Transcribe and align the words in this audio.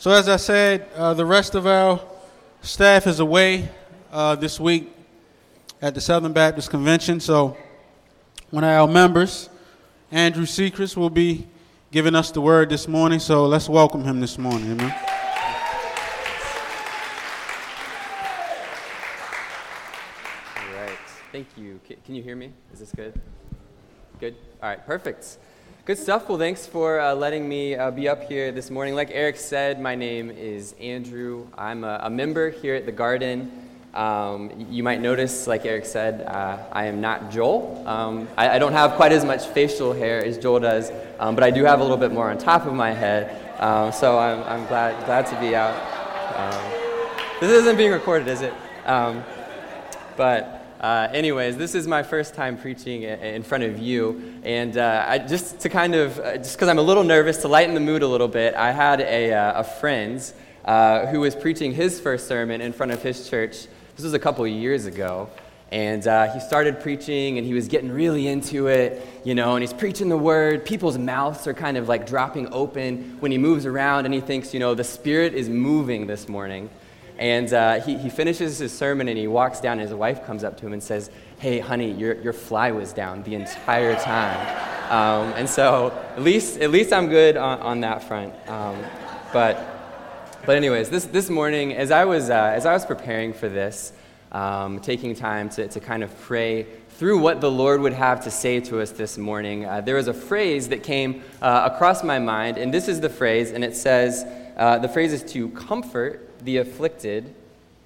So, 0.00 0.10
as 0.12 0.30
I 0.30 0.36
said, 0.36 0.88
uh, 0.96 1.12
the 1.12 1.26
rest 1.26 1.54
of 1.54 1.66
our 1.66 2.00
staff 2.62 3.06
is 3.06 3.20
away 3.20 3.68
uh, 4.10 4.34
this 4.34 4.58
week 4.58 4.90
at 5.82 5.94
the 5.94 6.00
Southern 6.00 6.32
Baptist 6.32 6.70
Convention. 6.70 7.20
So, 7.20 7.54
one 8.48 8.64
of 8.64 8.70
our 8.70 8.88
members, 8.88 9.50
Andrew 10.10 10.46
Sechrist, 10.46 10.96
will 10.96 11.10
be 11.10 11.46
giving 11.92 12.14
us 12.14 12.30
the 12.30 12.40
word 12.40 12.70
this 12.70 12.88
morning. 12.88 13.18
So, 13.18 13.44
let's 13.44 13.68
welcome 13.68 14.02
him 14.02 14.20
this 14.20 14.38
morning. 14.38 14.70
Amen. 14.70 14.90
All 20.56 20.76
right. 20.76 20.98
Thank 21.30 21.46
you. 21.58 21.78
Can 22.06 22.14
you 22.14 22.22
hear 22.22 22.36
me? 22.36 22.54
Is 22.72 22.78
this 22.78 22.92
good? 22.92 23.20
Good? 24.18 24.34
All 24.62 24.70
right, 24.70 24.86
perfect. 24.86 25.36
Good 25.90 25.98
stuff. 25.98 26.28
Well, 26.28 26.38
thanks 26.38 26.68
for 26.68 27.00
uh, 27.00 27.16
letting 27.16 27.48
me 27.48 27.74
uh, 27.74 27.90
be 27.90 28.08
up 28.08 28.22
here 28.28 28.52
this 28.52 28.70
morning. 28.70 28.94
Like 28.94 29.10
Eric 29.12 29.36
said, 29.36 29.80
my 29.80 29.96
name 29.96 30.30
is 30.30 30.72
Andrew. 30.80 31.48
I'm 31.58 31.82
a, 31.82 31.98
a 32.02 32.08
member 32.08 32.50
here 32.50 32.76
at 32.76 32.86
the 32.86 32.92
Garden. 32.92 33.50
Um, 33.92 34.68
you 34.70 34.84
might 34.84 35.00
notice, 35.00 35.48
like 35.48 35.66
Eric 35.66 35.84
said, 35.84 36.20
uh, 36.28 36.58
I 36.70 36.84
am 36.84 37.00
not 37.00 37.32
Joel. 37.32 37.82
Um, 37.88 38.28
I, 38.36 38.50
I, 38.50 38.58
don't 38.60 38.70
have 38.70 38.92
quite 38.92 39.10
as 39.10 39.24
much 39.24 39.46
facial 39.48 39.92
hair 39.92 40.24
as 40.24 40.38
Joel 40.38 40.60
does, 40.60 40.92
um, 41.18 41.34
but 41.34 41.42
I 41.42 41.50
do 41.50 41.64
have 41.64 41.80
a 41.80 41.82
little 41.82 41.96
bit 41.96 42.12
more 42.12 42.30
on 42.30 42.38
top 42.38 42.66
of 42.66 42.72
my 42.72 42.92
head. 42.92 43.60
Um, 43.60 43.90
so 43.90 44.16
I'm, 44.16 44.44
I'm, 44.44 44.68
glad, 44.68 45.04
glad 45.06 45.26
to 45.26 45.40
be 45.40 45.56
out. 45.56 45.74
Um, 46.36 46.72
this 47.40 47.50
isn't 47.50 47.76
being 47.76 47.90
recorded, 47.90 48.28
is 48.28 48.42
it? 48.42 48.54
Um, 48.86 49.24
but 50.16 50.59
uh, 50.80 51.08
anyways, 51.12 51.58
this 51.58 51.74
is 51.74 51.86
my 51.86 52.02
first 52.02 52.34
time 52.34 52.56
preaching 52.56 53.02
in 53.02 53.42
front 53.42 53.64
of 53.64 53.78
you, 53.78 54.40
and 54.42 54.78
uh, 54.78 55.04
I, 55.06 55.18
just 55.18 55.60
to 55.60 55.68
kind 55.68 55.94
of, 55.94 56.18
uh, 56.18 56.38
just 56.38 56.56
because 56.56 56.70
I'm 56.70 56.78
a 56.78 56.82
little 56.82 57.04
nervous, 57.04 57.36
to 57.42 57.48
lighten 57.48 57.74
the 57.74 57.80
mood 57.80 58.02
a 58.02 58.08
little 58.08 58.28
bit, 58.28 58.54
I 58.54 58.72
had 58.72 59.02
a, 59.02 59.30
uh, 59.34 59.60
a 59.60 59.64
friend 59.64 60.22
uh, 60.64 61.04
who 61.08 61.20
was 61.20 61.36
preaching 61.36 61.74
his 61.74 62.00
first 62.00 62.26
sermon 62.26 62.62
in 62.62 62.72
front 62.72 62.92
of 62.92 63.02
his 63.02 63.28
church. 63.28 63.66
This 63.96 64.04
was 64.04 64.14
a 64.14 64.18
couple 64.18 64.46
years 64.46 64.86
ago, 64.86 65.28
and 65.70 66.06
uh, 66.06 66.32
he 66.32 66.40
started 66.40 66.80
preaching, 66.80 67.36
and 67.36 67.46
he 67.46 67.52
was 67.52 67.68
getting 67.68 67.92
really 67.92 68.26
into 68.26 68.68
it, 68.68 69.06
you 69.22 69.34
know, 69.34 69.56
and 69.56 69.62
he's 69.62 69.74
preaching 69.74 70.08
the 70.08 70.16
word. 70.16 70.64
People's 70.64 70.96
mouths 70.96 71.46
are 71.46 71.52
kind 71.52 71.76
of 71.76 71.88
like 71.88 72.06
dropping 72.06 72.50
open 72.54 73.18
when 73.20 73.30
he 73.30 73.36
moves 73.36 73.66
around, 73.66 74.06
and 74.06 74.14
he 74.14 74.20
thinks, 74.22 74.54
you 74.54 74.60
know, 74.60 74.74
the 74.74 74.84
Spirit 74.84 75.34
is 75.34 75.46
moving 75.46 76.06
this 76.06 76.26
morning. 76.26 76.70
And 77.20 77.52
uh, 77.52 77.80
he, 77.82 77.98
he 77.98 78.08
finishes 78.08 78.58
his 78.58 78.76
sermon 78.76 79.06
and 79.06 79.18
he 79.18 79.26
walks 79.26 79.60
down, 79.60 79.72
and 79.72 79.82
his 79.82 79.92
wife 79.92 80.24
comes 80.24 80.42
up 80.42 80.56
to 80.56 80.66
him 80.66 80.72
and 80.72 80.82
says, 80.82 81.10
Hey, 81.38 81.60
honey, 81.60 81.92
your, 81.92 82.14
your 82.22 82.32
fly 82.32 82.72
was 82.72 82.94
down 82.94 83.22
the 83.24 83.34
entire 83.34 83.94
time. 83.94 84.38
Um, 84.90 85.34
and 85.34 85.48
so, 85.48 85.92
at 86.16 86.22
least, 86.22 86.58
at 86.60 86.70
least 86.70 86.94
I'm 86.94 87.08
good 87.08 87.36
on, 87.36 87.60
on 87.60 87.80
that 87.82 88.02
front. 88.02 88.32
Um, 88.48 88.82
but, 89.34 90.40
but, 90.46 90.56
anyways, 90.56 90.88
this, 90.88 91.04
this 91.04 91.28
morning, 91.28 91.74
as 91.74 91.90
I 91.90 92.06
was, 92.06 92.30
uh, 92.30 92.52
as 92.54 92.64
I 92.64 92.72
was 92.72 92.86
preparing 92.86 93.34
for 93.34 93.50
this, 93.50 93.92
um, 94.32 94.80
taking 94.80 95.14
time 95.14 95.50
to, 95.50 95.68
to 95.68 95.78
kind 95.78 96.02
of 96.02 96.18
pray 96.22 96.66
through 96.90 97.18
what 97.18 97.42
the 97.42 97.50
Lord 97.50 97.82
would 97.82 97.92
have 97.92 98.24
to 98.24 98.30
say 98.30 98.60
to 98.60 98.80
us 98.80 98.92
this 98.92 99.18
morning, 99.18 99.66
uh, 99.66 99.82
there 99.82 99.96
was 99.96 100.08
a 100.08 100.14
phrase 100.14 100.68
that 100.68 100.82
came 100.82 101.22
uh, 101.42 101.68
across 101.72 102.02
my 102.02 102.18
mind, 102.18 102.56
and 102.56 102.72
this 102.72 102.88
is 102.88 103.00
the 103.00 103.08
phrase, 103.08 103.50
and 103.50 103.62
it 103.62 103.76
says, 103.76 104.24
uh, 104.56 104.78
the 104.78 104.88
phrase 104.88 105.12
is 105.12 105.22
to 105.32 105.48
comfort 105.50 106.28
the 106.42 106.58
afflicted 106.58 107.34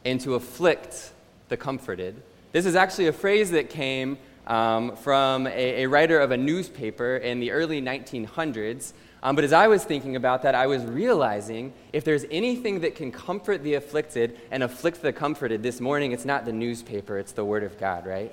and 0.05 0.21
to 0.21 0.35
afflict 0.35 1.13
the 1.49 1.57
comforted. 1.57 2.23
This 2.53 2.67
is 2.67 2.77
actually 2.77 3.09
a 3.09 3.13
phrase 3.13 3.51
that 3.51 3.71
came 3.71 4.19
um, 4.47 4.97
from 4.97 5.47
a, 5.47 5.83
a, 5.83 5.87
writer 5.87 6.19
of 6.21 6.31
a 6.31 6.37
newspaper 6.37 7.17
in 7.17 7.41
the 7.41 7.51
early 7.51 7.81
1900s. 7.81 8.93
Um, 9.23 9.35
but 9.35 9.45
as 9.45 9.55
I 9.55 9.69
was 9.69 9.85
thinking 9.85 10.17
about 10.17 10.43
that, 10.43 10.55
I 10.55 10.67
was 10.67 10.85
realizing 10.85 11.73
if 11.95 12.05
there's 12.05 12.27
anything 12.31 12.81
that 12.81 12.95
can 12.95 13.11
comfort 13.11 13.63
the 13.63 13.75
afflicted 13.75 14.39
and 14.51 14.63
afflict 14.63 15.01
the 15.01 15.13
comforted 15.13 15.63
this 15.63 15.81
morning, 15.81 16.13
it's 16.13 16.27
not 16.27 16.45
the 16.45 16.53
newspaper, 16.53 17.19
it's 17.19 17.33
the 17.33 17.45
Word 17.45 17.65
of 17.65 17.79
God, 17.79 18.07
right? 18.07 18.33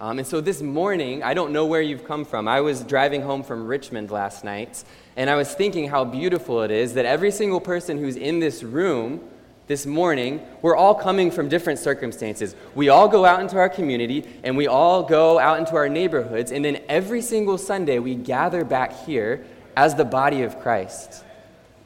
Um, 0.00 0.18
and 0.18 0.26
so 0.26 0.40
this 0.40 0.62
morning, 0.62 1.22
I 1.22 1.34
don't 1.34 1.52
know 1.52 1.66
where 1.66 1.82
you've 1.82 2.06
come 2.06 2.24
from. 2.24 2.48
I 2.48 2.62
was 2.62 2.82
driving 2.82 3.20
home 3.20 3.42
from 3.42 3.66
Richmond 3.66 4.10
last 4.10 4.44
night, 4.44 4.82
and 5.14 5.28
I 5.28 5.36
was 5.36 5.52
thinking 5.52 5.90
how 5.90 6.06
beautiful 6.06 6.62
it 6.62 6.70
is 6.70 6.94
that 6.94 7.04
every 7.04 7.30
single 7.30 7.60
person 7.60 7.98
who's 7.98 8.16
in 8.16 8.40
this 8.40 8.62
room 8.62 9.20
this 9.66 9.84
morning, 9.84 10.40
we're 10.62 10.74
all 10.74 10.94
coming 10.94 11.30
from 11.30 11.50
different 11.50 11.80
circumstances. 11.80 12.56
We 12.74 12.88
all 12.88 13.08
go 13.08 13.26
out 13.26 13.40
into 13.40 13.58
our 13.58 13.68
community 13.68 14.24
and 14.42 14.56
we 14.56 14.66
all 14.66 15.02
go 15.02 15.38
out 15.38 15.58
into 15.58 15.76
our 15.76 15.90
neighborhoods, 15.90 16.50
and 16.50 16.64
then 16.64 16.80
every 16.88 17.20
single 17.20 17.58
Sunday 17.58 17.98
we 17.98 18.14
gather 18.14 18.64
back 18.64 19.04
here 19.04 19.44
as 19.76 19.96
the 19.96 20.06
body 20.06 20.44
of 20.44 20.60
Christ. 20.60 21.24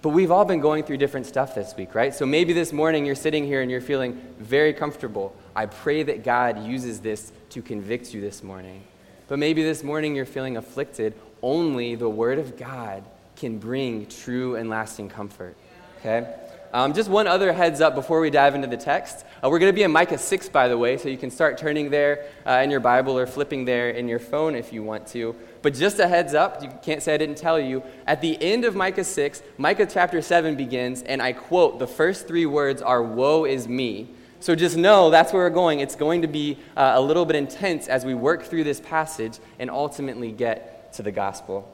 But 0.02 0.10
we've 0.10 0.30
all 0.30 0.44
been 0.44 0.60
going 0.60 0.84
through 0.84 0.98
different 0.98 1.26
stuff 1.26 1.56
this 1.56 1.74
week, 1.76 1.96
right? 1.96 2.14
So 2.14 2.26
maybe 2.26 2.52
this 2.52 2.72
morning 2.72 3.06
you're 3.06 3.14
sitting 3.16 3.44
here 3.44 3.60
and 3.60 3.70
you're 3.70 3.80
feeling 3.80 4.22
very 4.38 4.72
comfortable. 4.72 5.34
I 5.56 5.66
pray 5.66 6.04
that 6.04 6.22
God 6.22 6.64
uses 6.64 7.00
this 7.00 7.32
to 7.54 7.62
convict 7.62 8.12
you 8.12 8.20
this 8.20 8.42
morning. 8.42 8.82
But 9.28 9.38
maybe 9.38 9.62
this 9.62 9.84
morning 9.84 10.16
you're 10.16 10.26
feeling 10.26 10.56
afflicted. 10.56 11.14
Only 11.40 11.94
the 11.94 12.08
Word 12.08 12.40
of 12.40 12.56
God 12.56 13.04
can 13.36 13.58
bring 13.58 14.06
true 14.06 14.56
and 14.56 14.68
lasting 14.68 15.08
comfort. 15.08 15.54
Okay? 16.00 16.34
Um, 16.72 16.94
just 16.94 17.08
one 17.08 17.28
other 17.28 17.52
heads 17.52 17.80
up 17.80 17.94
before 17.94 18.18
we 18.18 18.30
dive 18.30 18.56
into 18.56 18.66
the 18.66 18.76
text. 18.76 19.24
Uh, 19.40 19.48
we're 19.48 19.60
going 19.60 19.70
to 19.70 19.76
be 19.76 19.84
in 19.84 19.92
Micah 19.92 20.18
6, 20.18 20.48
by 20.48 20.66
the 20.66 20.76
way, 20.76 20.96
so 20.98 21.08
you 21.08 21.16
can 21.16 21.30
start 21.30 21.56
turning 21.56 21.90
there 21.90 22.26
uh, 22.44 22.60
in 22.64 22.72
your 22.72 22.80
Bible 22.80 23.16
or 23.16 23.24
flipping 23.24 23.64
there 23.64 23.90
in 23.90 24.08
your 24.08 24.18
phone 24.18 24.56
if 24.56 24.72
you 24.72 24.82
want 24.82 25.06
to. 25.08 25.36
But 25.62 25.74
just 25.74 26.00
a 26.00 26.08
heads 26.08 26.34
up, 26.34 26.60
you 26.60 26.72
can't 26.82 27.04
say 27.04 27.14
I 27.14 27.18
didn't 27.18 27.38
tell 27.38 27.60
you. 27.60 27.84
At 28.04 28.20
the 28.20 28.36
end 28.42 28.64
of 28.64 28.74
Micah 28.74 29.04
6, 29.04 29.44
Micah 29.58 29.86
chapter 29.86 30.20
7 30.20 30.56
begins, 30.56 31.02
and 31.02 31.22
I 31.22 31.34
quote, 31.34 31.78
the 31.78 31.86
first 31.86 32.26
three 32.26 32.46
words 32.46 32.82
are, 32.82 33.00
Woe 33.00 33.44
is 33.44 33.68
me. 33.68 34.08
So 34.44 34.54
just 34.54 34.76
know 34.76 35.08
that's 35.08 35.32
where 35.32 35.42
we're 35.44 35.48
going. 35.48 35.80
It's 35.80 35.96
going 35.96 36.20
to 36.20 36.28
be 36.28 36.58
uh, 36.76 36.92
a 36.96 37.00
little 37.00 37.24
bit 37.24 37.34
intense 37.34 37.88
as 37.88 38.04
we 38.04 38.12
work 38.12 38.42
through 38.42 38.64
this 38.64 38.78
passage 38.78 39.38
and 39.58 39.70
ultimately 39.70 40.32
get 40.32 40.92
to 40.92 41.02
the 41.02 41.10
gospel. 41.10 41.66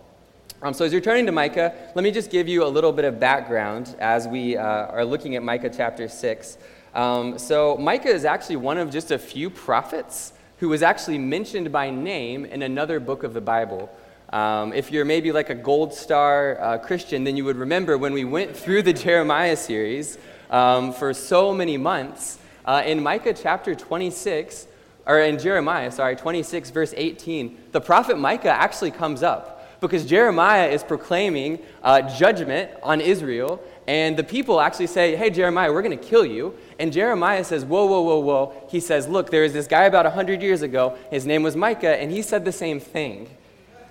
Um, 0.62 0.72
so, 0.72 0.84
as 0.84 0.92
you're 0.92 1.00
turning 1.00 1.26
to 1.26 1.32
Micah, 1.32 1.74
let 1.96 2.04
me 2.04 2.12
just 2.12 2.30
give 2.30 2.46
you 2.46 2.62
a 2.64 2.70
little 2.70 2.92
bit 2.92 3.04
of 3.04 3.18
background 3.18 3.96
as 3.98 4.28
we 4.28 4.56
uh, 4.56 4.62
are 4.62 5.04
looking 5.04 5.34
at 5.34 5.42
Micah 5.42 5.68
chapter 5.68 6.06
6. 6.06 6.58
Um, 6.94 7.40
so, 7.40 7.76
Micah 7.76 8.10
is 8.10 8.24
actually 8.24 8.54
one 8.54 8.78
of 8.78 8.88
just 8.88 9.10
a 9.10 9.18
few 9.18 9.50
prophets 9.50 10.32
who 10.58 10.68
was 10.68 10.84
actually 10.84 11.18
mentioned 11.18 11.72
by 11.72 11.90
name 11.90 12.44
in 12.44 12.62
another 12.62 13.00
book 13.00 13.24
of 13.24 13.34
the 13.34 13.40
Bible. 13.40 13.90
Um, 14.32 14.72
if 14.72 14.92
you're 14.92 15.04
maybe 15.04 15.32
like 15.32 15.50
a 15.50 15.56
gold 15.56 15.92
star 15.92 16.60
uh, 16.60 16.78
Christian, 16.78 17.24
then 17.24 17.36
you 17.36 17.44
would 17.46 17.56
remember 17.56 17.98
when 17.98 18.12
we 18.12 18.24
went 18.24 18.56
through 18.56 18.84
the 18.84 18.92
Jeremiah 18.92 19.56
series 19.56 20.18
um, 20.50 20.92
for 20.92 21.12
so 21.12 21.52
many 21.52 21.76
months. 21.76 22.36
Uh, 22.70 22.82
in 22.86 23.02
Micah 23.02 23.34
chapter 23.34 23.74
26, 23.74 24.68
or 25.04 25.18
in 25.18 25.40
Jeremiah, 25.40 25.90
sorry, 25.90 26.14
26, 26.14 26.70
verse 26.70 26.94
18, 26.96 27.58
the 27.72 27.80
prophet 27.80 28.16
Micah 28.16 28.52
actually 28.52 28.92
comes 28.92 29.24
up 29.24 29.80
because 29.80 30.06
Jeremiah 30.06 30.68
is 30.68 30.84
proclaiming 30.84 31.58
uh, 31.82 32.02
judgment 32.16 32.70
on 32.84 33.00
Israel, 33.00 33.60
and 33.88 34.16
the 34.16 34.22
people 34.22 34.60
actually 34.60 34.86
say, 34.86 35.16
Hey, 35.16 35.30
Jeremiah, 35.30 35.72
we're 35.72 35.82
going 35.82 35.98
to 35.98 36.04
kill 36.04 36.24
you. 36.24 36.54
And 36.78 36.92
Jeremiah 36.92 37.42
says, 37.42 37.64
Whoa, 37.64 37.86
whoa, 37.86 38.02
whoa, 38.02 38.20
whoa. 38.20 38.68
He 38.70 38.78
says, 38.78 39.08
Look, 39.08 39.30
there 39.30 39.42
was 39.42 39.52
this 39.52 39.66
guy 39.66 39.86
about 39.86 40.04
100 40.04 40.40
years 40.40 40.62
ago. 40.62 40.96
His 41.10 41.26
name 41.26 41.42
was 41.42 41.56
Micah, 41.56 42.00
and 42.00 42.12
he 42.12 42.22
said 42.22 42.44
the 42.44 42.52
same 42.52 42.78
thing. 42.78 43.28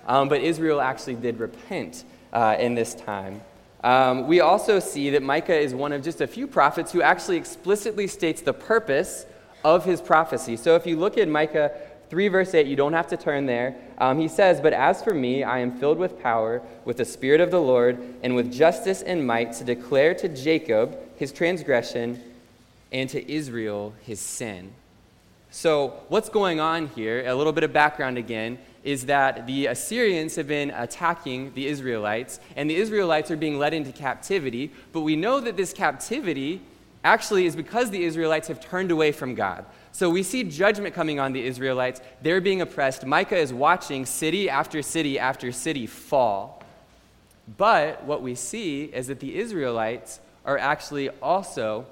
Um, 0.06 0.30
but 0.30 0.40
Israel 0.40 0.80
actually 0.80 1.16
did 1.16 1.38
repent 1.38 2.04
uh, 2.32 2.56
in 2.58 2.76
this 2.76 2.94
time. 2.94 3.42
Um, 3.82 4.26
we 4.26 4.40
also 4.40 4.78
see 4.78 5.10
that 5.10 5.22
Micah 5.22 5.58
is 5.58 5.74
one 5.74 5.92
of 5.92 6.02
just 6.02 6.20
a 6.20 6.26
few 6.26 6.46
prophets 6.46 6.92
who 6.92 7.02
actually 7.02 7.36
explicitly 7.36 8.06
states 8.06 8.42
the 8.42 8.52
purpose 8.52 9.24
of 9.64 9.84
his 9.84 10.00
prophecy. 10.00 10.56
So 10.56 10.76
if 10.76 10.86
you 10.86 10.96
look 10.96 11.16
at 11.16 11.28
Micah 11.28 11.72
3 12.10 12.28
verse 12.28 12.54
8, 12.54 12.66
you 12.66 12.76
don't 12.76 12.92
have 12.92 13.06
to 13.08 13.16
turn 13.16 13.46
there. 13.46 13.76
Um, 13.98 14.18
he 14.18 14.28
says, 14.28 14.60
But 14.60 14.72
as 14.72 15.02
for 15.02 15.14
me, 15.14 15.44
I 15.44 15.60
am 15.60 15.78
filled 15.78 15.98
with 15.98 16.20
power, 16.20 16.60
with 16.84 16.96
the 16.98 17.04
Spirit 17.04 17.40
of 17.40 17.50
the 17.50 17.60
Lord, 17.60 17.98
and 18.22 18.34
with 18.34 18.52
justice 18.52 19.02
and 19.02 19.26
might 19.26 19.52
to 19.54 19.64
declare 19.64 20.14
to 20.14 20.28
Jacob 20.28 20.98
his 21.16 21.32
transgression 21.32 22.20
and 22.92 23.08
to 23.10 23.32
Israel 23.32 23.94
his 24.02 24.20
sin. 24.20 24.72
So, 25.52 26.00
what's 26.08 26.28
going 26.28 26.60
on 26.60 26.88
here, 26.88 27.26
a 27.26 27.34
little 27.34 27.52
bit 27.52 27.64
of 27.64 27.72
background 27.72 28.18
again, 28.18 28.58
is 28.82 29.06
that 29.06 29.46
the 29.46 29.66
Assyrians 29.66 30.36
have 30.36 30.48
been 30.48 30.70
attacking 30.70 31.52
the 31.54 31.66
Israelites, 31.66 32.40
and 32.56 32.68
the 32.68 32.76
Israelites 32.76 33.30
are 33.30 33.36
being 33.36 33.58
led 33.58 33.74
into 33.74 33.92
captivity. 33.92 34.72
But 34.92 35.02
we 35.02 35.16
know 35.16 35.40
that 35.40 35.56
this 35.56 35.72
captivity 35.72 36.62
actually 37.04 37.46
is 37.46 37.56
because 37.56 37.90
the 37.90 38.04
Israelites 38.04 38.48
have 38.48 38.60
turned 38.60 38.90
away 38.90 39.12
from 39.12 39.34
God. 39.34 39.64
So 39.92 40.08
we 40.08 40.22
see 40.22 40.44
judgment 40.44 40.94
coming 40.94 41.18
on 41.18 41.32
the 41.32 41.44
Israelites. 41.44 42.00
They're 42.22 42.40
being 42.40 42.60
oppressed. 42.60 43.04
Micah 43.04 43.36
is 43.36 43.52
watching 43.52 44.06
city 44.06 44.48
after 44.48 44.82
city 44.82 45.18
after 45.18 45.52
city 45.52 45.86
fall. 45.86 46.62
But 47.56 48.04
what 48.04 48.22
we 48.22 48.34
see 48.34 48.84
is 48.84 49.08
that 49.08 49.20
the 49.20 49.36
Israelites 49.36 50.20
are 50.44 50.58
actually 50.58 51.10
also 51.20 51.86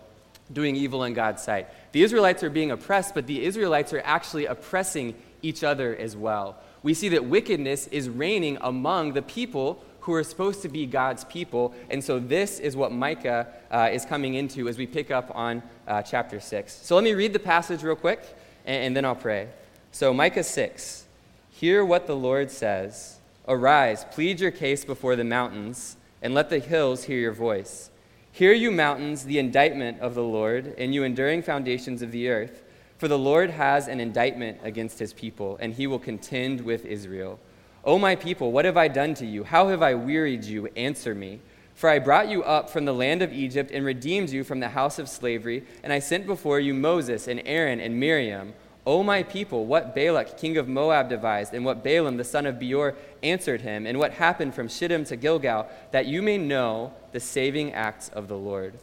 doing 0.53 0.77
evil 0.77 1.05
in 1.05 1.13
God's 1.13 1.43
sight. 1.43 1.69
The 1.93 2.03
Israelites 2.03 2.43
are 2.43 2.51
being 2.51 2.71
oppressed, 2.71 3.15
but 3.15 3.27
the 3.27 3.45
Israelites 3.45 3.93
are 3.93 4.03
actually 4.05 4.47
oppressing 4.47 5.15
each 5.43 5.65
other 5.65 5.95
as 5.95 6.17
well. 6.17 6.57
We 6.83 6.95
see 6.95 7.09
that 7.11 7.25
wickedness 7.25 7.87
is 7.89 8.09
reigning 8.09 8.59
among 8.61 9.13
the 9.13 9.23
people 9.23 9.85
who 10.01 10.15
are 10.15 10.25
supposed 10.25 10.63
to 10.63 10.69
be 10.69 10.87
God's 10.87 11.25
people. 11.25 11.75
And 11.91 12.03
so 12.03 12.19
this 12.19 12.61
is 12.61 12.77
what 12.77 12.93
Micah 12.93 13.47
uh, 13.71 13.91
is 13.93 14.05
coming 14.05 14.35
into 14.35 14.69
as 14.69 14.79
we 14.79 14.87
pick 14.87 15.11
up 15.11 15.31
on 15.35 15.63
uh, 15.87 16.03
chapter 16.03 16.41
6. 16.41 16.73
So 16.73 16.95
let 16.95 17.05
me 17.05 17.13
read 17.13 17.33
the 17.33 17.39
passage 17.39 17.83
real 17.83 17.97
quick, 17.97 18.23
and, 18.65 18.85
and 18.85 18.97
then 18.97 19.05
I'll 19.05 19.15
pray. 19.15 19.49
So, 19.93 20.13
Micah 20.15 20.45
6 20.45 21.07
Hear 21.51 21.85
what 21.85 22.07
the 22.07 22.17
Lord 22.17 22.51
says 22.51 23.19
Arise, 23.47 24.05
plead 24.13 24.41
your 24.41 24.51
case 24.51 24.85
before 24.85 25.17
the 25.17 25.25
mountains, 25.25 25.97
and 26.23 26.35
let 26.35 26.51
the 26.51 26.59
hills 26.59 27.05
hear 27.05 27.19
your 27.19 27.33
voice. 27.33 27.91
Hear, 28.31 28.53
you 28.53 28.71
mountains, 28.71 29.25
the 29.25 29.39
indictment 29.39 30.01
of 30.01 30.15
the 30.15 30.23
Lord, 30.23 30.75
and 30.79 30.95
you 30.95 31.03
enduring 31.03 31.43
foundations 31.43 32.03
of 32.03 32.13
the 32.13 32.29
earth. 32.29 32.63
For 32.99 33.07
the 33.07 33.19
Lord 33.19 33.51
has 33.51 33.87
an 33.87 34.01
indictment 34.01 34.59
against 34.63 34.99
his 34.99 35.13
people, 35.13 35.57
and 35.61 35.73
he 35.73 35.87
will 35.87 36.01
contend 36.01 36.61
with 36.61 36.85
Israel. 36.85 37.39
O 37.85 37.97
my 37.97 38.17
people, 38.17 38.51
what 38.51 38.65
have 38.65 38.77
I 38.77 38.89
done 38.89 39.15
to 39.15 39.27
you? 39.27 39.45
How 39.45 39.69
have 39.69 39.83
I 39.83 39.95
wearied 39.95 40.45
you? 40.45 40.67
Answer 40.77 41.15
me. 41.15 41.39
For 41.75 41.89
I 41.89 42.01
brought 42.01 42.29
you 42.29 42.43
up 42.43 42.69
from 42.69 42.85
the 42.85 42.93
land 42.93 43.23
of 43.23 43.33
Egypt 43.33 43.71
and 43.71 43.85
redeemed 43.85 44.31
you 44.31 44.43
from 44.43 44.59
the 44.59 44.71
house 44.71 44.99
of 44.99 45.09
slavery, 45.09 45.65
and 45.85 45.93
I 45.93 46.01
sent 46.01 46.27
before 46.27 46.59
you 46.59 46.75
Moses 46.75 47.29
and 47.29 47.41
Aaron 47.45 47.79
and 47.79 48.01
Miriam. 48.01 48.53
O 48.85 49.05
my 49.05 49.23
people, 49.23 49.65
what 49.65 49.95
Balak, 49.95 50.37
king 50.37 50.57
of 50.57 50.67
Moab, 50.67 51.09
devised, 51.09 51.55
and 51.55 51.65
what 51.65 51.85
Balaam, 51.85 52.17
the 52.17 52.25
son 52.25 52.47
of 52.47 52.59
Beor, 52.59 52.97
answered 53.23 53.61
him, 53.61 53.87
and 53.87 53.97
what 53.99 54.15
happened 54.15 54.55
from 54.55 54.67
Shittim 54.67 55.05
to 55.05 55.15
Gilgal, 55.15 55.69
that 55.93 56.07
you 56.07 56.21
may 56.21 56.37
know 56.37 56.93
the 57.13 57.21
saving 57.21 57.75
acts 57.75 58.09
of 58.09 58.27
the 58.27 58.37
Lord. 58.37 58.75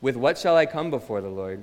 With 0.00 0.16
what 0.16 0.38
shall 0.38 0.56
I 0.56 0.64
come 0.64 0.90
before 0.90 1.20
the 1.20 1.28
Lord, 1.28 1.62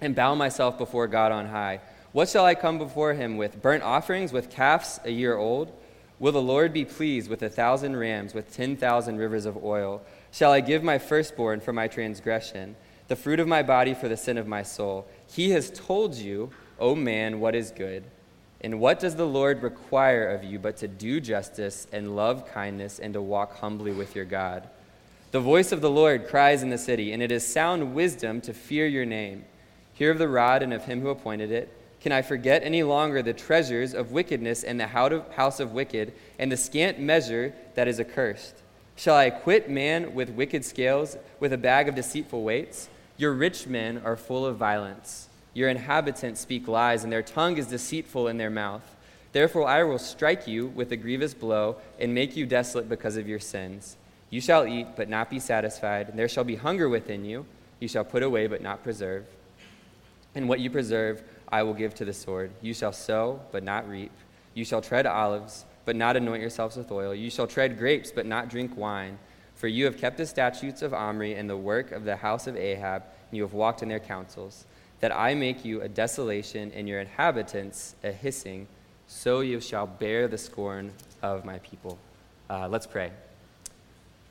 and 0.00 0.14
bow 0.14 0.34
myself 0.34 0.78
before 0.78 1.06
God 1.06 1.32
on 1.32 1.46
high? 1.46 1.80
What 2.12 2.28
shall 2.28 2.44
I 2.44 2.54
come 2.54 2.78
before 2.78 3.14
him 3.14 3.36
with? 3.36 3.60
Burnt 3.60 3.82
offerings, 3.82 4.32
with 4.32 4.50
calves 4.50 5.00
a 5.04 5.10
year 5.10 5.36
old? 5.36 5.72
Will 6.18 6.32
the 6.32 6.42
Lord 6.42 6.72
be 6.72 6.84
pleased 6.84 7.30
with 7.30 7.42
a 7.42 7.48
thousand 7.48 7.96
rams, 7.96 8.34
with 8.34 8.52
ten 8.52 8.76
thousand 8.76 9.18
rivers 9.18 9.46
of 9.46 9.62
oil? 9.62 10.02
Shall 10.32 10.52
I 10.52 10.60
give 10.60 10.82
my 10.82 10.98
firstborn 10.98 11.60
for 11.60 11.72
my 11.72 11.86
transgression, 11.86 12.76
the 13.06 13.16
fruit 13.16 13.40
of 13.40 13.46
my 13.46 13.62
body 13.62 13.94
for 13.94 14.08
the 14.08 14.16
sin 14.16 14.36
of 14.36 14.48
my 14.48 14.62
soul? 14.62 15.06
He 15.28 15.50
has 15.50 15.70
told 15.70 16.14
you, 16.14 16.50
O 16.80 16.94
man, 16.94 17.40
what 17.40 17.54
is 17.54 17.70
good. 17.70 18.04
And 18.60 18.80
what 18.80 18.98
does 18.98 19.14
the 19.14 19.26
Lord 19.26 19.62
require 19.62 20.28
of 20.28 20.42
you 20.42 20.58
but 20.58 20.76
to 20.78 20.88
do 20.88 21.20
justice 21.20 21.86
and 21.92 22.16
love 22.16 22.52
kindness 22.52 22.98
and 22.98 23.14
to 23.14 23.22
walk 23.22 23.58
humbly 23.58 23.92
with 23.92 24.16
your 24.16 24.24
God? 24.24 24.68
The 25.30 25.40
voice 25.40 25.70
of 25.70 25.80
the 25.80 25.90
Lord 25.90 26.26
cries 26.26 26.62
in 26.62 26.70
the 26.70 26.78
city, 26.78 27.12
and 27.12 27.22
it 27.22 27.30
is 27.30 27.46
sound 27.46 27.94
wisdom 27.94 28.40
to 28.40 28.52
fear 28.52 28.86
your 28.86 29.04
name. 29.04 29.44
Hear 29.98 30.12
of 30.12 30.18
the 30.18 30.28
rod 30.28 30.62
and 30.62 30.72
of 30.72 30.84
him 30.84 31.00
who 31.00 31.08
appointed 31.08 31.50
it 31.50 31.74
can 32.00 32.12
I 32.12 32.22
forget 32.22 32.62
any 32.62 32.82
longer 32.84 33.22
the 33.22 33.32
treasures 33.32 33.92
of 33.92 34.12
wickedness 34.12 34.62
and 34.62 34.78
the 34.78 34.86
house 34.86 35.60
of 35.60 35.72
wicked, 35.72 36.12
and 36.38 36.50
the 36.50 36.56
scant 36.56 37.00
measure 37.00 37.52
that 37.74 37.88
is 37.88 37.98
accursed? 37.98 38.54
Shall 38.94 39.16
I 39.16 39.24
acquit 39.24 39.68
man 39.68 40.14
with 40.14 40.30
wicked 40.30 40.64
scales, 40.64 41.16
with 41.40 41.52
a 41.52 41.58
bag 41.58 41.88
of 41.88 41.94
deceitful 41.94 42.42
weights? 42.42 42.88
Your 43.16 43.32
rich 43.32 43.66
men 43.66 44.00
are 44.04 44.16
full 44.16 44.46
of 44.46 44.56
violence. 44.56 45.28
Your 45.54 45.68
inhabitants 45.68 46.40
speak 46.40 46.68
lies, 46.68 47.02
and 47.02 47.12
their 47.12 47.22
tongue 47.22 47.58
is 47.58 47.66
deceitful 47.66 48.28
in 48.28 48.38
their 48.38 48.50
mouth. 48.50 48.94
Therefore, 49.32 49.66
I 49.66 49.82
will 49.82 49.98
strike 49.98 50.46
you 50.46 50.68
with 50.68 50.92
a 50.92 50.96
grievous 50.96 51.34
blow 51.34 51.76
and 51.98 52.14
make 52.14 52.36
you 52.36 52.46
desolate 52.46 52.88
because 52.88 53.16
of 53.16 53.28
your 53.28 53.40
sins. 53.40 53.96
You 54.30 54.40
shall 54.40 54.66
eat, 54.66 54.86
but 54.94 55.08
not 55.08 55.30
be 55.30 55.40
satisfied, 55.40 56.08
and 56.08 56.18
there 56.18 56.28
shall 56.28 56.44
be 56.44 56.56
hunger 56.56 56.88
within 56.88 57.24
you. 57.24 57.44
You 57.80 57.88
shall 57.88 58.04
put 58.04 58.22
away, 58.22 58.46
but 58.46 58.62
not 58.62 58.84
preserve. 58.84 59.26
And 60.38 60.48
what 60.48 60.60
you 60.60 60.70
preserve, 60.70 61.24
I 61.48 61.64
will 61.64 61.74
give 61.74 61.96
to 61.96 62.04
the 62.04 62.12
sword. 62.12 62.52
You 62.62 62.72
shall 62.72 62.92
sow, 62.92 63.40
but 63.50 63.64
not 63.64 63.88
reap. 63.88 64.12
You 64.54 64.64
shall 64.64 64.80
tread 64.80 65.04
olives, 65.04 65.64
but 65.84 65.96
not 65.96 66.16
anoint 66.16 66.40
yourselves 66.40 66.76
with 66.76 66.92
oil. 66.92 67.12
You 67.12 67.28
shall 67.28 67.48
tread 67.48 67.76
grapes, 67.76 68.12
but 68.12 68.24
not 68.24 68.48
drink 68.48 68.76
wine. 68.76 69.18
For 69.56 69.66
you 69.66 69.84
have 69.86 69.98
kept 69.98 70.16
the 70.16 70.26
statutes 70.26 70.80
of 70.80 70.94
Omri 70.94 71.34
and 71.34 71.50
the 71.50 71.56
work 71.56 71.90
of 71.90 72.04
the 72.04 72.14
house 72.14 72.46
of 72.46 72.56
Ahab, 72.56 73.02
and 73.02 73.36
you 73.36 73.42
have 73.42 73.52
walked 73.52 73.82
in 73.82 73.88
their 73.88 73.98
counsels, 73.98 74.64
that 75.00 75.10
I 75.10 75.34
make 75.34 75.64
you 75.64 75.82
a 75.82 75.88
desolation 75.88 76.70
and 76.72 76.88
your 76.88 77.00
inhabitants 77.00 77.96
a 78.04 78.12
hissing, 78.12 78.68
so 79.08 79.40
you 79.40 79.60
shall 79.60 79.88
bear 79.88 80.28
the 80.28 80.38
scorn 80.38 80.92
of 81.20 81.44
my 81.44 81.58
people. 81.58 81.98
Uh, 82.48 82.68
let's 82.68 82.86
pray. 82.86 83.10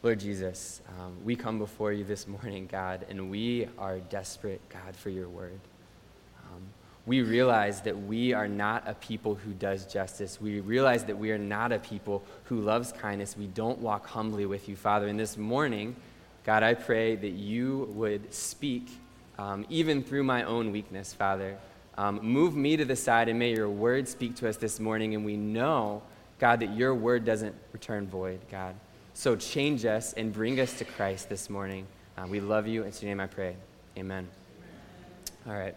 Lord 0.04 0.22
Jesus, 0.22 0.80
um, 0.98 1.18
we 1.26 1.36
come 1.36 1.60
before 1.60 1.92
you 1.92 2.06
this 2.06 2.30
morning, 2.30 2.70
God, 2.72 3.06
and 3.10 3.30
we 3.30 3.68
are 3.78 4.00
desperate, 4.00 4.62
God, 4.70 4.96
for 4.96 5.10
your 5.10 5.28
word 5.28 5.60
we 7.08 7.22
realize 7.22 7.82
that 7.82 7.98
we 7.98 8.34
are 8.34 8.50
not 8.50 8.84
a 8.86 8.94
people 8.94 9.34
who 9.34 9.54
does 9.54 9.86
justice. 9.86 10.42
We 10.42 10.60
realize 10.60 11.06
that 11.06 11.18
we 11.18 11.32
are 11.32 11.38
not 11.38 11.72
a 11.72 11.80
people 11.80 12.22
who 12.44 12.60
loves 12.60 12.92
kindness. 12.92 13.38
We 13.38 13.48
don't 13.48 13.80
walk 13.80 14.06
humbly 14.08 14.46
with 14.46 14.68
you, 14.68 14.76
Father. 14.76 15.08
And 15.08 15.18
this 15.18 15.38
morning, 15.38 15.96
God, 16.46 16.64
I 16.64 16.74
pray 16.74 17.16
that 17.16 17.32
you 17.32 17.90
would 17.94 18.34
speak 18.34 18.90
um, 19.40 19.66
even 19.70 20.04
through 20.04 20.26
my 20.26 20.44
own 20.44 20.74
weakness, 20.74 21.14
Father. 21.14 21.58
Um, 21.98 22.20
move 22.22 22.58
me 22.58 22.76
to 22.76 22.84
the 22.84 22.96
side 22.96 23.30
and 23.30 23.40
may 23.40 23.56
your 23.56 23.70
word 23.70 24.10
speak 24.10 24.36
to 24.38 24.50
us 24.50 24.58
this 24.58 24.78
morning. 24.78 25.16
And 25.16 25.24
we 25.24 25.38
know, 25.38 26.04
God, 26.40 26.60
that 26.60 26.76
your 26.76 26.94
word 26.94 27.24
doesn't 27.24 27.56
return 27.72 28.06
void, 28.08 28.42
God. 28.52 28.76
So 29.14 29.38
change 29.38 29.86
us 29.86 30.12
and 30.14 30.34
bring 30.34 30.60
us 30.60 30.78
to 30.80 30.86
Christ 30.86 31.30
this 31.30 31.50
morning. 31.50 31.88
Uh, 32.18 32.28
we 32.28 32.42
love 32.42 32.68
you. 32.68 32.84
In 32.84 32.92
your 32.92 33.10
name 33.10 33.22
I 33.22 33.28
pray. 33.28 33.56
Amen. 33.98 34.28
All 35.48 35.54
right. 35.54 35.76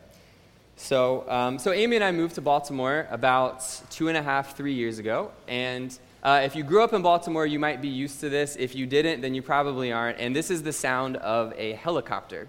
So, 0.80 1.28
um, 1.28 1.58
so 1.58 1.72
Amy 1.72 1.96
and 1.96 2.04
I 2.04 2.10
moved 2.10 2.36
to 2.36 2.40
Baltimore 2.40 3.06
about 3.10 3.62
two 3.90 4.08
and 4.08 4.16
a 4.16 4.22
half, 4.22 4.56
three 4.56 4.72
years 4.72 4.98
ago. 4.98 5.30
And 5.46 5.96
uh, 6.22 6.40
if 6.42 6.56
you 6.56 6.64
grew 6.64 6.82
up 6.82 6.94
in 6.94 7.02
Baltimore, 7.02 7.46
you 7.46 7.58
might 7.58 7.82
be 7.82 7.88
used 7.88 8.18
to 8.20 8.30
this. 8.30 8.56
If 8.56 8.74
you 8.74 8.86
didn't, 8.86 9.20
then 9.20 9.34
you 9.34 9.42
probably 9.42 9.92
aren't. 9.92 10.18
And 10.18 10.34
this 10.34 10.50
is 10.50 10.62
the 10.62 10.72
sound 10.72 11.18
of 11.18 11.52
a 11.58 11.74
helicopter. 11.74 12.48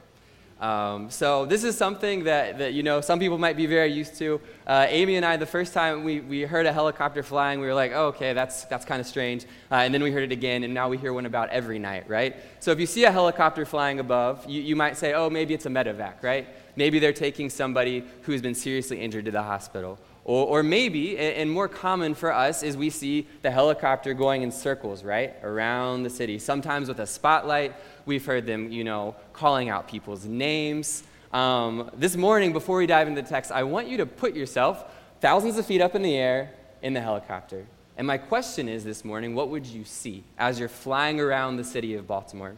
Um, 0.61 1.09
so 1.09 1.45
this 1.45 1.63
is 1.63 1.75
something 1.75 2.23
that, 2.23 2.59
that, 2.59 2.73
you 2.73 2.83
know, 2.83 3.01
some 3.01 3.19
people 3.19 3.37
might 3.37 3.57
be 3.57 3.65
very 3.65 3.91
used 3.91 4.15
to. 4.19 4.39
Uh, 4.65 4.85
Amy 4.87 5.17
and 5.17 5.25
I, 5.25 5.35
the 5.35 5.45
first 5.45 5.73
time 5.73 6.03
we, 6.03 6.21
we 6.21 6.41
heard 6.43 6.65
a 6.65 6.73
helicopter 6.73 7.23
flying, 7.23 7.59
we 7.59 7.67
were 7.67 7.73
like, 7.73 7.91
oh, 7.93 8.07
okay, 8.07 8.31
that's, 8.33 8.63
that's 8.65 8.85
kind 8.85 9.01
of 9.01 9.07
strange. 9.07 9.43
Uh, 9.71 9.75
and 9.75 9.93
then 9.93 10.01
we 10.01 10.11
heard 10.11 10.23
it 10.23 10.31
again, 10.31 10.63
and 10.63 10.73
now 10.73 10.87
we 10.87 10.97
hear 10.97 11.13
one 11.13 11.25
about 11.25 11.49
every 11.49 11.79
night, 11.79 12.07
right? 12.07 12.35
So 12.59 12.71
if 12.71 12.79
you 12.79 12.85
see 12.85 13.03
a 13.03 13.11
helicopter 13.11 13.65
flying 13.65 13.99
above, 13.99 14.47
you, 14.47 14.61
you 14.61 14.75
might 14.75 14.97
say, 14.97 15.13
oh, 15.13 15.29
maybe 15.29 15.53
it's 15.53 15.65
a 15.65 15.69
medevac, 15.69 16.21
right? 16.21 16.47
Maybe 16.75 16.99
they're 16.99 17.13
taking 17.13 17.49
somebody 17.49 18.03
who's 18.23 18.41
been 18.41 18.55
seriously 18.55 19.01
injured 19.01 19.25
to 19.25 19.31
the 19.31 19.43
hospital. 19.43 19.99
Or, 20.23 20.59
or 20.59 20.63
maybe, 20.63 21.17
and 21.17 21.49
more 21.49 21.67
common 21.67 22.13
for 22.13 22.31
us, 22.31 22.61
is 22.61 22.77
we 22.77 22.89
see 22.89 23.27
the 23.41 23.49
helicopter 23.49 24.13
going 24.13 24.43
in 24.43 24.51
circles, 24.51 25.03
right, 25.03 25.35
around 25.43 26.03
the 26.03 26.09
city. 26.09 26.37
Sometimes 26.37 26.87
with 26.87 26.99
a 26.99 27.07
spotlight. 27.07 27.75
We've 28.05 28.25
heard 28.25 28.45
them, 28.45 28.71
you 28.71 28.83
know, 28.83 29.15
calling 29.33 29.69
out 29.69 29.87
people's 29.87 30.25
names. 30.25 31.03
Um, 31.33 31.89
this 31.93 32.15
morning, 32.15 32.53
before 32.53 32.77
we 32.77 32.85
dive 32.85 33.07
into 33.07 33.21
the 33.21 33.27
text, 33.27 33.51
I 33.51 33.63
want 33.63 33.87
you 33.87 33.97
to 33.97 34.05
put 34.05 34.35
yourself 34.35 34.85
thousands 35.21 35.57
of 35.57 35.65
feet 35.65 35.81
up 35.81 35.95
in 35.95 36.01
the 36.01 36.15
air 36.15 36.51
in 36.81 36.93
the 36.93 37.01
helicopter. 37.01 37.65
And 37.97 38.07
my 38.07 38.17
question 38.17 38.67
is 38.67 38.83
this 38.83 39.05
morning 39.05 39.35
what 39.35 39.49
would 39.49 39.65
you 39.65 39.83
see 39.85 40.23
as 40.37 40.59
you're 40.59 40.69
flying 40.69 41.19
around 41.19 41.57
the 41.57 41.63
city 41.63 41.95
of 41.95 42.07
Baltimore? 42.07 42.55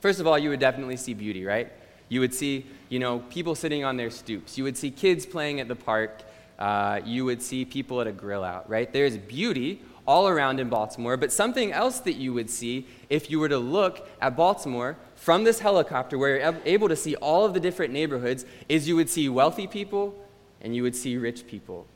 First 0.00 0.20
of 0.20 0.26
all, 0.26 0.38
you 0.38 0.50
would 0.50 0.60
definitely 0.60 0.96
see 0.96 1.14
beauty, 1.14 1.44
right? 1.44 1.72
You 2.08 2.20
would 2.20 2.34
see, 2.34 2.66
you 2.88 2.98
know, 2.98 3.20
people 3.30 3.54
sitting 3.54 3.84
on 3.84 3.96
their 3.96 4.10
stoops. 4.10 4.56
You 4.56 4.64
would 4.64 4.76
see 4.76 4.90
kids 4.90 5.26
playing 5.26 5.60
at 5.60 5.68
the 5.68 5.76
park. 5.76 6.22
Uh, 6.58 7.00
you 7.04 7.24
would 7.24 7.42
see 7.42 7.64
people 7.64 8.00
at 8.00 8.06
a 8.06 8.12
grill 8.12 8.44
out, 8.44 8.68
right? 8.70 8.90
There's 8.92 9.16
beauty 9.16 9.82
all 10.06 10.28
around 10.28 10.60
in 10.60 10.68
Baltimore, 10.68 11.16
but 11.16 11.32
something 11.32 11.72
else 11.72 11.98
that 12.00 12.14
you 12.14 12.32
would 12.32 12.48
see 12.48 12.86
if 13.10 13.30
you 13.30 13.40
were 13.40 13.48
to 13.48 13.58
look 13.58 14.08
at 14.20 14.36
Baltimore 14.36 14.96
from 15.16 15.44
this 15.44 15.58
helicopter 15.58 16.16
where 16.16 16.38
you're 16.38 16.56
able 16.64 16.88
to 16.88 16.96
see 16.96 17.16
all 17.16 17.44
of 17.44 17.54
the 17.54 17.60
different 17.60 17.92
neighborhoods 17.92 18.46
is 18.68 18.86
you 18.86 18.94
would 18.94 19.10
see 19.10 19.28
wealthy 19.28 19.66
people 19.66 20.14
and 20.60 20.74
you 20.76 20.82
would 20.82 20.94
see 20.94 21.16
rich 21.16 21.46
people. 21.46 21.86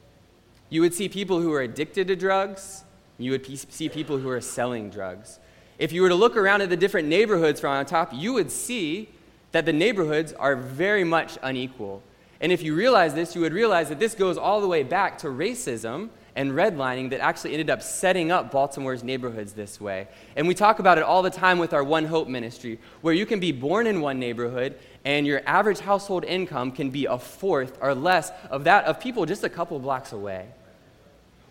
You 0.68 0.80
would 0.80 0.92
see 0.92 1.08
people 1.08 1.40
who 1.40 1.52
are 1.52 1.62
addicted 1.62 2.08
to 2.08 2.16
drugs, 2.16 2.84
you 3.18 3.30
would 3.30 3.46
see 3.72 3.88
people 3.88 4.18
who 4.18 4.28
are 4.28 4.40
selling 4.40 4.90
drugs. 4.90 5.38
If 5.78 5.92
you 5.92 6.02
were 6.02 6.08
to 6.08 6.14
look 6.14 6.36
around 6.36 6.62
at 6.62 6.68
the 6.68 6.76
different 6.76 7.08
neighborhoods 7.08 7.60
from 7.60 7.72
on 7.72 7.86
top, 7.86 8.10
you 8.12 8.32
would 8.32 8.50
see 8.50 9.08
that 9.52 9.66
the 9.66 9.72
neighborhoods 9.72 10.32
are 10.32 10.56
very 10.56 11.04
much 11.04 11.38
unequal. 11.42 12.02
And 12.40 12.52
if 12.52 12.62
you 12.62 12.74
realize 12.74 13.14
this, 13.14 13.34
you 13.34 13.40
would 13.42 13.52
realize 13.52 13.88
that 13.88 13.98
this 13.98 14.14
goes 14.14 14.38
all 14.38 14.60
the 14.60 14.68
way 14.68 14.82
back 14.82 15.18
to 15.18 15.28
racism 15.28 16.08
and 16.36 16.52
redlining 16.52 17.10
that 17.10 17.20
actually 17.20 17.52
ended 17.52 17.70
up 17.70 17.82
setting 17.82 18.30
up 18.30 18.50
Baltimore's 18.50 19.02
neighborhoods 19.02 19.52
this 19.52 19.80
way. 19.80 20.08
And 20.36 20.46
we 20.46 20.54
talk 20.54 20.78
about 20.78 20.96
it 20.96 21.04
all 21.04 21.22
the 21.22 21.30
time 21.30 21.58
with 21.58 21.74
our 21.74 21.84
One 21.84 22.04
Hope 22.04 22.28
ministry, 22.28 22.78
where 23.02 23.12
you 23.12 23.26
can 23.26 23.40
be 23.40 23.52
born 23.52 23.86
in 23.86 24.00
one 24.00 24.18
neighborhood 24.18 24.78
and 25.04 25.26
your 25.26 25.42
average 25.46 25.80
household 25.80 26.24
income 26.24 26.72
can 26.72 26.90
be 26.90 27.06
a 27.06 27.18
fourth 27.18 27.78
or 27.80 27.94
less 27.94 28.30
of 28.50 28.64
that 28.64 28.84
of 28.84 29.00
people 29.00 29.26
just 29.26 29.44
a 29.44 29.48
couple 29.48 29.78
blocks 29.78 30.12
away. 30.12 30.46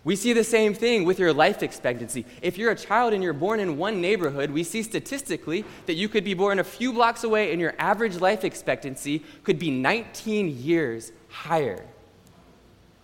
We 0.02 0.16
see 0.16 0.32
the 0.32 0.44
same 0.44 0.72
thing 0.72 1.04
with 1.04 1.18
your 1.18 1.32
life 1.32 1.62
expectancy. 1.62 2.24
If 2.40 2.56
you're 2.56 2.70
a 2.70 2.76
child 2.76 3.12
and 3.12 3.22
you're 3.22 3.34
born 3.34 3.60
in 3.60 3.76
one 3.76 4.00
neighborhood, 4.00 4.50
we 4.50 4.64
see 4.64 4.82
statistically 4.82 5.64
that 5.84 5.94
you 5.94 6.08
could 6.08 6.24
be 6.24 6.32
born 6.32 6.58
a 6.58 6.64
few 6.64 6.92
blocks 6.92 7.22
away 7.22 7.52
and 7.52 7.60
your 7.60 7.74
average 7.78 8.16
life 8.16 8.42
expectancy 8.42 9.22
could 9.44 9.58
be 9.58 9.70
19 9.70 10.56
years 10.62 11.12
higher. 11.28 11.84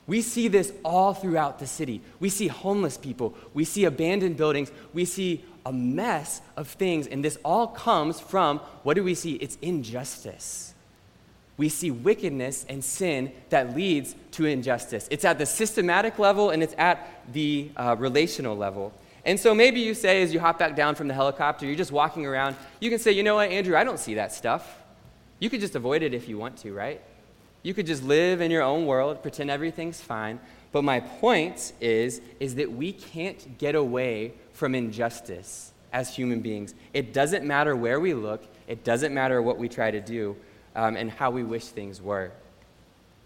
We 0.07 0.23
see 0.23 0.49
this 0.49 0.73
all 0.85 1.13
throughout 1.13 1.59
the 1.59 1.67
city. 1.67 2.01
We 2.21 2.29
see 2.29 2.49
homeless 2.49 2.97
people. 2.97 3.35
We 3.53 3.65
see 3.65 3.85
abandoned 3.85 4.37
buildings. 4.37 4.71
We 4.95 5.05
see 5.05 5.45
a 5.67 5.73
mess 5.73 6.41
of 6.57 6.69
things, 6.69 7.09
and 7.09 7.25
this 7.25 7.39
all 7.45 7.67
comes 7.67 8.21
from 8.21 8.61
what 8.85 8.95
do 8.95 9.03
we 9.03 9.17
see? 9.17 9.35
It's 9.35 9.59
injustice. 9.61 10.75
We 11.57 11.69
see 11.69 11.91
wickedness 11.91 12.67
and 12.69 12.85
sin 12.85 13.33
that 13.49 13.75
leads 13.75 14.15
to 14.33 14.45
injustice. 14.45 15.09
It's 15.11 15.25
at 15.25 15.39
the 15.39 15.47
systematic 15.47 16.19
level 16.19 16.51
and 16.51 16.63
it's 16.63 16.75
at 16.77 17.09
the 17.33 17.71
uh, 17.77 17.97
relational 17.99 18.57
level. 18.57 18.93
And 19.25 19.41
so 19.41 19.55
maybe 19.55 19.81
you 19.81 19.95
say, 19.95 20.23
as 20.23 20.33
you 20.33 20.39
hop 20.39 20.59
back 20.59 20.77
down 20.77 20.95
from 20.95 21.09
the 21.09 21.15
helicopter, 21.15 21.67
you're 21.67 21.75
just 21.75 21.93
walking 21.93 22.27
around, 22.27 22.57
you 22.79 22.91
can 22.91 22.99
say, 22.99 23.11
you 23.13 23.23
know 23.23 23.37
what, 23.37 23.51
Andrew, 23.51 23.77
I 23.77 23.85
don't 23.85 23.99
see 23.99 24.15
that 24.15 24.33
stuff. 24.33 24.79
You 25.41 25.51
could 25.51 25.61
just 25.61 25.75
avoid 25.75 26.03
it 26.03 26.15
if 26.15 26.29
you 26.29 26.39
want 26.39 26.59
to, 26.59 26.73
right? 26.73 27.01
You 27.63 27.75
could 27.75 27.87
just 27.87 28.05
live 28.05 28.41
in 28.41 28.51
your 28.51 28.63
own 28.63 28.87
world, 28.87 29.23
pretend 29.23 29.51
everything's 29.51 30.01
fine. 30.01 30.39
But 30.71 30.85
my 30.85 31.01
point 31.01 31.73
is, 31.81 32.21
is 32.39 32.55
that 32.57 32.71
we 32.71 32.93
can't 32.93 33.59
get 33.59 33.75
away 33.75 34.35
from 34.53 34.75
injustice 34.75 35.73
as 35.93 36.15
human 36.15 36.41
beings. 36.41 36.75
It 36.93 37.13
doesn't 37.13 37.45
matter 37.45 37.75
where 37.75 37.99
we 37.99 38.15
look, 38.15 38.45
it 38.69 38.85
doesn't 38.85 39.13
matter 39.13 39.43
what 39.43 39.59
we 39.59 39.69
try 39.69 39.91
to 39.91 40.01
do, 40.01 40.37
um, 40.77 40.97
and 40.97 41.11
how 41.11 41.31
we 41.33 41.43
wish 41.43 41.65
things 41.65 42.01
were. 42.01 42.31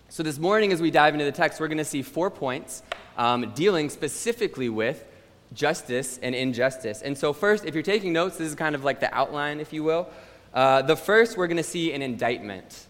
So, 0.09 0.23
this 0.23 0.39
morning, 0.39 0.73
as 0.73 0.81
we 0.81 0.91
dive 0.91 1.15
into 1.15 1.27
the 1.27 1.33
text, 1.33 1.61
we're 1.61 1.69
going 1.69 1.79
to 1.79 1.85
see 1.85 2.03
four 2.03 2.31
points 2.31 2.83
um, 3.19 3.53
dealing 3.55 3.91
specifically 3.91 4.71
with 4.71 5.05
justice 5.53 6.19
and 6.23 6.35
injustice. 6.35 7.03
And 7.03 7.19
so, 7.19 7.33
first, 7.35 7.67
if 7.67 7.75
you're 7.75 7.83
taking 7.83 8.13
notes, 8.13 8.39
this 8.39 8.49
is 8.49 8.55
kind 8.55 8.75
of 8.75 8.83
like 8.85 9.01
the 9.01 9.15
outline, 9.15 9.61
if 9.61 9.73
you 9.73 9.85
will. 9.85 10.09
Uh, 10.55 10.83
the 10.83 10.97
first, 10.97 11.37
we're 11.37 11.47
going 11.47 11.59
to 11.59 11.63
see 11.63 11.93
an 11.93 12.03
indictment. 12.03 12.87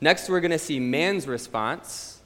Next, 0.00 0.28
we're 0.28 0.40
going 0.40 0.50
to 0.50 0.58
see 0.58 0.78
man's 0.78 1.26
response. 1.26 2.20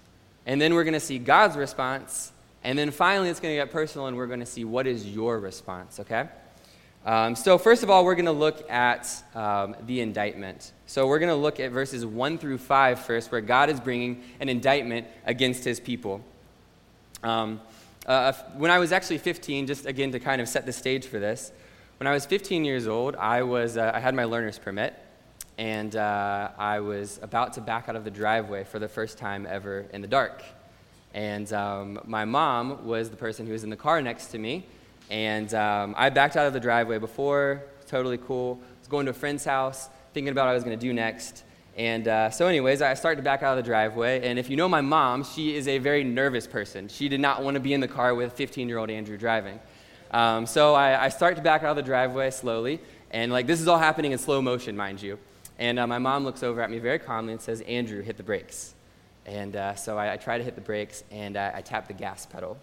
And 0.45 0.61
then 0.61 0.75
we're 0.75 0.85
going 0.85 0.95
to 0.95 1.01
see 1.01 1.19
God's 1.19 1.57
response. 1.57 2.33
And 2.65 2.79
then 2.79 2.91
finally, 2.91 3.29
it's 3.29 3.39
going 3.39 3.53
to 3.55 3.63
get 3.63 3.71
personal, 3.71 4.09
and 4.09 4.17
we're 4.17 4.27
going 4.27 4.41
to 4.41 4.47
see 4.47 4.65
what 4.65 4.87
is 4.87 5.07
your 5.07 5.39
response, 5.39 6.01
okay? 6.01 6.27
Um, 7.07 7.37
so, 7.37 7.59
first 7.59 7.83
of 7.83 7.91
all, 7.91 8.05
we're 8.05 8.15
going 8.15 8.27
to 8.27 8.33
look 8.33 8.71
at 8.71 9.23
um, 9.35 9.77
the 9.87 10.01
indictment. 10.01 10.73
So, 10.87 11.07
we're 11.07 11.19
going 11.19 11.31
to 11.31 11.37
look 11.37 11.61
at 11.61 11.71
verses 11.71 12.05
1 12.05 12.39
through 12.39 12.59
5 12.59 13.01
first, 13.01 13.33
where 13.33 13.41
God 13.41 13.71
is 13.71 13.81
bringing 13.81 14.23
an 14.41 14.49
indictment 14.49 15.07
against 15.25 15.65
his 15.65 15.81
people. 15.81 16.23
Um, 17.23 17.61
uh, 18.07 18.33
when 18.57 18.71
I 18.71 18.79
was 18.79 18.93
actually 18.93 19.19
15, 19.19 19.67
just 19.67 19.87
again 19.87 20.13
to 20.13 20.21
kind 20.21 20.41
of 20.41 20.49
set 20.49 20.67
the 20.67 20.73
stage 20.73 21.07
for 21.07 21.19
this, 21.19 21.53
when 21.99 22.07
I 22.07 22.13
was 22.13 22.27
15 22.27 22.65
years 22.65 22.87
old, 22.87 23.17
I, 23.17 23.43
was, 23.43 23.77
uh, 23.77 23.91
I 23.95 24.01
had 24.01 24.15
my 24.15 24.25
learner's 24.25 24.59
permit, 24.59 24.95
and 25.57 25.95
uh, 25.97 26.51
I 26.57 26.81
was 26.81 27.19
about 27.23 27.55
to 27.55 27.61
back 27.61 27.89
out 27.89 27.97
of 27.97 28.05
the 28.05 28.11
driveway 28.11 28.65
for 28.65 28.79
the 28.79 28.89
first 28.89 29.19
time 29.19 29.47
ever 29.49 29.87
in 29.93 30.01
the 30.01 30.09
dark. 30.09 30.43
And 31.15 31.53
um, 31.53 32.01
my 32.05 32.25
mom 32.25 32.87
was 32.87 33.11
the 33.11 33.17
person 33.17 33.47
who 33.47 33.53
was 33.53 33.65
in 33.65 33.71
the 33.71 33.77
car 33.77 34.01
next 34.01 34.27
to 34.29 34.39
me, 34.39 34.67
and 35.11 35.53
um, 35.55 35.95
I 35.97 36.11
backed 36.11 36.37
out 36.37 36.47
of 36.47 36.53
the 36.53 36.61
driveway 36.61 36.99
before, 36.99 37.63
totally 37.87 38.19
cool. 38.19 38.59
I 38.63 38.79
was 38.79 38.89
going 38.89 39.07
to 39.07 39.11
a 39.11 39.15
friend's 39.15 39.45
house, 39.45 39.89
thinking 40.13 40.31
about 40.31 40.47
what 40.47 40.51
I 40.51 40.55
was 40.55 40.65
going 40.65 40.79
to 40.79 40.87
do 40.87 40.93
next. 40.93 41.45
And 41.77 42.09
uh, 42.09 42.31
so, 42.31 42.49
anyways, 42.49 42.83
I 42.83 42.95
started 42.95 43.17
to 43.19 43.23
back 43.23 43.43
out 43.43 43.57
of 43.57 43.65
the 43.65 43.69
driveway. 43.69 44.29
And 44.29 44.39
if 44.39 44.51
you 44.51 44.57
know 44.57 44.69
my 44.69 44.81
mom, 44.81 45.23
she 45.23 45.55
is 45.55 45.69
a 45.69 45.79
very 45.79 46.03
nervous 46.03 46.47
person. 46.47 46.89
She 46.89 47.09
did 47.09 47.21
not 47.21 47.45
want 47.45 47.55
to 47.55 47.61
be 47.61 47.73
in 47.73 47.81
the 47.81 47.89
car 47.89 48.15
with 48.17 48.33
15 48.33 48.69
year 48.69 48.79
old 48.79 48.91
Andrew 48.91 49.17
driving. 49.17 49.61
Um, 50.11 50.47
so 50.47 50.75
I, 50.75 51.05
I, 51.05 51.09
start 51.11 51.37
to 51.37 51.43
back 51.43 51.63
out 51.63 51.71
of 51.71 51.77
the 51.77 51.83
driveway 51.83 52.31
slowly. 52.31 52.81
And 53.11 53.31
like 53.31 53.47
this 53.47 53.61
is 53.61 53.69
all 53.69 53.79
happening 53.79 54.13
in 54.13 54.19
slow 54.19 54.41
motion, 54.41 54.77
mind 54.77 55.03
you. 55.03 55.19
And 55.59 55.79
uh, 55.79 55.87
my 55.87 55.99
mom 55.99 56.25
looks 56.25 56.43
over 56.43 56.63
at 56.63 56.71
me 56.71 56.79
very 56.79 56.99
calmly 56.99 57.33
and 57.33 57.43
says, 57.43 57.61
Andrew, 57.63 58.01
hit 58.01 58.17
the 58.17 58.23
brakes. 58.23 58.75
And 59.27 59.55
uh, 59.55 59.75
so 59.75 59.99
I, 59.99 60.15
I, 60.15 60.17
try 60.17 60.39
to 60.39 60.45
hit 60.45 60.55
the 60.55 60.63
brakes 60.63 61.05
and 61.11 61.37
I, 61.37 61.53
I 61.57 61.61
tap 61.61 61.87
the 61.89 61.95
gas 61.95 62.25
pedal. 62.25 62.57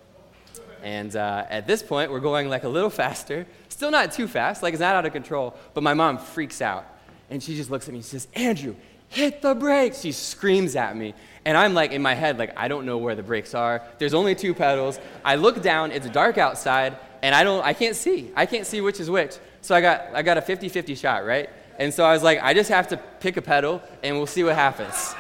And 0.84 1.16
uh, 1.16 1.46
at 1.50 1.68
this 1.68 1.82
point, 1.82 2.12
we're 2.12 2.20
going 2.20 2.50
like 2.50 2.64
a 2.64 2.70
little 2.70 2.90
faster. 2.90 3.46
Still 3.70 3.92
not 3.92 4.12
too 4.12 4.28
fast, 4.28 4.62
like 4.64 4.74
it's 4.74 4.82
not 4.82 4.96
out 4.96 5.06
of 5.06 5.14
control. 5.14 5.56
But 5.74 5.84
my 5.84 5.94
mom 5.94 6.18
freaks 6.18 6.62
out. 6.62 6.86
And 7.30 7.42
she 7.42 7.56
just 7.56 7.72
looks 7.72 7.88
at 7.88 7.94
me 7.94 8.00
and 8.00 8.06
says, 8.06 8.28
Andrew, 8.36 8.76
hit 9.10 9.42
the 9.42 9.56
brakes. 9.56 10.02
She 10.02 10.12
screams 10.12 10.76
at 10.76 10.96
me. 10.96 11.14
And 11.44 11.58
I'm 11.58 11.74
like, 11.74 11.92
in 11.92 12.02
my 12.02 12.14
head, 12.14 12.38
like, 12.38 12.54
I 12.58 12.68
don't 12.68 12.86
know 12.86 12.98
where 12.98 13.16
the 13.16 13.24
brakes 13.24 13.54
are. 13.54 13.82
There's 13.98 14.14
only 14.14 14.36
two 14.36 14.54
pedals. 14.54 15.00
I 15.24 15.36
look 15.36 15.62
down, 15.62 15.92
it's 15.92 16.10
dark 16.10 16.38
outside, 16.38 16.98
and 17.22 17.34
I 17.34 17.44
don't, 17.44 17.64
I 17.64 17.74
can't 17.74 17.96
see. 17.96 18.32
I 18.36 18.46
can't 18.46 18.66
see 18.66 18.82
which 18.82 19.00
is 19.00 19.10
which. 19.10 19.38
So 19.62 19.76
I 19.76 19.82
got, 19.82 20.02
I 20.14 20.22
got 20.22 20.38
a 20.38 20.42
50 20.42 20.70
50 20.70 20.96
shot, 20.96 21.26
right? 21.26 21.50
And 21.78 21.94
so 21.94 22.04
I 22.04 22.14
was 22.14 22.24
like, 22.24 22.42
I 22.42 22.54
just 22.54 22.70
have 22.70 22.88
to 22.90 22.98
pick 22.98 23.38
a 23.38 23.42
pedal, 23.42 23.82
and 24.04 24.18
we'll 24.18 24.28
see 24.28 24.44
what 24.44 24.56
happens. 24.56 25.16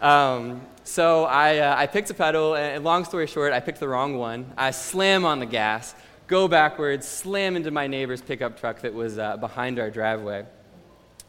Um, 0.00 0.62
so 0.90 1.24
I, 1.24 1.58
uh, 1.58 1.76
I 1.76 1.86
picked 1.86 2.10
a 2.10 2.14
pedal, 2.14 2.56
and 2.56 2.82
long 2.82 3.04
story 3.04 3.28
short, 3.28 3.52
I 3.52 3.60
picked 3.60 3.78
the 3.78 3.86
wrong 3.86 4.18
one. 4.18 4.52
I 4.56 4.72
slam 4.72 5.24
on 5.24 5.38
the 5.38 5.46
gas, 5.46 5.94
go 6.26 6.48
backwards, 6.48 7.06
slam 7.06 7.54
into 7.54 7.70
my 7.70 7.86
neighbor's 7.86 8.20
pickup 8.20 8.58
truck 8.58 8.80
that 8.80 8.92
was 8.92 9.16
uh, 9.16 9.36
behind 9.36 9.78
our 9.78 9.88
driveway. 9.88 10.44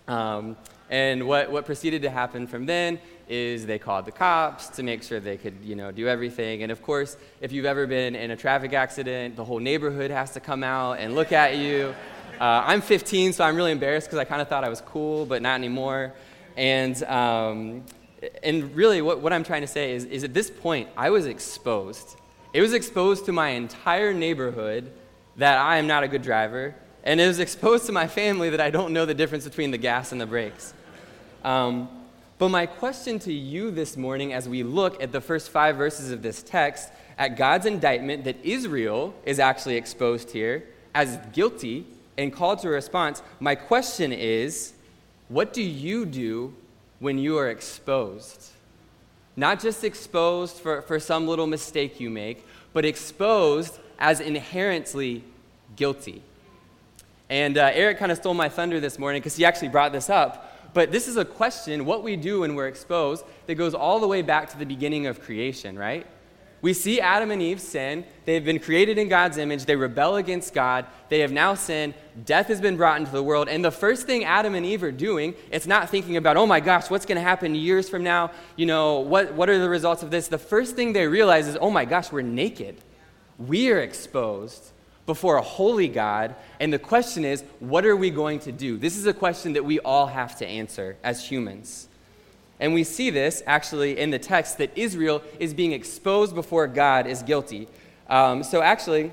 Um, 0.07 0.57
and 0.89 1.27
what, 1.27 1.51
what 1.51 1.67
proceeded 1.67 2.01
to 2.01 2.09
happen 2.09 2.47
from 2.47 2.65
then 2.65 2.99
is 3.29 3.67
they 3.67 3.77
called 3.77 4.05
the 4.05 4.11
cops 4.11 4.67
to 4.69 4.83
make 4.83 5.03
sure 5.03 5.19
they 5.19 5.37
could, 5.37 5.53
you 5.63 5.75
know, 5.75 5.91
do 5.91 6.07
everything. 6.07 6.63
And 6.63 6.71
of 6.71 6.81
course, 6.81 7.15
if 7.39 7.51
you've 7.51 7.65
ever 7.65 7.85
been 7.85 8.15
in 8.15 8.31
a 8.31 8.35
traffic 8.35 8.73
accident, 8.73 9.35
the 9.35 9.45
whole 9.45 9.59
neighborhood 9.59 10.09
has 10.09 10.31
to 10.31 10.39
come 10.39 10.63
out 10.63 10.93
and 10.93 11.13
look 11.13 11.31
at 11.31 11.57
you. 11.57 11.93
Uh, 12.39 12.63
I'm 12.65 12.81
15, 12.81 13.33
so 13.33 13.43
I'm 13.43 13.55
really 13.55 13.73
embarrassed 13.73 14.07
because 14.07 14.17
I 14.17 14.25
kind 14.25 14.41
of 14.41 14.47
thought 14.47 14.63
I 14.63 14.69
was 14.69 14.81
cool, 14.81 15.27
but 15.27 15.43
not 15.43 15.53
anymore. 15.53 16.13
And, 16.57 17.01
um, 17.03 17.83
and 18.43 18.75
really, 18.75 19.01
what, 19.01 19.19
what 19.19 19.33
I'm 19.33 19.43
trying 19.43 19.61
to 19.61 19.67
say 19.67 19.93
is, 19.93 20.05
is 20.05 20.23
at 20.23 20.33
this 20.33 20.49
point, 20.49 20.89
I 20.95 21.09
was 21.09 21.25
exposed. 21.25 22.17
It 22.53 22.61
was 22.61 22.73
exposed 22.73 23.25
to 23.25 23.31
my 23.31 23.49
entire 23.49 24.13
neighborhood 24.13 24.91
that 25.37 25.57
I 25.57 25.77
am 25.77 25.87
not 25.87 26.03
a 26.03 26.07
good 26.07 26.21
driver, 26.21 26.75
and 27.03 27.19
it 27.19 27.27
was 27.27 27.39
exposed 27.39 27.85
to 27.87 27.91
my 27.91 28.07
family 28.07 28.49
that 28.51 28.61
I 28.61 28.69
don't 28.69 28.93
know 28.93 29.05
the 29.05 29.13
difference 29.13 29.45
between 29.45 29.71
the 29.71 29.77
gas 29.77 30.11
and 30.11 30.21
the 30.21 30.25
brakes. 30.25 30.73
Um, 31.43 31.89
but 32.37 32.49
my 32.49 32.65
question 32.65 33.19
to 33.19 33.33
you 33.33 33.71
this 33.71 33.97
morning, 33.97 34.33
as 34.33 34.49
we 34.49 34.63
look 34.63 35.01
at 35.01 35.11
the 35.11 35.21
first 35.21 35.49
five 35.49 35.75
verses 35.75 36.11
of 36.11 36.21
this 36.21 36.43
text, 36.43 36.89
at 37.17 37.37
God's 37.37 37.65
indictment 37.65 38.23
that 38.23 38.43
Israel 38.43 39.13
is 39.25 39.39
actually 39.39 39.77
exposed 39.77 40.31
here 40.31 40.63
as 40.93 41.17
guilty 41.33 41.85
and 42.17 42.33
called 42.33 42.59
to 42.59 42.67
a 42.67 42.71
response, 42.71 43.21
my 43.39 43.55
question 43.55 44.11
is 44.11 44.73
what 45.27 45.53
do 45.53 45.61
you 45.61 46.05
do 46.05 46.53
when 47.01 47.17
you 47.17 47.37
are 47.37 47.49
exposed? 47.49 48.51
Not 49.35 49.59
just 49.59 49.83
exposed 49.83 50.57
for, 50.57 50.81
for 50.83 50.99
some 50.99 51.27
little 51.27 51.47
mistake 51.47 51.99
you 51.99 52.09
make, 52.09 52.45
but 52.73 52.85
exposed 52.85 53.79
as 53.99 54.21
inherently 54.21 55.23
guilty. 55.75 56.21
And 57.29 57.57
uh, 57.57 57.71
Eric 57.73 57.97
kind 57.97 58.11
of 58.11 58.19
stole 58.19 58.35
my 58.35 58.49
thunder 58.49 58.79
this 58.79 58.99
morning 58.99 59.19
because 59.19 59.35
he 59.35 59.43
actually 59.43 59.69
brought 59.69 59.91
this 59.91 60.09
up. 60.09 60.73
But 60.73 60.91
this 60.91 61.07
is 61.07 61.17
a 61.17 61.25
question, 61.25 61.85
what 61.85 62.03
we 62.03 62.15
do 62.15 62.41
when 62.41 62.55
we're 62.55 62.67
exposed, 62.67 63.25
that 63.47 63.55
goes 63.55 63.73
all 63.73 63.99
the 63.99 64.07
way 64.07 64.21
back 64.21 64.49
to 64.51 64.57
the 64.57 64.65
beginning 64.65 65.07
of 65.07 65.21
creation, 65.21 65.77
right? 65.77 66.05
We 66.61 66.73
see 66.73 67.01
Adam 67.01 67.31
and 67.31 67.41
Eve 67.41 67.59
sin. 67.59 68.05
They've 68.25 68.43
been 68.43 68.59
created 68.59 68.99
in 68.99 69.09
God's 69.09 69.37
image. 69.37 69.65
They 69.65 69.75
rebel 69.75 70.17
against 70.17 70.53
God. 70.53 70.85
They 71.09 71.19
have 71.19 71.31
now 71.31 71.55
sinned. 71.55 71.95
Death 72.23 72.47
has 72.47 72.61
been 72.61 72.77
brought 72.77 72.99
into 72.99 73.11
the 73.11 73.23
world. 73.23 73.49
And 73.49 73.65
the 73.65 73.71
first 73.71 74.05
thing 74.05 74.25
Adam 74.25 74.53
and 74.53 74.63
Eve 74.63 74.83
are 74.83 74.91
doing, 74.91 75.33
it's 75.51 75.65
not 75.65 75.89
thinking 75.89 76.17
about, 76.17 76.37
oh 76.37 76.45
my 76.45 76.59
gosh, 76.59 76.89
what's 76.89 77.05
going 77.05 77.15
to 77.15 77.23
happen 77.23 77.55
years 77.55 77.89
from 77.89 78.03
now? 78.03 78.31
You 78.55 78.67
know, 78.67 78.99
what, 78.99 79.33
what 79.33 79.49
are 79.49 79.57
the 79.57 79.69
results 79.69 80.03
of 80.03 80.11
this? 80.11 80.27
The 80.27 80.37
first 80.37 80.75
thing 80.75 80.93
they 80.93 81.07
realize 81.07 81.47
is, 81.47 81.57
oh 81.59 81.71
my 81.71 81.85
gosh, 81.85 82.11
we're 82.11 82.21
naked. 82.21 82.77
We 83.39 83.71
are 83.71 83.79
exposed 83.79 84.71
before 85.07 85.37
a 85.37 85.41
holy 85.41 85.87
God. 85.87 86.35
And 86.59 86.71
the 86.71 86.79
question 86.79 87.25
is, 87.25 87.43
what 87.59 87.85
are 87.85 87.95
we 87.95 88.11
going 88.11 88.39
to 88.41 88.51
do? 88.51 88.77
This 88.77 88.97
is 88.97 89.07
a 89.07 89.13
question 89.13 89.53
that 89.53 89.65
we 89.65 89.79
all 89.79 90.05
have 90.05 90.37
to 90.37 90.47
answer 90.47 90.97
as 91.03 91.25
humans. 91.27 91.87
And 92.61 92.75
we 92.75 92.83
see 92.83 93.09
this 93.09 93.41
actually 93.47 93.99
in 93.99 94.11
the 94.11 94.19
text 94.19 94.59
that 94.59 94.71
Israel 94.77 95.23
is 95.39 95.53
being 95.53 95.73
exposed 95.73 96.35
before 96.35 96.67
God 96.67 97.07
is 97.07 97.23
guilty. 97.23 97.67
Um, 98.07 98.43
so, 98.43 98.61
actually, 98.61 99.11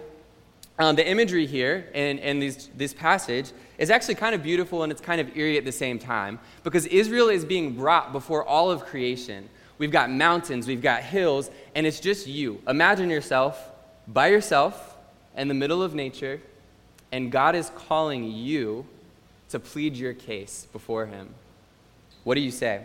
um, 0.79 0.95
the 0.97 1.09
imagery 1.09 1.47
here 1.47 1.89
in, 1.95 2.19
in 2.19 2.41
these, 2.41 2.69
this 2.77 2.93
passage 2.93 3.51
is 3.79 3.91
actually 3.91 4.17
kind 4.17 4.35
of 4.35 4.43
beautiful 4.43 4.83
and 4.83 4.93
it's 4.93 5.01
kind 5.01 5.21
of 5.21 5.35
eerie 5.37 5.57
at 5.57 5.65
the 5.65 5.73
same 5.73 5.99
time 5.99 6.39
because 6.63 6.87
Israel 6.87 7.31
is 7.31 7.45
being 7.45 7.75
brought 7.75 8.13
before 8.13 8.45
all 8.45 8.71
of 8.71 8.85
creation. 8.85 9.49
We've 9.79 9.91
got 9.91 10.11
mountains, 10.11 10.67
we've 10.67 10.83
got 10.83 11.03
hills, 11.03 11.51
and 11.75 11.87
it's 11.87 12.01
just 12.01 12.27
you. 12.27 12.61
Imagine 12.69 13.09
yourself 13.09 13.73
by 14.07 14.29
yourself 14.29 14.97
in 15.37 15.49
the 15.49 15.55
middle 15.55 15.83
of 15.83 15.95
nature, 15.95 16.41
and 17.13 17.33
God 17.33 17.55
is 17.55 17.71
calling 17.75 18.25
you 18.25 18.87
to 19.49 19.59
plead 19.59 19.97
your 19.97 20.13
case 20.13 20.67
before 20.73 21.07
Him. 21.07 21.33
What 22.25 22.35
do 22.35 22.41
you 22.41 22.51
say? 22.51 22.85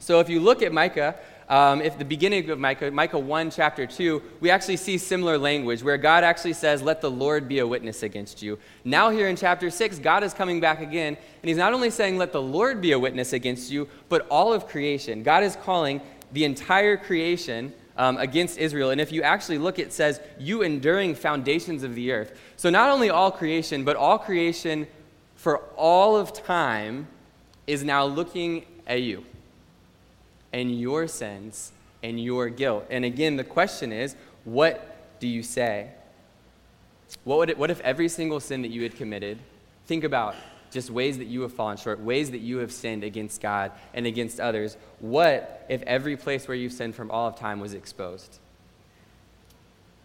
So, 0.00 0.18
if 0.18 0.28
you 0.28 0.40
look 0.40 0.62
at 0.62 0.72
Micah, 0.72 1.14
um, 1.50 1.82
if 1.82 1.98
the 1.98 2.04
beginning 2.06 2.48
of 2.48 2.58
Micah, 2.58 2.90
Micah 2.90 3.18
1, 3.18 3.50
chapter 3.50 3.84
2, 3.84 4.22
we 4.40 4.50
actually 4.50 4.78
see 4.78 4.96
similar 4.96 5.36
language 5.36 5.82
where 5.82 5.98
God 5.98 6.24
actually 6.24 6.54
says, 6.54 6.80
Let 6.80 7.02
the 7.02 7.10
Lord 7.10 7.48
be 7.48 7.58
a 7.58 7.66
witness 7.66 8.02
against 8.02 8.40
you. 8.40 8.58
Now, 8.84 9.10
here 9.10 9.28
in 9.28 9.36
chapter 9.36 9.68
6, 9.68 9.98
God 9.98 10.22
is 10.22 10.32
coming 10.32 10.58
back 10.58 10.80
again, 10.80 11.16
and 11.42 11.48
He's 11.48 11.58
not 11.58 11.74
only 11.74 11.90
saying, 11.90 12.16
Let 12.16 12.32
the 12.32 12.40
Lord 12.40 12.80
be 12.80 12.92
a 12.92 12.98
witness 12.98 13.34
against 13.34 13.70
you, 13.70 13.88
but 14.08 14.26
all 14.28 14.54
of 14.54 14.68
creation. 14.68 15.22
God 15.22 15.42
is 15.42 15.56
calling 15.56 16.00
the 16.32 16.44
entire 16.44 16.96
creation 16.96 17.74
um, 17.98 18.16
against 18.16 18.56
Israel. 18.56 18.90
And 18.90 19.00
if 19.00 19.12
you 19.12 19.22
actually 19.22 19.58
look, 19.58 19.78
it 19.78 19.92
says, 19.92 20.20
You 20.38 20.62
enduring 20.62 21.14
foundations 21.14 21.82
of 21.82 21.94
the 21.94 22.12
earth. 22.12 22.40
So 22.56 22.70
not 22.70 22.90
only 22.90 23.10
all 23.10 23.30
creation, 23.30 23.84
but 23.84 23.96
all 23.96 24.18
creation 24.18 24.86
for 25.34 25.58
all 25.76 26.16
of 26.16 26.32
time 26.32 27.08
is 27.66 27.84
now 27.84 28.04
looking 28.06 28.64
at 28.86 29.02
you 29.02 29.26
and 30.52 30.78
your 30.78 31.06
sins 31.06 31.72
and 32.02 32.22
your 32.22 32.48
guilt. 32.48 32.86
And 32.90 33.04
again, 33.04 33.36
the 33.36 33.44
question 33.44 33.92
is, 33.92 34.16
what 34.44 35.18
do 35.20 35.28
you 35.28 35.42
say? 35.42 35.90
What, 37.24 37.38
would 37.38 37.50
it, 37.50 37.58
what 37.58 37.70
if 37.70 37.80
every 37.80 38.08
single 38.08 38.40
sin 38.40 38.62
that 38.62 38.70
you 38.70 38.82
had 38.82 38.96
committed, 38.96 39.38
think 39.86 40.04
about 40.04 40.34
just 40.70 40.90
ways 40.90 41.18
that 41.18 41.26
you 41.26 41.42
have 41.42 41.52
fallen 41.52 41.76
short, 41.76 42.00
ways 42.00 42.30
that 42.30 42.38
you 42.38 42.58
have 42.58 42.72
sinned 42.72 43.02
against 43.02 43.40
God 43.40 43.72
and 43.92 44.06
against 44.06 44.38
others. 44.38 44.76
What 45.00 45.66
if 45.68 45.82
every 45.82 46.16
place 46.16 46.46
where 46.46 46.56
you've 46.56 46.72
sinned 46.72 46.94
from 46.94 47.10
all 47.10 47.26
of 47.26 47.36
time 47.36 47.58
was 47.58 47.74
exposed? 47.74 48.38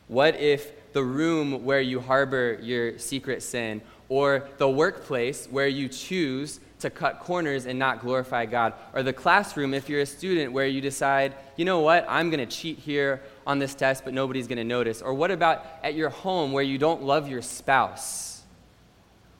What 0.08 0.40
if 0.40 0.72
the 0.94 1.04
room 1.04 1.66
where 1.66 1.82
you 1.82 2.00
harbor 2.00 2.58
your 2.62 2.98
secret 2.98 3.44
sin, 3.44 3.82
or 4.08 4.48
the 4.58 4.70
workplace 4.70 5.48
where 5.48 5.68
you 5.68 5.90
choose 5.90 6.60
to 6.80 6.90
cut 6.90 7.20
corners 7.20 7.66
and 7.66 7.80
not 7.80 8.02
glorify 8.02 8.46
God, 8.46 8.74
or 8.94 9.02
the 9.04 9.14
classroom 9.14 9.74
if 9.74 9.90
you're 9.90 10.02
a 10.02 10.06
student 10.06 10.52
where 10.52 10.68
you 10.68 10.82
decide, 10.82 11.34
you 11.56 11.66
know 11.66 11.80
what, 11.80 12.06
I'm 12.08 12.30
going 12.30 12.46
to 12.46 12.54
cheat 12.54 12.80
here 12.80 13.22
on 13.48 13.60
this 13.60 13.74
test, 13.76 14.04
but 14.04 14.14
nobody's 14.14 14.48
going 14.48 14.58
to 14.58 14.64
notice? 14.64 15.02
Or 15.02 15.14
what 15.14 15.32
about 15.32 15.66
at 15.84 15.94
your 15.94 16.10
home 16.10 16.52
where 16.52 16.64
you 16.64 16.78
don't 16.78 17.04
love 17.04 17.30
your 17.30 17.42
spouse? 17.42 18.36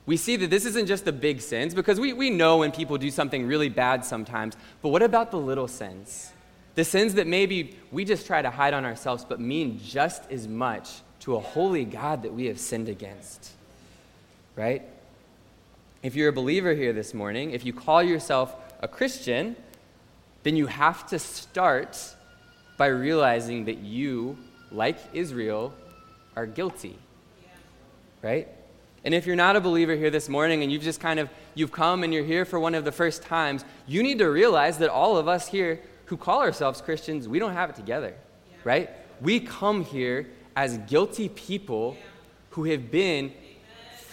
we 0.06 0.18
see 0.18 0.36
that 0.36 0.50
this 0.50 0.66
isn't 0.66 0.86
just 0.86 1.06
the 1.06 1.12
big 1.12 1.42
sins, 1.42 1.74
because 1.74 2.00
we, 2.00 2.14
we 2.14 2.30
know 2.30 2.58
when 2.58 2.72
people 2.72 2.98
do 2.98 3.10
something 3.10 3.48
really 3.48 3.70
bad 3.70 4.06
sometimes, 4.06 4.56
but 4.82 4.90
what 4.90 5.02
about 5.02 5.32
the 5.32 5.40
little 5.40 5.68
sins? 5.68 6.32
The 6.76 6.84
sins 6.84 7.16
that 7.16 7.26
maybe 7.26 7.78
we 7.92 8.06
just 8.06 8.28
try 8.28 8.42
to 8.42 8.52
hide 8.52 8.74
on 8.74 8.86
ourselves, 8.86 9.26
but 9.26 9.40
mean 9.40 9.80
just 9.84 10.30
as 10.30 10.48
much 10.48 10.90
to 11.22 11.36
a 11.36 11.40
holy 11.40 11.86
God 11.86 12.24
that 12.24 12.34
we 12.34 12.46
have 12.46 12.60
sinned 12.60 12.90
against. 12.90 13.52
Right? 14.56 14.84
If 16.06 16.16
you're 16.16 16.30
a 16.30 16.34
believer 16.34 16.76
here 16.76 16.94
this 16.94 17.16
morning, 17.16 17.50
if 17.50 17.66
you 17.66 17.74
call 17.74 18.04
yourself 18.04 18.56
a 18.80 18.88
Christian, 18.88 19.56
then 20.44 20.56
you 20.56 20.68
have 20.68 21.08
to 21.08 21.18
start 21.18 21.98
by 22.78 22.86
realizing 22.86 23.66
that 23.66 23.80
you, 23.80 24.38
like 24.72 25.00
Israel, 25.14 25.74
are 26.36 26.46
guilty. 26.46 27.00
Right? 28.22 28.48
And 29.04 29.16
if 29.16 29.26
you're 29.26 29.36
not 29.36 29.56
a 29.56 29.60
believer 29.60 29.96
here 29.96 30.12
this 30.12 30.30
morning 30.30 30.62
and 30.62 30.72
you've 30.72 30.84
just 30.84 31.00
kind 31.00 31.20
of 31.20 31.28
you've 31.56 31.72
come 31.72 32.04
and 32.04 32.14
you're 32.14 32.24
here 32.24 32.46
for 32.46 32.60
one 32.60 32.76
of 32.76 32.86
the 32.86 32.92
first 32.92 33.24
times, 33.24 33.66
you 33.88 34.04
need 34.04 34.20
to 34.20 34.30
realize 34.30 34.78
that 34.78 34.90
all 34.90 35.18
of 35.18 35.28
us 35.28 35.48
here 35.48 35.82
who 36.06 36.18
call 36.18 36.44
ourselves 36.44 36.82
Christians, 36.82 37.28
we 37.28 37.40
don't 37.40 37.54
have 37.54 37.72
it 37.72 37.76
together. 37.76 38.14
Yeah. 38.52 38.58
Right? 38.64 38.90
We 39.22 39.40
come 39.40 39.84
here 39.84 40.28
as 40.56 40.78
guilty 40.78 41.30
people 41.30 41.98
yeah. 41.98 42.06
who 42.52 42.66
have 42.66 42.92
been 42.92 43.34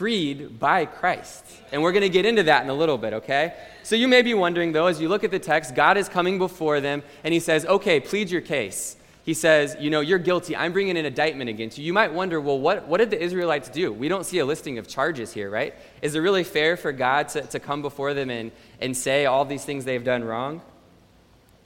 freed 0.02 0.59
by 0.59 0.85
Christ. 0.85 1.44
And 1.71 1.80
we're 1.80 1.92
going 1.92 2.02
to 2.02 2.09
get 2.09 2.26
into 2.26 2.42
that 2.42 2.64
in 2.64 2.71
a 2.71 2.75
little 2.75 2.99
bit, 2.99 3.12
okay? 3.12 3.54
So 3.85 3.94
you 3.94 4.09
may 4.09 4.23
be 4.23 4.35
wondering 4.35 4.73
though 4.73 4.88
as 4.88 5.00
you 5.00 5.09
look 5.09 5.23
at 5.23 5.30
the 5.30 5.38
text, 5.38 5.76
God 5.76 5.97
is 5.97 6.09
coming 6.09 6.38
before 6.38 6.80
them 6.80 7.04
and 7.23 7.32
he 7.32 7.38
says, 7.38 7.64
"Okay, 7.64 8.00
plead 8.00 8.28
your 8.28 8.40
case." 8.40 8.97
he 9.23 9.32
says, 9.32 9.76
You 9.78 9.90
know, 9.90 10.00
you're 10.00 10.18
guilty. 10.18 10.56
I'm 10.56 10.73
bringing 10.73 10.99
an 10.99 11.06
indictment 11.06 11.49
against 11.49 11.78
you. 11.78 11.85
You 11.85 11.92
might 11.92 12.12
wonder, 12.12 12.40
well, 12.40 12.59
what, 12.59 12.88
what 12.88 12.99
did 12.99 13.11
the 13.11 13.23
Israelites 13.23 13.68
do? 13.68 13.92
We 13.92 14.09
don't 14.09 14.26
see 14.26 14.40
a 14.40 14.44
listing 14.44 14.78
of 14.78 14.88
charges 14.88 15.32
here, 15.32 15.49
right? 15.49 15.73
Is 16.02 16.16
it 16.16 16.18
really 16.18 16.42
fair 16.42 16.76
for 16.76 16.90
God 16.90 17.28
to, 17.28 17.42
to 17.42 17.61
come 17.61 17.80
before 17.82 18.12
them 18.12 18.30
and, 18.30 18.50
and 18.80 18.97
say 18.97 19.26
all 19.26 19.44
these 19.44 19.64
things 19.64 19.85
they've 19.85 20.02
done 20.02 20.25
wrong? 20.25 20.61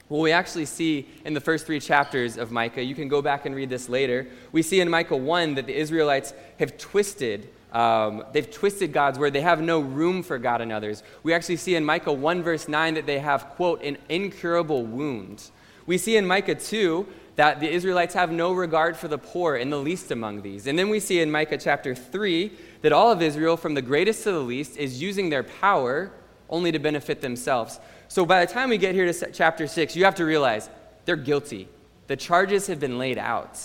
Well, 0.09 0.21
we 0.21 0.31
actually 0.31 0.65
see 0.65 1.07
in 1.25 1.33
the 1.33 1.41
first 1.41 1.65
three 1.65 1.79
chapters 1.79 2.37
of 2.37 2.51
Micah, 2.51 2.83
you 2.83 2.93
can 2.93 3.07
go 3.07 3.23
back 3.23 3.47
and 3.47 3.55
read 3.55 3.69
this 3.69 3.89
later. 3.89 4.27
We 4.51 4.61
see 4.61 4.79
in 4.79 4.89
Micah 4.91 5.17
1 5.17 5.55
that 5.55 5.65
the 5.65 5.75
Israelites 5.75 6.33
have 6.59 6.77
twisted. 6.77 7.49
Um, 7.77 8.23
they've 8.33 8.49
twisted 8.49 8.91
God's 8.91 9.19
word. 9.19 9.33
They 9.33 9.41
have 9.41 9.61
no 9.61 9.79
room 9.79 10.23
for 10.23 10.39
God 10.39 10.61
and 10.61 10.71
others. 10.71 11.03
We 11.21 11.35
actually 11.35 11.57
see 11.57 11.75
in 11.75 11.85
Micah 11.85 12.11
1, 12.11 12.41
verse 12.41 12.67
9, 12.67 12.95
that 12.95 13.05
they 13.05 13.19
have, 13.19 13.49
quote, 13.49 13.83
an 13.83 13.99
incurable 14.09 14.83
wound. 14.83 15.51
We 15.85 15.99
see 15.99 16.17
in 16.17 16.25
Micah 16.25 16.55
2 16.55 17.05
that 17.35 17.59
the 17.59 17.69
Israelites 17.69 18.15
have 18.15 18.31
no 18.31 18.51
regard 18.51 18.97
for 18.97 19.07
the 19.07 19.19
poor 19.19 19.55
and 19.55 19.71
the 19.71 19.77
least 19.77 20.09
among 20.09 20.41
these. 20.41 20.65
And 20.65 20.77
then 20.77 20.89
we 20.89 20.99
see 20.99 21.19
in 21.19 21.29
Micah 21.29 21.59
chapter 21.59 21.93
3 21.93 22.51
that 22.81 22.91
all 22.91 23.11
of 23.11 23.21
Israel, 23.21 23.55
from 23.55 23.75
the 23.75 23.83
greatest 23.83 24.23
to 24.23 24.31
the 24.31 24.39
least, 24.39 24.75
is 24.77 24.99
using 24.99 25.29
their 25.29 25.43
power 25.43 26.11
only 26.49 26.71
to 26.71 26.79
benefit 26.79 27.21
themselves. 27.21 27.79
So 28.07 28.25
by 28.25 28.43
the 28.43 28.51
time 28.51 28.69
we 28.69 28.79
get 28.79 28.95
here 28.95 29.05
to 29.05 29.31
chapter 29.31 29.67
6, 29.67 29.95
you 29.95 30.03
have 30.03 30.15
to 30.15 30.25
realize 30.25 30.67
they're 31.05 31.15
guilty. 31.15 31.67
The 32.07 32.15
charges 32.15 32.65
have 32.65 32.79
been 32.79 32.97
laid 32.97 33.19
out. 33.19 33.59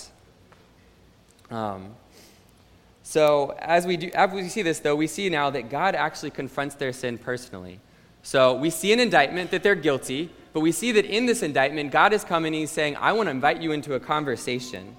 Um, 1.50 1.94
so 3.02 3.54
as 3.58 3.86
we, 3.86 3.96
do, 3.96 4.10
as 4.14 4.30
we 4.32 4.48
see 4.48 4.62
this, 4.62 4.78
though, 4.78 4.94
we 4.94 5.06
see 5.06 5.28
now 5.28 5.50
that 5.50 5.70
God 5.70 5.94
actually 5.94 6.30
confronts 6.30 6.76
their 6.76 6.92
sin 6.92 7.18
personally. 7.18 7.80
So 8.22 8.54
we 8.54 8.70
see 8.70 8.92
an 8.92 9.00
indictment 9.00 9.50
that 9.50 9.62
they're 9.62 9.74
guilty, 9.74 10.30
but 10.52 10.60
we 10.60 10.70
see 10.70 10.92
that 10.92 11.04
in 11.04 11.26
this 11.26 11.42
indictment, 11.42 11.90
God 11.90 12.12
is 12.12 12.22
coming 12.22 12.54
and 12.54 12.60
He's 12.60 12.70
saying, 12.70 12.96
I 12.96 13.12
want 13.12 13.26
to 13.26 13.30
invite 13.32 13.60
you 13.60 13.72
into 13.72 13.94
a 13.94 14.00
conversation. 14.00 14.96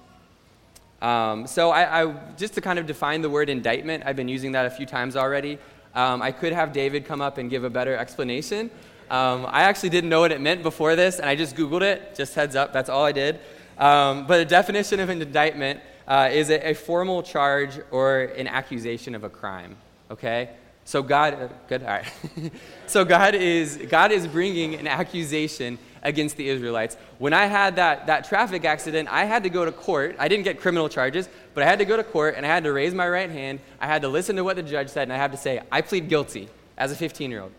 Um, 1.00 1.46
so, 1.46 1.70
I, 1.70 2.02
I, 2.02 2.14
just 2.36 2.54
to 2.54 2.60
kind 2.60 2.78
of 2.78 2.86
define 2.86 3.22
the 3.22 3.30
word 3.30 3.48
indictment, 3.48 4.04
I've 4.06 4.16
been 4.16 4.28
using 4.28 4.52
that 4.52 4.66
a 4.66 4.70
few 4.70 4.86
times 4.86 5.16
already. 5.16 5.58
Um, 5.94 6.22
I 6.22 6.32
could 6.32 6.52
have 6.52 6.72
David 6.72 7.04
come 7.04 7.20
up 7.20 7.38
and 7.38 7.48
give 7.48 7.64
a 7.64 7.70
better 7.70 7.96
explanation. 7.96 8.70
Um, 9.10 9.46
I 9.46 9.62
actually 9.62 9.90
didn't 9.90 10.10
know 10.10 10.20
what 10.20 10.32
it 10.32 10.40
meant 10.40 10.62
before 10.62 10.96
this, 10.96 11.18
and 11.18 11.28
I 11.28 11.36
just 11.36 11.56
Googled 11.56 11.82
it. 11.82 12.14
Just 12.14 12.34
heads 12.34 12.56
up, 12.56 12.72
that's 12.72 12.88
all 12.88 13.04
I 13.04 13.12
did. 13.12 13.38
Um, 13.78 14.26
but 14.26 14.40
a 14.40 14.44
definition 14.44 15.00
of 15.00 15.08
an 15.08 15.20
indictment 15.20 15.80
uh, 16.06 16.28
is 16.32 16.50
a, 16.50 16.70
a 16.70 16.74
formal 16.74 17.22
charge 17.22 17.80
or 17.90 18.22
an 18.22 18.46
accusation 18.46 19.14
of 19.14 19.24
a 19.24 19.30
crime. 19.30 19.76
Okay? 20.10 20.50
So 20.84 21.02
God, 21.02 21.50
good, 21.68 21.82
all 21.82 21.88
right. 21.88 22.12
so 22.86 23.04
God 23.04 23.34
is 23.34 23.78
God 23.88 24.12
is 24.12 24.26
bringing 24.26 24.74
an 24.74 24.86
accusation 24.86 25.78
against 26.02 26.36
the 26.36 26.46
Israelites. 26.46 26.98
When 27.18 27.32
I 27.32 27.46
had 27.46 27.76
that 27.76 28.06
that 28.06 28.28
traffic 28.28 28.66
accident, 28.66 29.08
I 29.10 29.24
had 29.24 29.44
to 29.44 29.50
go 29.50 29.64
to 29.64 29.72
court. 29.72 30.14
I 30.18 30.28
didn't 30.28 30.44
get 30.44 30.60
criminal 30.60 30.90
charges, 30.90 31.26
but 31.54 31.62
I 31.62 31.66
had 31.66 31.78
to 31.78 31.86
go 31.86 31.96
to 31.96 32.04
court 32.04 32.34
and 32.36 32.44
I 32.44 32.50
had 32.50 32.64
to 32.64 32.72
raise 32.72 32.92
my 32.92 33.08
right 33.08 33.30
hand. 33.30 33.60
I 33.80 33.86
had 33.86 34.02
to 34.02 34.08
listen 34.08 34.36
to 34.36 34.44
what 34.44 34.56
the 34.56 34.62
judge 34.62 34.90
said, 34.90 35.04
and 35.04 35.12
I 35.12 35.16
had 35.16 35.32
to 35.32 35.38
say, 35.38 35.62
I 35.72 35.80
plead 35.80 36.10
guilty 36.10 36.50
as 36.76 36.92
a 36.92 36.96
15-year-old. 36.96 37.52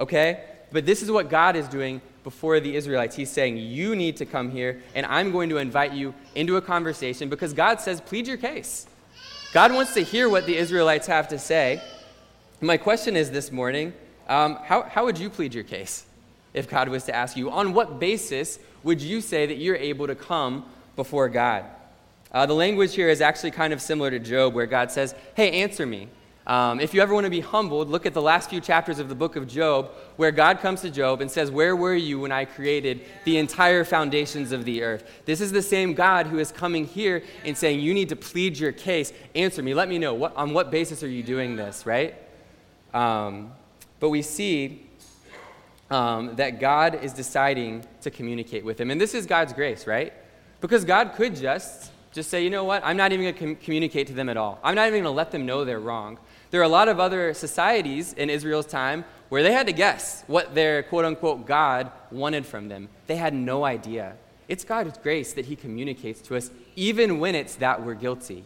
Okay, 0.00 0.42
but 0.72 0.86
this 0.86 1.02
is 1.02 1.10
what 1.10 1.28
God 1.30 1.54
is 1.54 1.68
doing 1.68 2.00
before 2.22 2.60
the 2.60 2.74
Israelites. 2.74 3.16
He's 3.16 3.30
saying, 3.30 3.56
You 3.56 3.96
need 3.96 4.16
to 4.18 4.26
come 4.26 4.50
here, 4.50 4.82
and 4.94 5.06
I'm 5.06 5.32
going 5.32 5.48
to 5.50 5.58
invite 5.58 5.92
you 5.92 6.14
into 6.34 6.56
a 6.56 6.62
conversation 6.62 7.28
because 7.28 7.52
God 7.52 7.80
says, 7.80 8.00
Plead 8.00 8.26
your 8.26 8.36
case. 8.36 8.86
God 9.52 9.72
wants 9.72 9.94
to 9.94 10.00
hear 10.00 10.28
what 10.28 10.46
the 10.46 10.56
Israelites 10.56 11.06
have 11.06 11.28
to 11.28 11.38
say. 11.38 11.82
My 12.60 12.76
question 12.76 13.16
is 13.16 13.30
this 13.30 13.50
morning 13.50 13.92
um, 14.28 14.58
how, 14.62 14.82
how 14.82 15.04
would 15.04 15.18
you 15.18 15.28
plead 15.28 15.54
your 15.54 15.64
case 15.64 16.04
if 16.54 16.68
God 16.68 16.88
was 16.88 17.04
to 17.04 17.14
ask 17.14 17.36
you? 17.36 17.50
On 17.50 17.72
what 17.72 17.98
basis 17.98 18.60
would 18.84 19.00
you 19.00 19.20
say 19.20 19.46
that 19.46 19.56
you're 19.56 19.76
able 19.76 20.06
to 20.06 20.14
come 20.14 20.64
before 20.94 21.28
God? 21.28 21.64
Uh, 22.32 22.46
the 22.46 22.54
language 22.54 22.94
here 22.94 23.08
is 23.08 23.20
actually 23.20 23.50
kind 23.50 23.72
of 23.72 23.82
similar 23.82 24.08
to 24.10 24.20
Job, 24.20 24.54
where 24.54 24.66
God 24.66 24.92
says, 24.92 25.14
Hey, 25.34 25.62
answer 25.62 25.84
me. 25.84 26.08
Um, 26.50 26.80
if 26.80 26.92
you 26.94 27.00
ever 27.00 27.14
want 27.14 27.26
to 27.26 27.30
be 27.30 27.38
humbled, 27.38 27.90
look 27.90 28.06
at 28.06 28.12
the 28.12 28.20
last 28.20 28.50
few 28.50 28.60
chapters 28.60 28.98
of 28.98 29.08
the 29.08 29.14
book 29.14 29.36
of 29.36 29.46
Job, 29.46 29.92
where 30.16 30.32
God 30.32 30.58
comes 30.58 30.80
to 30.80 30.90
Job 30.90 31.20
and 31.20 31.30
says, 31.30 31.48
Where 31.48 31.76
were 31.76 31.94
you 31.94 32.18
when 32.18 32.32
I 32.32 32.44
created 32.44 33.02
the 33.24 33.36
entire 33.36 33.84
foundations 33.84 34.50
of 34.50 34.64
the 34.64 34.82
earth? 34.82 35.08
This 35.26 35.40
is 35.40 35.52
the 35.52 35.62
same 35.62 35.94
God 35.94 36.26
who 36.26 36.40
is 36.40 36.50
coming 36.50 36.86
here 36.86 37.22
and 37.44 37.56
saying, 37.56 37.78
You 37.78 37.94
need 37.94 38.08
to 38.08 38.16
plead 38.16 38.58
your 38.58 38.72
case. 38.72 39.12
Answer 39.36 39.62
me. 39.62 39.74
Let 39.74 39.88
me 39.88 39.98
know. 39.98 40.12
What, 40.12 40.34
on 40.34 40.52
what 40.52 40.72
basis 40.72 41.04
are 41.04 41.08
you 41.08 41.22
doing 41.22 41.54
this, 41.54 41.86
right? 41.86 42.16
Um, 42.92 43.52
but 44.00 44.08
we 44.08 44.20
see 44.20 44.88
um, 45.88 46.34
that 46.34 46.58
God 46.58 46.96
is 47.00 47.12
deciding 47.12 47.84
to 48.00 48.10
communicate 48.10 48.64
with 48.64 48.80
him. 48.80 48.90
And 48.90 49.00
this 49.00 49.14
is 49.14 49.24
God's 49.24 49.52
grace, 49.52 49.86
right? 49.86 50.12
Because 50.60 50.84
God 50.84 51.12
could 51.14 51.36
just 51.36 51.92
just 52.12 52.28
say, 52.28 52.42
you 52.42 52.50
know 52.50 52.64
what, 52.64 52.82
I'm 52.84 52.96
not 52.96 53.12
even 53.12 53.24
going 53.24 53.34
to 53.34 53.40
com- 53.40 53.56
communicate 53.56 54.08
to 54.08 54.12
them 54.12 54.28
at 54.28 54.36
all. 54.36 54.58
I'm 54.64 54.74
not 54.74 54.88
even 54.88 55.02
going 55.02 55.12
to 55.12 55.16
let 55.16 55.30
them 55.30 55.46
know 55.46 55.64
they're 55.64 55.78
wrong. 55.78 56.18
There 56.50 56.60
are 56.60 56.64
a 56.64 56.68
lot 56.68 56.88
of 56.88 56.98
other 56.98 57.32
societies 57.34 58.12
in 58.12 58.28
Israel's 58.28 58.66
time 58.66 59.04
where 59.28 59.42
they 59.42 59.52
had 59.52 59.66
to 59.66 59.72
guess 59.72 60.24
what 60.26 60.54
their 60.54 60.82
quote 60.82 61.04
unquote 61.04 61.46
God 61.46 61.90
wanted 62.10 62.44
from 62.44 62.68
them. 62.68 62.88
They 63.06 63.16
had 63.16 63.34
no 63.34 63.64
idea. 63.64 64.16
It's 64.48 64.64
God's 64.64 64.98
grace 64.98 65.32
that 65.34 65.44
He 65.44 65.54
communicates 65.54 66.20
to 66.22 66.36
us, 66.36 66.50
even 66.74 67.20
when 67.20 67.36
it's 67.36 67.54
that 67.56 67.84
we're 67.84 67.94
guilty. 67.94 68.44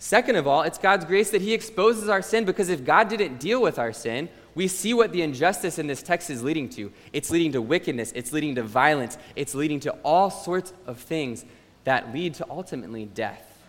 Second 0.00 0.34
of 0.34 0.48
all, 0.48 0.62
it's 0.62 0.78
God's 0.78 1.04
grace 1.04 1.30
that 1.30 1.42
He 1.42 1.54
exposes 1.54 2.08
our 2.08 2.22
sin 2.22 2.44
because 2.44 2.68
if 2.68 2.84
God 2.84 3.08
didn't 3.08 3.38
deal 3.38 3.62
with 3.62 3.78
our 3.78 3.92
sin, 3.92 4.28
we 4.56 4.66
see 4.66 4.92
what 4.92 5.12
the 5.12 5.22
injustice 5.22 5.78
in 5.78 5.86
this 5.86 6.02
text 6.02 6.28
is 6.28 6.42
leading 6.42 6.68
to. 6.70 6.92
It's 7.12 7.30
leading 7.30 7.52
to 7.52 7.62
wickedness, 7.62 8.10
it's 8.16 8.32
leading 8.32 8.56
to 8.56 8.64
violence, 8.64 9.16
it's 9.36 9.54
leading 9.54 9.78
to 9.80 9.92
all 10.02 10.28
sorts 10.28 10.72
of 10.86 10.98
things 10.98 11.44
that 11.84 12.12
lead 12.12 12.34
to 12.34 12.46
ultimately 12.50 13.04
death. 13.04 13.60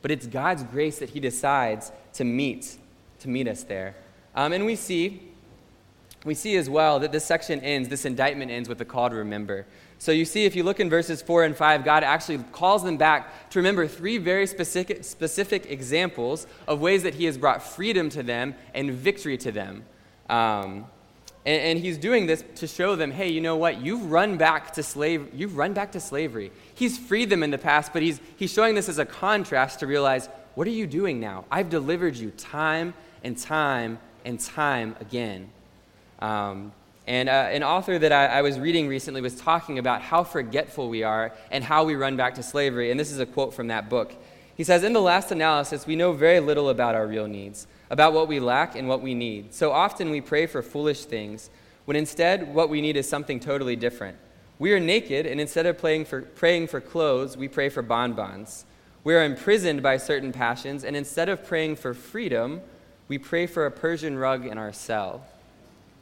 But 0.00 0.10
it's 0.10 0.26
God's 0.26 0.62
grace 0.64 0.98
that 1.00 1.10
He 1.10 1.20
decides 1.20 1.92
to 2.14 2.24
meet, 2.24 2.78
to 3.20 3.28
meet 3.28 3.48
us 3.48 3.62
there. 3.64 3.96
Um, 4.34 4.52
and 4.52 4.66
we 4.66 4.76
see 4.76 5.32
we 6.26 6.34
see 6.34 6.56
as 6.56 6.68
well 6.68 6.98
that 6.98 7.12
this 7.12 7.24
section 7.24 7.60
ends, 7.60 7.88
this 7.88 8.04
indictment 8.04 8.50
ends 8.50 8.68
with 8.68 8.80
a 8.80 8.84
call 8.84 9.08
to 9.08 9.14
remember. 9.14 9.64
So 9.98 10.12
you 10.12 10.24
see, 10.24 10.44
if 10.44 10.56
you 10.56 10.64
look 10.64 10.80
in 10.80 10.90
verses 10.90 11.22
4 11.22 11.44
and 11.44 11.56
5, 11.56 11.84
God 11.84 12.02
actually 12.02 12.38
calls 12.52 12.82
them 12.82 12.96
back 12.96 13.48
to 13.50 13.60
remember 13.60 13.86
three 13.86 14.18
very 14.18 14.46
specific, 14.46 15.04
specific 15.04 15.70
examples 15.70 16.46
of 16.66 16.80
ways 16.80 17.04
that 17.04 17.14
He 17.14 17.24
has 17.26 17.38
brought 17.38 17.62
freedom 17.62 18.10
to 18.10 18.22
them 18.22 18.56
and 18.74 18.90
victory 18.90 19.38
to 19.38 19.52
them. 19.52 19.84
Um, 20.28 20.86
and, 21.46 21.62
and, 21.62 21.78
He's 21.78 21.96
doing 21.96 22.26
this 22.26 22.44
to 22.56 22.66
show 22.66 22.96
them, 22.96 23.12
hey, 23.12 23.30
you 23.30 23.40
know 23.40 23.56
what? 23.56 23.80
You've 23.80 24.10
run 24.10 24.36
back 24.36 24.72
to 24.74 24.82
slave, 24.82 25.30
you've 25.32 25.56
run 25.56 25.72
back 25.72 25.92
to 25.92 26.00
slavery. 26.00 26.50
He's 26.74 26.98
freed 26.98 27.30
them 27.30 27.44
in 27.44 27.52
the 27.52 27.58
past, 27.58 27.92
but 27.92 28.02
He's, 28.02 28.20
he's 28.36 28.52
showing 28.52 28.74
this 28.74 28.88
as 28.88 28.98
a 28.98 29.06
contrast 29.06 29.78
to 29.80 29.86
realize, 29.86 30.28
what 30.56 30.66
are 30.66 30.72
you 30.72 30.88
doing 30.88 31.20
now? 31.20 31.44
I've 31.50 31.70
delivered 31.70 32.16
you 32.16 32.32
time 32.32 32.94
and 33.26 33.36
time 33.36 33.98
and 34.24 34.38
time 34.38 34.94
again. 35.00 35.50
Um, 36.20 36.72
and 37.08 37.28
uh, 37.28 37.32
an 37.50 37.64
author 37.64 37.98
that 37.98 38.12
I, 38.12 38.26
I, 38.26 38.42
was 38.42 38.58
reading 38.58 38.86
recently 38.86 39.20
was 39.20 39.34
talking 39.34 39.80
about 39.80 40.00
how 40.00 40.22
forgetful 40.22 40.88
we 40.88 41.02
are 41.02 41.32
and 41.50 41.62
how 41.62 41.84
we 41.84 41.96
run 41.96 42.16
back 42.16 42.36
to 42.36 42.42
slavery. 42.42 42.90
And 42.90 42.98
this 42.98 43.10
is 43.10 43.18
a 43.18 43.26
quote 43.26 43.52
from 43.52 43.66
that 43.66 43.88
book. 43.90 44.14
He 44.56 44.62
says, 44.62 44.84
In 44.84 44.92
the 44.92 45.00
last 45.00 45.32
analysis, 45.32 45.88
we 45.88 45.96
know 45.96 46.12
very 46.12 46.38
little 46.38 46.68
about 46.68 46.94
our 46.94 47.06
real 47.06 47.26
needs, 47.26 47.66
about 47.90 48.12
what 48.12 48.28
we 48.28 48.38
lack 48.38 48.76
and 48.76 48.88
what 48.88 49.02
we 49.02 49.12
need. 49.12 49.52
So 49.52 49.72
often 49.72 50.10
we 50.10 50.20
pray 50.20 50.46
for 50.46 50.62
foolish 50.62 51.04
things, 51.04 51.50
when 51.84 51.96
instead 51.96 52.54
what 52.54 52.70
we 52.70 52.80
need 52.80 52.96
is 52.96 53.08
something 53.08 53.40
totally 53.40 53.74
different. 53.74 54.16
We 54.60 54.72
are 54.72 54.80
naked, 54.80 55.26
and 55.26 55.40
instead 55.40 55.66
of 55.66 55.78
for, 55.78 56.22
praying 56.22 56.68
for 56.68 56.80
clothes, 56.80 57.36
we 57.36 57.48
pray 57.48 57.70
for 57.70 57.82
bonbons. 57.82 58.64
We 59.02 59.14
are 59.14 59.24
imprisoned 59.24 59.82
by 59.82 59.96
certain 59.96 60.32
passions, 60.32 60.84
and 60.84 60.96
instead 60.96 61.28
of 61.28 61.44
praying 61.44 61.76
for 61.76 61.92
freedom, 61.92 62.62
we 63.08 63.18
pray 63.18 63.46
for 63.46 63.66
a 63.66 63.70
Persian 63.70 64.16
rug 64.18 64.46
in 64.46 64.58
our 64.58 64.72
cell. 64.72 65.24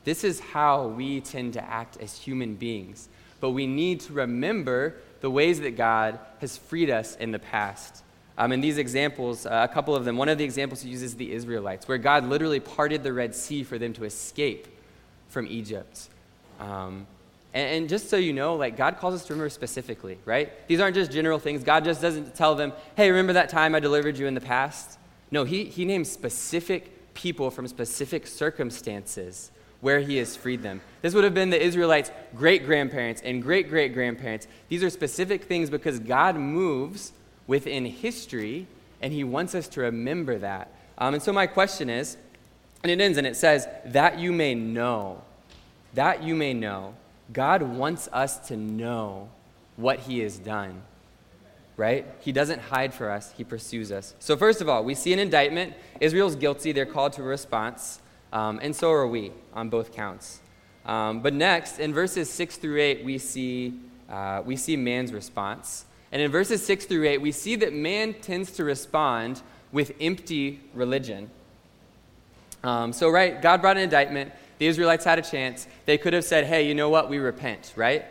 This 0.05 0.25
is 0.25 0.41
how 0.41 0.89
we 0.89 1.21
tend 1.21 1.55
to 1.55 1.65
act 1.65 1.97
as 2.01 2.19
human 2.19 2.55
beings. 2.55 3.09
But 3.41 3.51
we 3.51 3.67
need 3.67 4.01
to 4.01 4.13
remember 4.13 4.95
the 5.21 5.31
ways 5.31 5.61
that 5.61 5.77
God 5.77 6.19
has 6.41 6.57
freed 6.57 6.91
us 6.91 7.17
in 7.17 7.31
the 7.31 7.39
past. 7.39 8.03
Um, 8.37 8.53
these 8.61 8.79
examples, 8.79 9.47
uh, 9.47 9.67
a 9.71 9.73
couple 9.73 9.95
of 9.95 10.05
them, 10.05 10.17
one 10.17 10.29
of 10.29 10.39
the 10.39 10.45
examples 10.45 10.83
he 10.83 10.91
uses 10.91 11.15
the 11.15 11.33
Israelites, 11.33 11.87
where 11.87 11.99
God 11.99 12.25
literally 12.25 12.61
parted 12.61 13.03
the 13.03 13.13
Red 13.13 13.35
Sea 13.35 13.63
for 13.63 13.79
them 13.79 13.93
to 13.95 14.05
escape 14.05 14.67
from 15.29 15.47
Egypt. 15.47 16.09
Um, 16.59 17.07
and, 17.53 17.77
and, 17.77 17.89
just 17.89 18.11
so 18.11 18.17
you 18.17 18.33
know, 18.33 18.57
like 18.57 18.77
God 18.77 18.99
calls 18.99 19.15
us 19.15 19.27
to 19.27 19.33
remember 19.33 19.51
specifically, 19.51 20.19
right? 20.25 20.51
These 20.67 20.81
aren't 20.81 20.97
just 20.97 21.13
general 21.13 21.39
things. 21.39 21.63
God 21.63 21.85
just 21.85 22.03
doesn't 22.03 22.35
tell 22.35 22.55
them, 22.55 22.73
hey, 22.97 23.11
remember 23.11 23.35
that 23.35 23.49
time 23.49 23.75
I 23.75 23.81
delivered 23.81 24.19
you 24.19 24.27
in 24.27 24.35
the 24.35 24.41
past? 24.41 24.99
No, 25.35 25.43
he, 25.43 25.65
he 25.65 25.85
names 25.85 26.09
specific 26.09 27.13
people 27.13 27.51
from 27.51 27.67
specific 27.67 28.25
circumstances 28.25 29.51
where 29.81 29.99
he 29.99 30.17
has 30.19 30.37
freed 30.37 30.63
them. 30.63 30.81
This 31.03 31.13
would 31.13 31.25
have 31.25 31.35
been 31.35 31.51
the 31.51 31.61
Israelites' 31.61 32.13
great 32.37 32.65
grandparents 32.65 33.21
and 33.21 33.43
great 33.43 33.69
great 33.69 33.95
grandparents. 33.95 34.47
These 34.69 34.85
are 34.85 34.91
specific 34.91 35.43
things 35.43 35.71
because 35.71 35.99
God 35.99 36.37
moves 36.37 37.13
within 37.49 37.85
history 37.85 38.69
and 39.03 39.13
he 39.13 39.25
wants 39.25 39.57
us 39.57 39.67
to 39.71 39.81
remember 39.81 40.39
that. 40.39 40.73
Um, 40.99 41.15
and 41.15 41.23
so, 41.23 41.33
my 41.33 41.49
question 41.49 41.91
is, 41.91 42.17
and 42.85 42.93
it 42.93 43.01
ends 43.01 43.19
and 43.19 43.27
it 43.27 43.35
says, 43.35 43.67
that 43.87 44.21
you 44.21 44.33
may 44.33 44.55
know, 44.55 45.21
that 45.95 46.23
you 46.23 46.37
may 46.37 46.55
know. 46.55 46.95
God 47.33 47.61
wants 47.61 48.09
us 48.13 48.39
to 48.47 48.57
know 48.57 49.31
what 49.75 49.99
he 49.99 50.21
has 50.21 50.39
done 50.39 50.83
right? 51.77 52.07
He 52.21 52.33
doesn't 52.33 52.61
hide 52.61 52.95
for 52.95 53.11
us, 53.11 53.33
he 53.37 53.45
pursues 53.45 53.91
us. 53.91 54.15
So, 54.19 54.37
first 54.37 54.61
of 54.61 54.69
all, 54.69 54.85
we 54.85 54.95
see 54.95 55.13
an 55.13 55.19
indictment. 55.19 55.75
Israel's 56.01 56.37
guilty, 56.37 56.73
they're 56.73 56.87
called 56.87 57.13
to 57.15 57.23
a 57.23 57.27
response. 57.27 58.01
Um, 58.33 58.59
and 58.63 58.75
so 58.75 58.91
are 58.91 59.07
we 59.07 59.33
on 59.55 59.69
both 59.69 59.93
counts. 59.93 60.41
Um, 60.85 61.21
but 61.21 61.33
next, 61.33 61.79
in 61.79 61.95
verses 61.95 62.29
6 62.31 62.57
through 62.57 62.81
8, 62.81 63.05
we 63.05 63.19
see, 63.19 63.75
uh, 64.11 64.43
we 64.45 64.57
see 64.57 64.77
man's 64.77 65.13
response. 65.13 65.87
And 66.11 66.21
in 66.21 66.31
verses 66.31 66.65
6 66.67 66.85
through 66.87 67.09
8, 67.09 67.19
we 67.19 67.33
see 67.33 67.57
that 67.57 67.73
man 67.73 68.15
tends 68.15 68.51
to 68.53 68.65
respond 68.65 69.41
with 69.73 69.93
empty 70.01 70.61
religion. 70.75 71.31
Um, 72.63 72.93
so, 72.93 73.09
right, 73.09 73.41
God 73.41 73.61
brought 73.61 73.77
an 73.77 73.85
indictment. 73.85 74.33
The 74.59 74.67
Israelites 74.67 75.05
had 75.05 75.19
a 75.19 75.23
chance. 75.23 75.67
They 75.87 75.99
could 75.99 76.13
have 76.13 76.25
said, 76.25 76.45
hey, 76.45 76.67
you 76.67 76.75
know 76.75 76.89
what? 76.89 77.09
We 77.09 77.19
repent, 77.19 77.73
right? 77.77 78.05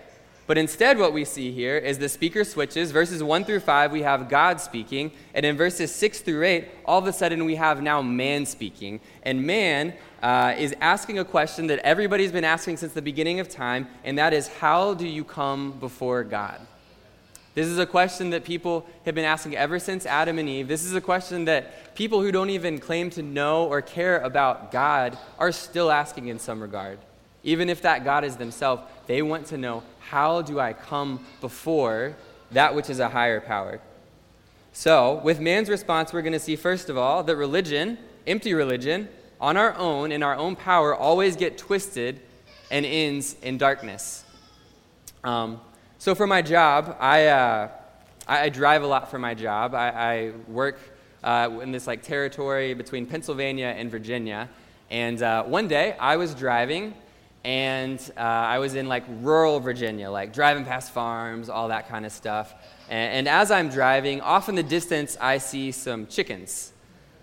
But 0.54 0.60
instead, 0.60 1.00
what 1.00 1.14
we 1.14 1.26
see 1.26 1.52
here 1.52 1.80
is 1.80 1.98
the 1.98 2.08
speaker 2.08 2.44
switches. 2.44 2.92
Verses 2.92 3.24
1 3.24 3.44
through 3.44 3.62
5, 3.62 3.92
we 3.92 4.04
have 4.04 4.30
God 4.30 4.62
speaking. 4.62 5.12
And 5.34 5.44
in 5.48 5.58
verses 5.58 5.92
6 5.96 6.20
through 6.20 6.44
8, 6.44 6.68
all 6.86 7.00
of 7.00 7.08
a 7.08 7.12
sudden 7.12 7.46
we 7.46 7.56
have 7.56 7.82
now 7.82 8.04
man 8.04 8.46
speaking. 8.46 9.00
And 9.24 9.48
man 9.48 9.96
uh, 10.22 10.54
is 10.56 10.76
asking 10.80 11.18
a 11.18 11.26
question 11.26 11.66
that 11.66 11.80
everybody's 11.80 12.32
been 12.32 12.44
asking 12.44 12.78
since 12.78 12.94
the 12.94 13.02
beginning 13.02 13.40
of 13.40 13.50
time, 13.50 13.88
and 14.04 14.16
that 14.20 14.32
is 14.32 14.48
how 14.48 14.94
do 14.94 15.08
you 15.08 15.24
come 15.24 15.72
before 15.80 16.24
God? 16.24 16.62
This 17.56 17.66
is 17.66 17.80
a 17.80 17.88
question 17.88 18.30
that 18.30 18.44
people 18.44 18.86
have 19.06 19.16
been 19.16 19.26
asking 19.26 19.56
ever 19.56 19.80
since 19.80 20.06
Adam 20.06 20.38
and 20.38 20.48
Eve. 20.48 20.68
This 20.68 20.86
is 20.86 20.94
a 20.94 21.02
question 21.02 21.46
that 21.46 21.96
people 21.96 22.22
who 22.22 22.32
don't 22.32 22.52
even 22.52 22.78
claim 22.78 23.10
to 23.10 23.24
know 23.24 23.66
or 23.66 23.82
care 23.82 24.20
about 24.20 24.72
God 24.72 25.18
are 25.40 25.52
still 25.52 25.90
asking 25.90 26.28
in 26.28 26.38
some 26.38 26.62
regard. 26.62 27.00
Even 27.44 27.70
if 27.70 27.82
that 27.82 28.06
God 28.06 28.24
is 28.24 28.38
themselves, 28.38 28.84
they 29.08 29.22
want 29.22 29.48
to 29.48 29.58
know 29.58 29.84
how 30.10 30.42
do 30.42 30.60
I 30.60 30.74
come 30.74 31.26
before 31.42 32.16
that 32.52 32.76
which 32.76 32.90
is 32.90 33.00
a 33.00 33.10
higher 33.10 33.40
power? 33.40 33.82
So, 34.76 35.22
with 35.24 35.40
man's 35.40 35.70
response, 35.70 36.12
we're 36.12 36.24
going 36.24 36.34
to 36.34 36.40
see, 36.40 36.56
first 36.56 36.90
of 36.90 36.98
all, 36.98 37.24
that 37.24 37.36
religion, 37.36 37.98
empty 38.26 38.54
religion, 38.54 39.08
on 39.40 39.56
our 39.56 39.76
own, 39.78 40.12
in 40.12 40.24
our 40.24 40.36
own 40.36 40.56
power, 40.56 40.96
always 40.96 41.36
get 41.36 41.58
twisted 41.58 42.20
and 42.72 42.86
ends 42.86 43.36
in 43.44 43.58
darkness. 43.58 44.24
Um, 45.24 45.62
so, 46.00 46.16
for 46.16 46.26
my 46.26 46.42
job, 46.42 46.98
I, 47.00 47.28
uh, 47.28 47.70
I, 48.28 48.42
I, 48.46 48.50
drive 48.50 48.84
a 48.84 48.88
lot 48.88 49.12
for 49.12 49.20
my 49.20 49.36
job. 49.36 49.76
I, 49.76 49.90
I 49.90 50.32
work 50.48 50.80
uh, 51.24 51.60
in 51.62 51.72
this 51.72 51.86
like 51.88 52.02
territory 52.02 52.74
between 52.74 53.06
Pennsylvania 53.06 53.76
and 53.78 53.92
Virginia. 53.92 54.50
And 54.90 55.22
uh, 55.22 55.44
one 55.44 55.68
day, 55.68 55.96
I 56.00 56.18
was 56.18 56.34
driving 56.34 56.94
and 57.44 58.00
uh, 58.16 58.22
I 58.22 58.60
was 58.60 58.76
in 58.76 58.88
like 58.88 59.04
rural 59.22 59.60
Virginia, 59.60 60.10
like 60.10 60.32
driving 60.32 60.64
past 60.64 60.92
farms, 60.92 61.50
all 61.50 61.68
that 61.68 61.90
kind 61.90 62.06
of 62.06 62.12
stuff. 62.12 62.54
And, 62.90 63.14
and 63.14 63.28
as 63.28 63.52
I'm 63.52 63.70
driving, 63.70 64.22
off 64.22 64.48
in 64.48 64.56
the 64.56 64.64
distance, 64.64 65.18
I 65.20 65.40
see 65.40 65.72
some 65.72 66.08
chickens. 66.08 66.72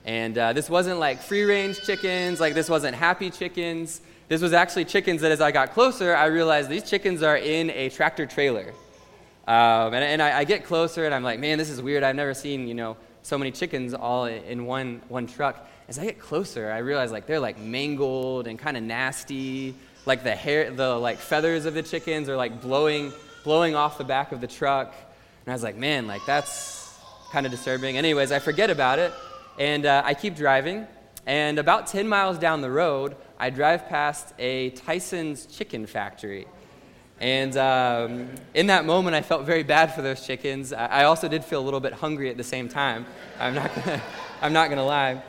And 0.04 0.36
uh, 0.36 0.52
this 0.52 0.68
wasn't 0.68 0.98
like 0.98 1.22
free 1.22 1.44
range 1.44 1.80
chickens, 1.80 2.40
like 2.40 2.54
this 2.54 2.68
wasn't 2.68 2.96
happy 2.96 3.30
chickens. 3.30 4.02
This 4.28 4.42
was 4.42 4.52
actually 4.52 4.84
chickens 4.84 5.22
that 5.22 5.32
as 5.32 5.40
I 5.40 5.52
got 5.52 5.72
closer, 5.72 6.14
I 6.14 6.26
realized 6.26 6.68
these 6.68 6.88
chickens 6.88 7.22
are 7.22 7.36
in 7.36 7.70
a 7.70 7.88
tractor 7.88 8.26
trailer. 8.26 8.72
Um, 9.48 9.94
and, 9.94 10.04
and 10.04 10.22
I, 10.22 10.40
I, 10.40 10.44
get 10.44 10.64
closer 10.64 11.06
and 11.06 11.14
I'm 11.14 11.24
like, 11.24 11.40
man, 11.40 11.58
this 11.58 11.70
is 11.70 11.82
weird. 11.82 12.04
I've 12.04 12.14
never 12.14 12.34
seen, 12.34 12.68
you 12.68 12.74
know, 12.74 12.96
so 13.22 13.36
many 13.36 13.50
chickens 13.50 13.94
all 13.94 14.26
in 14.26 14.64
one, 14.64 15.02
one 15.08 15.26
truck. 15.26 15.66
As 15.88 15.98
I 15.98 16.04
get 16.04 16.20
closer, 16.20 16.70
I 16.70 16.78
realize 16.78 17.10
like 17.10 17.26
they're 17.26 17.40
like 17.40 17.58
mangled 17.58 18.46
and 18.46 18.58
kind 18.58 18.76
of 18.76 18.84
nasty 18.84 19.74
like 20.06 20.24
the 20.24 20.34
hair, 20.34 20.70
the 20.70 20.94
like 20.96 21.18
feathers 21.18 21.64
of 21.64 21.74
the 21.74 21.82
chickens 21.82 22.28
are 22.28 22.36
like 22.36 22.60
blowing, 22.60 23.12
blowing 23.44 23.74
off 23.74 23.98
the 23.98 24.04
back 24.04 24.32
of 24.32 24.40
the 24.40 24.46
truck. 24.46 24.94
And 25.44 25.52
I 25.52 25.54
was 25.54 25.62
like, 25.62 25.76
man, 25.76 26.06
like 26.06 26.24
that's 26.26 26.98
kind 27.32 27.46
of 27.46 27.52
disturbing. 27.52 27.96
Anyways, 27.96 28.32
I 28.32 28.38
forget 28.38 28.70
about 28.70 28.98
it, 28.98 29.12
and 29.58 29.86
uh, 29.86 30.02
I 30.04 30.14
keep 30.14 30.36
driving. 30.36 30.86
And 31.26 31.58
about 31.58 31.86
10 31.86 32.08
miles 32.08 32.38
down 32.38 32.60
the 32.60 32.70
road, 32.70 33.14
I 33.38 33.50
drive 33.50 33.88
past 33.88 34.34
a 34.38 34.70
Tyson's 34.70 35.46
chicken 35.46 35.86
factory. 35.86 36.46
And 37.20 37.54
um, 37.58 38.30
in 38.54 38.68
that 38.68 38.86
moment, 38.86 39.14
I 39.14 39.20
felt 39.20 39.44
very 39.44 39.62
bad 39.62 39.94
for 39.94 40.00
those 40.00 40.26
chickens. 40.26 40.72
I 40.72 41.04
also 41.04 41.28
did 41.28 41.44
feel 41.44 41.60
a 41.60 41.64
little 41.64 41.80
bit 41.80 41.92
hungry 41.92 42.30
at 42.30 42.38
the 42.38 42.44
same 42.44 42.68
time. 42.68 43.04
I'm 43.38 43.54
not 43.54 43.74
gonna, 43.74 44.02
I'm 44.42 44.52
not 44.54 44.70
gonna 44.70 44.86
lie. 44.86 45.22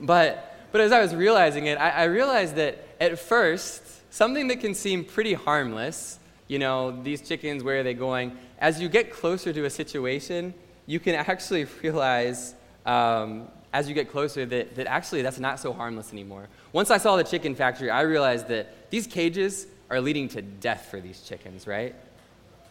But, 0.00 0.68
but 0.70 0.80
as 0.80 0.92
I 0.92 1.00
was 1.00 1.14
realizing 1.14 1.66
it, 1.66 1.78
I, 1.78 1.90
I 1.90 2.04
realized 2.04 2.54
that 2.54 2.78
at 3.00 3.18
first, 3.18 3.82
something 4.12 4.48
that 4.48 4.60
can 4.60 4.74
seem 4.74 5.04
pretty 5.04 5.34
harmless, 5.34 6.18
you 6.46 6.58
know, 6.58 7.02
these 7.02 7.26
chickens, 7.26 7.62
where 7.62 7.80
are 7.80 7.82
they 7.82 7.94
going? 7.94 8.36
As 8.58 8.80
you 8.80 8.88
get 8.88 9.12
closer 9.12 9.52
to 9.52 9.64
a 9.64 9.70
situation, 9.70 10.54
you 10.86 10.98
can 10.98 11.14
actually 11.14 11.64
realize 11.82 12.54
um, 12.86 13.48
as 13.72 13.88
you 13.88 13.94
get 13.94 14.10
closer 14.10 14.46
that, 14.46 14.74
that 14.76 14.86
actually 14.86 15.22
that's 15.22 15.38
not 15.38 15.60
so 15.60 15.72
harmless 15.72 16.12
anymore. 16.12 16.48
Once 16.72 16.90
I 16.90 16.98
saw 16.98 17.16
the 17.16 17.24
chicken 17.24 17.54
factory, 17.54 17.90
I 17.90 18.02
realized 18.02 18.48
that 18.48 18.90
these 18.90 19.06
cages 19.06 19.66
are 19.90 20.00
leading 20.00 20.28
to 20.30 20.42
death 20.42 20.88
for 20.90 21.00
these 21.00 21.22
chickens, 21.22 21.66
right? 21.66 21.94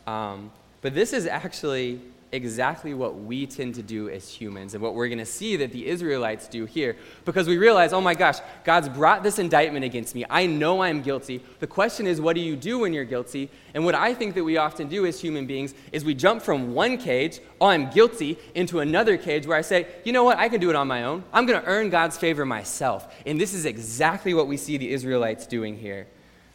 Um, 0.05 0.51
but 0.81 0.93
this 0.93 1.13
is 1.13 1.27
actually 1.27 2.01
exactly 2.31 2.93
what 2.93 3.15
we 3.15 3.45
tend 3.47 3.75
to 3.75 3.81
do 3.81 4.09
as 4.09 4.27
humans 4.27 4.73
and 4.73 4.83
what 4.83 4.93
we're 4.93 5.07
going 5.07 5.17
to 5.17 5.25
see 5.25 5.55
that 5.55 5.71
the 5.71 5.87
Israelites 5.87 6.47
do 6.47 6.65
here 6.65 6.97
because 7.23 7.47
we 7.47 7.57
realize, 7.57 7.93
oh 7.93 8.01
my 8.01 8.13
gosh, 8.13 8.39
God's 8.65 8.89
brought 8.89 9.23
this 9.23 9.39
indictment 9.39 9.85
against 9.85 10.13
me. 10.13 10.25
I 10.29 10.45
know 10.45 10.81
I'm 10.81 11.01
guilty. 11.01 11.41
The 11.59 11.67
question 11.67 12.05
is, 12.05 12.19
what 12.19 12.35
do 12.35 12.41
you 12.41 12.55
do 12.55 12.79
when 12.79 12.93
you're 12.93 13.05
guilty? 13.05 13.49
And 13.73 13.85
what 13.85 13.95
I 13.95 14.13
think 14.13 14.35
that 14.35 14.43
we 14.43 14.57
often 14.57 14.89
do 14.89 15.05
as 15.05 15.21
human 15.21 15.45
beings 15.45 15.73
is 15.91 16.03
we 16.03 16.13
jump 16.13 16.41
from 16.41 16.73
one 16.73 16.97
cage, 16.97 17.39
oh, 17.61 17.67
I'm 17.67 17.89
guilty, 17.89 18.37
into 18.55 18.79
another 18.79 19.17
cage 19.17 19.47
where 19.47 19.57
I 19.57 19.61
say, 19.61 19.87
you 20.03 20.11
know 20.11 20.25
what, 20.25 20.37
I 20.37 20.49
can 20.49 20.59
do 20.59 20.69
it 20.69 20.75
on 20.75 20.87
my 20.87 21.03
own. 21.03 21.23
I'm 21.31 21.45
going 21.45 21.61
to 21.61 21.67
earn 21.67 21.89
God's 21.89 22.17
favor 22.17 22.45
myself. 22.45 23.13
And 23.25 23.39
this 23.39 23.53
is 23.53 23.65
exactly 23.65 24.33
what 24.33 24.47
we 24.47 24.57
see 24.57 24.77
the 24.77 24.91
Israelites 24.91 25.47
doing 25.47 25.77
here. 25.77 26.07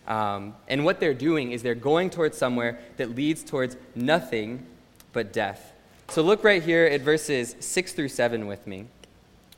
Um, 0.07 0.55
and 0.69 0.85
what 0.85 1.01
they're 1.01 1.15
doing 1.15 1.53
is 1.53 1.63
they're 1.63 1.75
going 1.75 2.11
towards 2.11 2.37
somewhere 2.37 2.81
that 2.97 3.15
leads 3.15 3.45
towards 3.45 3.77
nothing 3.95 4.67
but 5.13 5.33
death. 5.33 5.73
So 6.09 6.23
look 6.23 6.45
right 6.45 6.63
here 6.63 6.85
at 6.85 7.01
verses 7.01 7.57
6 7.61 7.93
through 7.93 8.09
7 8.09 8.47
with 8.47 8.67
me. 8.67 8.87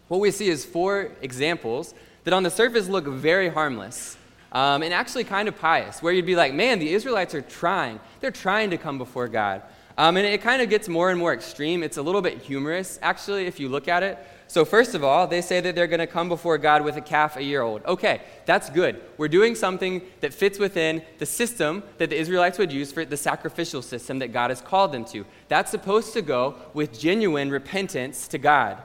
What 0.09 0.21
we 0.21 0.31
see 0.31 0.49
is 0.49 0.65
four 0.65 1.11
examples 1.23 1.95
that 2.25 2.35
on 2.35 2.43
the 2.43 2.51
surface 2.51 2.89
look 2.89 3.07
very 3.07 3.49
harmless 3.49 4.17
um, 4.53 4.83
and 4.83 4.95
actually 4.95 5.25
kind 5.25 5.49
of 5.49 5.59
pious, 5.59 6.01
where 6.01 6.13
you'd 6.13 6.27
be 6.27 6.37
like, 6.37 6.55
man, 6.55 6.79
the 6.79 6.93
Israelites 6.93 7.35
are 7.35 7.43
trying. 7.43 7.99
They're 8.21 8.31
trying 8.31 8.71
to 8.71 8.79
come 8.79 8.99
before 8.99 9.27
God. 9.29 9.63
Um, 9.99 10.17
and 10.17 10.27
it 10.27 10.43
kind 10.43 10.63
of 10.63 10.71
gets 10.71 10.89
more 10.89 11.11
and 11.11 11.19
more 11.19 11.33
extreme. 11.33 11.83
It's 11.83 11.97
a 11.97 12.03
little 12.03 12.23
bit 12.23 12.39
humorous, 12.39 12.99
actually, 13.03 13.47
if 13.47 13.59
you 13.59 13.69
look 13.69 13.89
at 13.89 14.03
it. 14.03 14.19
So, 14.47 14.65
first 14.65 14.95
of 14.95 15.03
all, 15.03 15.27
they 15.27 15.41
say 15.41 15.61
that 15.61 15.75
they're 15.75 15.87
going 15.87 16.01
to 16.01 16.07
come 16.07 16.29
before 16.29 16.59
God 16.59 16.85
with 16.85 16.97
a 16.97 17.01
calf 17.01 17.37
a 17.37 17.43
year 17.43 17.63
old. 17.63 17.85
Okay, 17.87 18.21
that's 18.45 18.71
good. 18.71 19.01
We're 19.17 19.29
doing 19.29 19.55
something 19.55 20.03
that 20.21 20.35
fits 20.35 20.59
within 20.59 21.03
the 21.19 21.27
system 21.27 21.83
that 21.99 22.11
the 22.11 22.17
Israelites 22.17 22.59
would 22.59 22.73
use 22.73 22.93
for 22.93 23.05
the 23.05 23.17
sacrificial 23.17 23.83
system 23.83 24.19
that 24.21 24.33
God 24.33 24.51
has 24.51 24.61
called 24.61 24.93
them 24.93 25.05
to. 25.07 25.25
That's 25.49 25.71
supposed 25.71 26.13
to 26.13 26.23
go 26.23 26.57
with 26.75 26.99
genuine 26.99 27.51
repentance 27.51 28.29
to 28.29 28.39
God. 28.39 28.79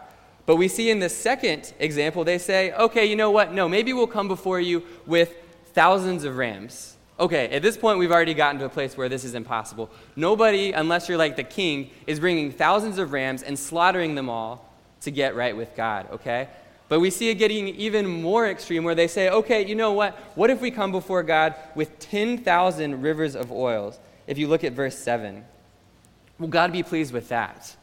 But 0.45 0.55
we 0.55 0.67
see 0.67 0.89
in 0.89 0.99
the 0.99 1.09
second 1.09 1.73
example, 1.77 2.23
they 2.23 2.39
say, 2.39 2.71
okay, 2.73 3.05
you 3.05 3.15
know 3.15 3.29
what? 3.29 3.53
No, 3.53 3.69
maybe 3.69 3.93
we'll 3.93 4.07
come 4.07 4.27
before 4.27 4.59
you 4.59 4.83
with 5.05 5.35
thousands 5.73 6.23
of 6.23 6.37
rams. 6.37 6.95
Okay, 7.19 7.49
at 7.49 7.61
this 7.61 7.77
point, 7.77 7.99
we've 7.99 8.11
already 8.11 8.33
gotten 8.33 8.59
to 8.59 8.65
a 8.65 8.69
place 8.69 8.95
where 8.95 9.09
this 9.09 9.25
is 9.25 9.35
impossible. 9.35 9.89
Nobody, 10.15 10.71
unless 10.71 11.09
you're 11.09 11.17
like 11.17 11.35
the 11.35 11.43
king, 11.43 11.91
is 12.07 12.19
bringing 12.19 12.51
thousands 12.51 12.97
of 12.97 13.11
rams 13.11 13.43
and 13.43 13.59
slaughtering 13.59 14.15
them 14.15 14.29
all 14.29 14.68
to 15.09 15.15
get 15.15 15.35
right 15.35 15.57
with 15.57 15.75
God, 15.75 16.07
okay? 16.11 16.47
But 16.87 16.99
we 16.99 17.09
see 17.09 17.29
it 17.29 17.35
getting 17.35 17.67
even 17.69 18.07
more 18.07 18.47
extreme 18.47 18.83
where 18.83 18.95
they 18.95 19.07
say, 19.07 19.29
okay, 19.29 19.65
you 19.65 19.75
know 19.75 19.93
what? 19.93 20.15
What 20.35 20.49
if 20.49 20.61
we 20.61 20.71
come 20.71 20.91
before 20.91 21.23
God 21.23 21.55
with 21.75 21.97
10,000 21.99 23.01
rivers 23.01 23.35
of 23.35 23.51
oils? 23.51 23.99
If 24.27 24.37
you 24.37 24.47
look 24.47 24.63
at 24.63 24.73
verse 24.73 24.97
7, 24.97 25.43
will 26.37 26.47
God 26.47 26.71
be 26.71 26.83
pleased 26.83 27.11
with 27.11 27.29
that? 27.29 27.75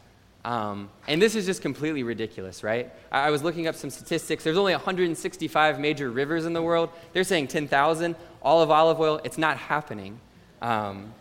Um, 0.45 0.89
and 1.09 1.21
this 1.21 1.35
is 1.35 1.45
just 1.45 1.61
completely 1.63 2.05
ridiculous, 2.05 2.63
right? 2.63 2.93
I, 3.11 3.27
I 3.27 3.31
was 3.31 3.43
looking 3.43 3.67
up 3.67 3.75
some 3.75 3.91
statistics. 3.91 4.45
There's 4.45 4.57
only 4.57 4.73
165 4.73 5.81
major 5.81 6.11
rivers 6.11 6.47
in 6.47 6.53
the 6.53 6.63
world. 6.63 6.91
They're 7.13 7.25
saying 7.25 7.49
10,000. 7.49 8.15
All 8.43 8.63
of 8.63 8.71
olive 8.71 9.01
oil, 9.01 9.21
it's 9.25 9.39
not 9.39 9.57
happening. 9.57 10.21
Um, 10.63 11.13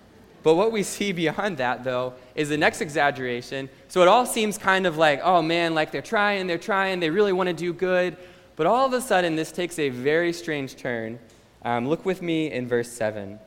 but 0.45 0.53
what 0.53 0.71
we 0.71 0.83
see 0.83 1.11
beyond 1.11 1.57
that, 1.57 1.83
though, 1.83 2.13
is 2.35 2.49
the 2.49 2.57
next 2.57 2.79
exaggeration. 2.79 3.67
So 3.87 4.03
it 4.03 4.07
all 4.07 4.27
seems 4.27 4.59
kind 4.59 4.85
of 4.85 4.95
like, 4.95 5.19
oh 5.23 5.41
man, 5.41 5.73
like 5.73 5.89
they're 5.91 6.03
trying, 6.03 6.45
they're 6.45 6.59
trying, 6.59 6.99
they 6.99 7.09
really 7.09 7.33
want 7.33 7.47
to 7.47 7.53
do 7.53 7.73
good. 7.73 8.15
But 8.55 8.67
all 8.67 8.85
of 8.85 8.93
a 8.93 9.01
sudden, 9.01 9.35
this 9.35 9.51
takes 9.51 9.79
a 9.79 9.89
very 9.89 10.31
strange 10.31 10.75
turn. 10.75 11.17
Um, 11.63 11.89
look 11.89 12.05
with 12.05 12.21
me 12.21 12.51
in 12.51 12.67
verse 12.67 12.91
7, 12.91 13.39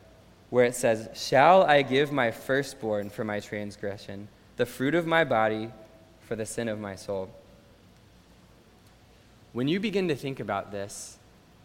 where 0.51 0.65
it 0.65 0.75
says, 0.75 1.09
Shall 1.15 1.63
I 1.63 1.83
give 1.83 2.11
my 2.11 2.33
firstborn 2.33 3.11
for 3.11 3.23
my 3.23 3.39
transgression, 3.39 4.27
the 4.57 4.67
fruit 4.67 4.97
of 4.97 5.07
my 5.07 5.23
body 5.23 5.71
for 6.23 6.35
the 6.35 6.47
sin 6.47 6.67
of 6.67 6.81
my 6.81 6.97
soul? 6.97 7.31
When 9.53 9.69
you 9.69 9.79
begin 9.79 10.09
to 10.09 10.17
think 10.17 10.41
about 10.41 10.73
this, 10.73 11.17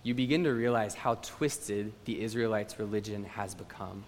you 0.04 0.13
begin 0.13 0.43
to 0.43 0.54
realize 0.54 0.93
how 0.93 1.15
twisted 1.15 1.91
the 2.06 2.22
Israelites' 2.22 2.78
religion 2.78 3.24
has 3.24 3.56
become. 3.56 4.04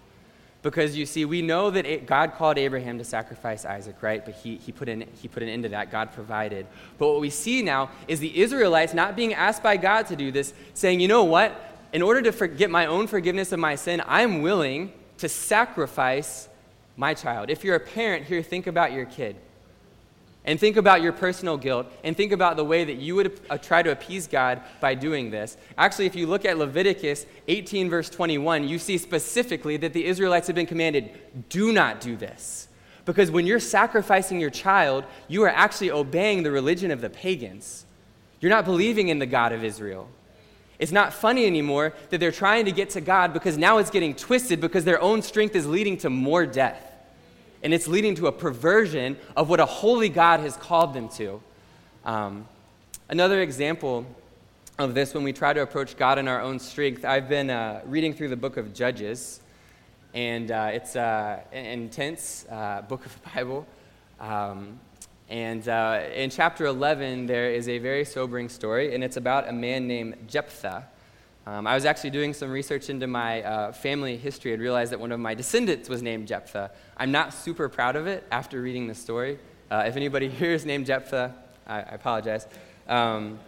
Because 0.66 0.96
you 0.96 1.06
see, 1.06 1.24
we 1.24 1.42
know 1.42 1.70
that 1.70 1.86
it, 1.86 2.06
God 2.06 2.34
called 2.34 2.58
Abraham 2.58 2.98
to 2.98 3.04
sacrifice 3.04 3.64
Isaac, 3.64 4.02
right? 4.02 4.24
But 4.24 4.34
he, 4.34 4.56
he, 4.56 4.72
put 4.72 4.88
in, 4.88 5.06
he 5.22 5.28
put 5.28 5.44
an 5.44 5.48
end 5.48 5.62
to 5.62 5.68
that. 5.68 5.92
God 5.92 6.10
provided. 6.10 6.66
But 6.98 7.06
what 7.06 7.20
we 7.20 7.30
see 7.30 7.62
now 7.62 7.88
is 8.08 8.18
the 8.18 8.36
Israelites 8.36 8.92
not 8.92 9.14
being 9.14 9.32
asked 9.32 9.62
by 9.62 9.76
God 9.76 10.08
to 10.08 10.16
do 10.16 10.32
this, 10.32 10.52
saying, 10.74 10.98
you 10.98 11.06
know 11.06 11.22
what? 11.22 11.54
In 11.92 12.02
order 12.02 12.20
to 12.20 12.32
for, 12.32 12.48
get 12.48 12.68
my 12.68 12.86
own 12.86 13.06
forgiveness 13.06 13.52
of 13.52 13.60
my 13.60 13.76
sin, 13.76 14.02
I'm 14.08 14.42
willing 14.42 14.92
to 15.18 15.28
sacrifice 15.28 16.48
my 16.96 17.14
child. 17.14 17.48
If 17.48 17.62
you're 17.62 17.76
a 17.76 17.80
parent 17.80 18.26
here, 18.26 18.42
think 18.42 18.66
about 18.66 18.90
your 18.90 19.04
kid 19.04 19.36
and 20.46 20.60
think 20.60 20.76
about 20.76 21.02
your 21.02 21.12
personal 21.12 21.56
guilt 21.56 21.86
and 22.04 22.16
think 22.16 22.30
about 22.30 22.56
the 22.56 22.64
way 22.64 22.84
that 22.84 22.96
you 22.96 23.16
would 23.16 23.40
uh, 23.50 23.58
try 23.58 23.82
to 23.82 23.90
appease 23.90 24.28
God 24.28 24.62
by 24.80 24.94
doing 24.94 25.30
this. 25.30 25.56
Actually, 25.76 26.06
if 26.06 26.14
you 26.14 26.26
look 26.26 26.44
at 26.44 26.56
Leviticus 26.56 27.26
18, 27.48 27.90
verse 27.90 28.08
21, 28.08 28.66
you 28.66 28.78
see 28.78 28.96
specifically 28.96 29.76
that 29.78 29.92
the 29.92 30.04
Israelites 30.04 30.46
have 30.46 30.56
been 30.56 30.66
commanded 30.66 31.10
do 31.48 31.72
not 31.72 32.00
do 32.00 32.16
this. 32.16 32.68
Because 33.04 33.30
when 33.30 33.46
you're 33.46 33.60
sacrificing 33.60 34.40
your 34.40 34.50
child, 34.50 35.04
you 35.28 35.42
are 35.42 35.48
actually 35.48 35.90
obeying 35.90 36.42
the 36.42 36.50
religion 36.50 36.90
of 36.90 37.00
the 37.00 37.10
pagans. 37.10 37.84
You're 38.40 38.50
not 38.50 38.64
believing 38.64 39.08
in 39.08 39.18
the 39.18 39.26
God 39.26 39.52
of 39.52 39.64
Israel. 39.64 40.08
It's 40.78 40.92
not 40.92 41.12
funny 41.12 41.46
anymore 41.46 41.94
that 42.10 42.18
they're 42.18 42.32
trying 42.32 42.66
to 42.66 42.72
get 42.72 42.90
to 42.90 43.00
God 43.00 43.32
because 43.32 43.56
now 43.56 43.78
it's 43.78 43.90
getting 43.90 44.14
twisted 44.14 44.60
because 44.60 44.84
their 44.84 45.00
own 45.00 45.22
strength 45.22 45.56
is 45.56 45.66
leading 45.66 45.96
to 45.98 46.10
more 46.10 46.46
death 46.46 46.85
and 47.66 47.74
it's 47.74 47.88
leading 47.88 48.14
to 48.14 48.28
a 48.28 48.32
perversion 48.32 49.16
of 49.36 49.48
what 49.48 49.58
a 49.58 49.66
holy 49.66 50.08
God 50.08 50.38
has 50.38 50.56
called 50.56 50.94
them 50.94 51.08
to. 51.08 51.42
Um, 52.04 52.46
another 53.08 53.42
example 53.42 54.06
of 54.78 54.94
this 54.94 55.14
when 55.14 55.24
we 55.24 55.32
try 55.32 55.52
to 55.52 55.62
approach 55.62 55.96
God 55.96 56.20
in 56.20 56.28
our 56.28 56.40
own 56.40 56.60
strength, 56.60 57.04
I've 57.04 57.28
been 57.28 57.50
uh, 57.50 57.80
reading 57.84 58.14
through 58.14 58.28
the 58.28 58.36
book 58.36 58.56
of 58.56 58.72
Judges, 58.72 59.40
and 60.14 60.52
uh, 60.52 60.70
it's 60.74 60.94
uh, 60.94 61.40
an 61.50 61.64
intense 61.64 62.46
uh, 62.48 62.82
book 62.82 63.04
of 63.04 63.12
the 63.20 63.30
Bible. 63.30 63.66
Um, 64.20 64.78
and 65.28 65.68
uh, 65.68 66.04
in 66.14 66.30
chapter 66.30 66.66
11, 66.66 67.26
there 67.26 67.50
is 67.50 67.68
a 67.68 67.78
very 67.78 68.04
sobering 68.04 68.48
story, 68.48 68.94
and 68.94 69.02
it's 69.02 69.16
about 69.16 69.48
a 69.48 69.52
man 69.52 69.88
named 69.88 70.14
Jephthah. 70.28 70.86
Um, 71.48 71.64
I 71.64 71.76
was 71.76 71.84
actually 71.84 72.10
doing 72.10 72.34
some 72.34 72.50
research 72.50 72.90
into 72.90 73.06
my 73.06 73.40
uh, 73.42 73.72
family 73.72 74.16
history 74.16 74.52
and 74.52 74.60
realized 74.60 74.90
that 74.90 74.98
one 74.98 75.12
of 75.12 75.20
my 75.20 75.32
descendants 75.32 75.88
was 75.88 76.02
named 76.02 76.26
Jephthah. 76.26 76.72
I'm 76.96 77.12
not 77.12 77.32
super 77.32 77.68
proud 77.68 77.94
of 77.94 78.08
it 78.08 78.26
after 78.32 78.60
reading 78.60 78.88
the 78.88 78.96
story. 78.96 79.38
Uh, 79.70 79.84
if 79.86 79.94
anybody 79.94 80.28
here 80.40 80.50
is 80.50 80.66
named 80.66 80.86
Jephthah, 80.86 81.32
I, 81.64 81.76
I 81.76 81.80
apologize. 81.80 82.48
Um, 82.88 83.38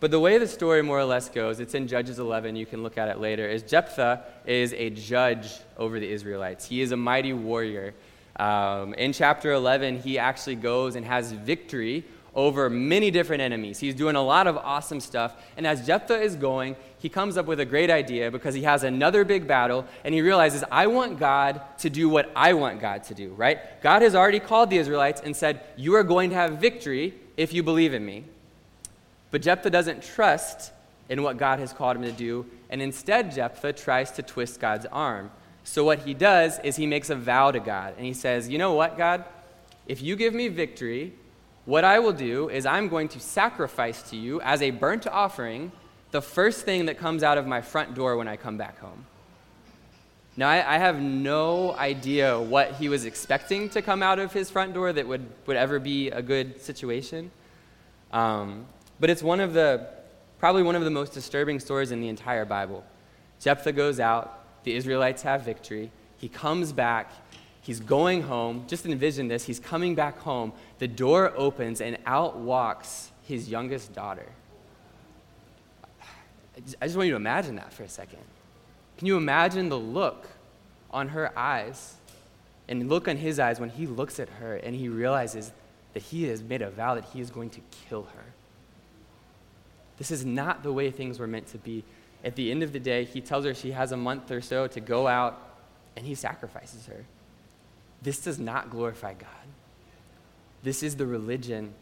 but 0.00 0.10
the 0.10 0.18
way 0.18 0.38
the 0.38 0.48
story 0.48 0.82
more 0.82 0.98
or 0.98 1.04
less 1.04 1.28
goes, 1.28 1.60
it's 1.60 1.74
in 1.74 1.86
Judges 1.86 2.18
11, 2.18 2.56
you 2.56 2.66
can 2.66 2.82
look 2.82 2.98
at 2.98 3.08
it 3.08 3.20
later, 3.20 3.48
is 3.48 3.62
Jephthah 3.62 4.24
is 4.44 4.72
a 4.72 4.90
judge 4.90 5.52
over 5.76 6.00
the 6.00 6.10
Israelites. 6.10 6.64
He 6.66 6.80
is 6.80 6.90
a 6.90 6.96
mighty 6.96 7.32
warrior. 7.32 7.94
Um, 8.40 8.94
in 8.94 9.12
chapter 9.12 9.52
11, 9.52 10.00
he 10.00 10.18
actually 10.18 10.56
goes 10.56 10.96
and 10.96 11.06
has 11.06 11.30
victory 11.30 12.04
over 12.38 12.70
many 12.70 13.10
different 13.10 13.42
enemies. 13.42 13.80
He's 13.80 13.96
doing 13.96 14.14
a 14.14 14.22
lot 14.22 14.46
of 14.46 14.56
awesome 14.58 15.00
stuff. 15.00 15.34
And 15.56 15.66
as 15.66 15.84
Jephthah 15.84 16.20
is 16.20 16.36
going, 16.36 16.76
he 17.00 17.08
comes 17.08 17.36
up 17.36 17.46
with 17.46 17.58
a 17.58 17.64
great 17.64 17.90
idea 17.90 18.30
because 18.30 18.54
he 18.54 18.62
has 18.62 18.84
another 18.84 19.24
big 19.24 19.48
battle 19.48 19.84
and 20.04 20.14
he 20.14 20.22
realizes, 20.22 20.62
I 20.70 20.86
want 20.86 21.18
God 21.18 21.60
to 21.78 21.90
do 21.90 22.08
what 22.08 22.30
I 22.36 22.52
want 22.52 22.80
God 22.80 23.02
to 23.04 23.14
do, 23.14 23.30
right? 23.30 23.82
God 23.82 24.02
has 24.02 24.14
already 24.14 24.38
called 24.38 24.70
the 24.70 24.76
Israelites 24.76 25.20
and 25.20 25.36
said, 25.36 25.62
You 25.76 25.96
are 25.96 26.04
going 26.04 26.30
to 26.30 26.36
have 26.36 26.58
victory 26.58 27.12
if 27.36 27.52
you 27.52 27.64
believe 27.64 27.92
in 27.92 28.06
me. 28.06 28.22
But 29.32 29.42
Jephthah 29.42 29.70
doesn't 29.70 30.04
trust 30.04 30.70
in 31.08 31.24
what 31.24 31.38
God 31.38 31.58
has 31.58 31.72
called 31.72 31.96
him 31.96 32.02
to 32.02 32.12
do, 32.12 32.46
and 32.70 32.80
instead, 32.80 33.34
Jephthah 33.34 33.72
tries 33.72 34.12
to 34.12 34.22
twist 34.22 34.60
God's 34.60 34.86
arm. 34.92 35.32
So, 35.64 35.82
what 35.82 36.00
he 36.00 36.14
does 36.14 36.60
is 36.60 36.76
he 36.76 36.86
makes 36.86 37.10
a 37.10 37.16
vow 37.16 37.50
to 37.50 37.58
God, 37.58 37.94
and 37.96 38.06
he 38.06 38.12
says, 38.14 38.48
You 38.48 38.58
know 38.58 38.74
what, 38.74 38.96
God? 38.96 39.24
If 39.86 40.02
you 40.02 40.16
give 40.16 40.34
me 40.34 40.48
victory, 40.48 41.14
what 41.68 41.84
I 41.84 41.98
will 41.98 42.14
do 42.14 42.48
is 42.48 42.64
I'm 42.64 42.88
going 42.88 43.08
to 43.08 43.20
sacrifice 43.20 44.00
to 44.04 44.16
you 44.16 44.40
as 44.40 44.62
a 44.62 44.70
burnt 44.70 45.06
offering 45.06 45.70
the 46.12 46.22
first 46.22 46.64
thing 46.64 46.86
that 46.86 46.96
comes 46.96 47.22
out 47.22 47.36
of 47.36 47.46
my 47.46 47.60
front 47.60 47.94
door 47.94 48.16
when 48.16 48.26
I 48.26 48.36
come 48.36 48.56
back 48.56 48.78
home. 48.78 49.04
Now, 50.34 50.48
I, 50.48 50.76
I, 50.76 50.78
have 50.78 50.98
no 50.98 51.74
idea 51.76 52.40
what 52.40 52.76
he 52.76 52.88
was 52.88 53.04
expecting 53.04 53.68
to 53.70 53.82
come 53.82 54.02
out 54.02 54.18
of 54.18 54.32
his 54.32 54.50
front 54.50 54.72
door 54.72 54.94
that 54.94 55.06
would, 55.06 55.26
would 55.44 55.58
ever 55.58 55.78
be 55.78 56.08
a 56.08 56.22
good 56.22 56.58
situation. 56.58 57.30
Um, 58.14 58.64
but 58.98 59.10
it's 59.10 59.22
one 59.22 59.38
of 59.38 59.52
the, 59.52 59.90
probably 60.38 60.62
one 60.62 60.74
of 60.74 60.84
the 60.84 60.90
most 60.90 61.12
disturbing 61.12 61.60
stories 61.60 61.90
in 61.90 62.00
the 62.00 62.08
entire 62.08 62.46
Bible. 62.46 62.82
Jephthah 63.42 63.72
goes 63.72 64.00
out, 64.00 64.64
the 64.64 64.74
Israelites 64.74 65.20
have 65.20 65.42
victory. 65.42 65.90
He 66.16 66.30
comes 66.30 66.72
back, 66.72 67.12
he's 67.68 67.80
going 67.80 68.22
home. 68.22 68.64
Just 68.66 68.86
envision 68.86 69.28
this 69.28 69.44
he's 69.44 69.60
coming 69.60 69.94
back 69.94 70.18
home. 70.20 70.54
The 70.78 70.88
door 70.88 71.34
opens, 71.36 71.82
and 71.82 71.98
out 72.06 72.38
walks 72.38 73.12
his 73.24 73.50
youngest 73.50 73.92
daughter. 73.94 74.26
I 76.80 76.86
just 76.86 76.96
want 76.96 77.08
you 77.08 77.12
to 77.12 77.16
imagine 77.16 77.56
that 77.56 77.70
for 77.70 77.82
a 77.82 77.88
second. 77.88 78.22
Can 78.96 79.06
you 79.06 79.18
imagine 79.18 79.68
the 79.68 79.78
look 79.78 80.26
on 80.90 81.08
her 81.08 81.38
eyes 81.38 81.96
and 82.68 82.88
look 82.88 83.06
on 83.06 83.18
his 83.18 83.38
eyes 83.38 83.60
when 83.60 83.68
he 83.68 83.86
looks 83.86 84.18
at 84.18 84.30
her 84.30 84.56
and 84.56 84.74
he 84.74 84.88
realizes 84.88 85.52
that 85.92 86.02
he 86.02 86.24
has 86.24 86.42
made 86.42 86.62
a 86.62 86.70
vow 86.70 86.94
that 86.94 87.04
he 87.04 87.20
is 87.20 87.30
going 87.30 87.50
to 87.50 87.60
kill 87.88 88.04
her. 88.14 88.24
This 89.98 90.10
is 90.10 90.24
not 90.24 90.62
the 90.62 90.72
way 90.72 90.90
things 90.90 91.18
were 91.18 91.26
meant 91.26 91.48
to 91.48 91.58
be. 91.58 91.84
At 92.24 92.34
the 92.34 92.50
end 92.50 92.62
of 92.62 92.72
the 92.72 92.80
day, 92.80 93.04
he 93.04 93.20
tells 93.20 93.44
her 93.44 93.52
she 93.52 93.72
has 93.72 93.92
a 93.92 93.96
month 93.96 94.30
or 94.30 94.40
so 94.40 94.66
to 94.68 94.80
go 94.80 95.06
out 95.06 95.38
and 95.96 96.06
he 96.06 96.14
sacrifices 96.14 96.86
her. 96.86 97.04
This 98.02 98.20
does 98.20 98.38
not 98.38 98.70
glorify 98.70 99.14
God. 99.14 99.28
This 100.62 100.82
is 100.82 100.96
the 100.96 101.06
religion 101.06 101.74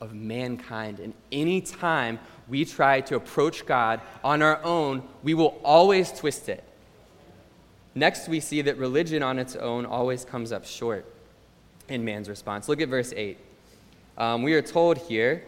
of 0.00 0.14
mankind. 0.14 0.98
And 0.98 1.14
any 1.30 1.60
time 1.60 2.18
we 2.48 2.64
try 2.64 3.00
to 3.02 3.16
approach 3.16 3.64
God 3.66 4.00
on 4.24 4.42
our 4.42 4.62
own, 4.64 5.02
we 5.22 5.34
will 5.34 5.60
always 5.64 6.12
twist 6.12 6.48
it. 6.48 6.64
Next, 7.94 8.28
we 8.28 8.40
see 8.40 8.62
that 8.62 8.78
religion 8.78 9.22
on 9.22 9.38
its 9.38 9.54
own 9.54 9.86
always 9.86 10.24
comes 10.24 10.50
up 10.50 10.64
short 10.64 11.04
in 11.88 12.04
man's 12.04 12.28
response. 12.28 12.68
Look 12.68 12.80
at 12.80 12.88
verse 12.88 13.12
8. 13.14 13.38
Um, 14.18 14.42
we 14.42 14.54
are 14.54 14.62
told 14.62 14.98
here 14.98 15.44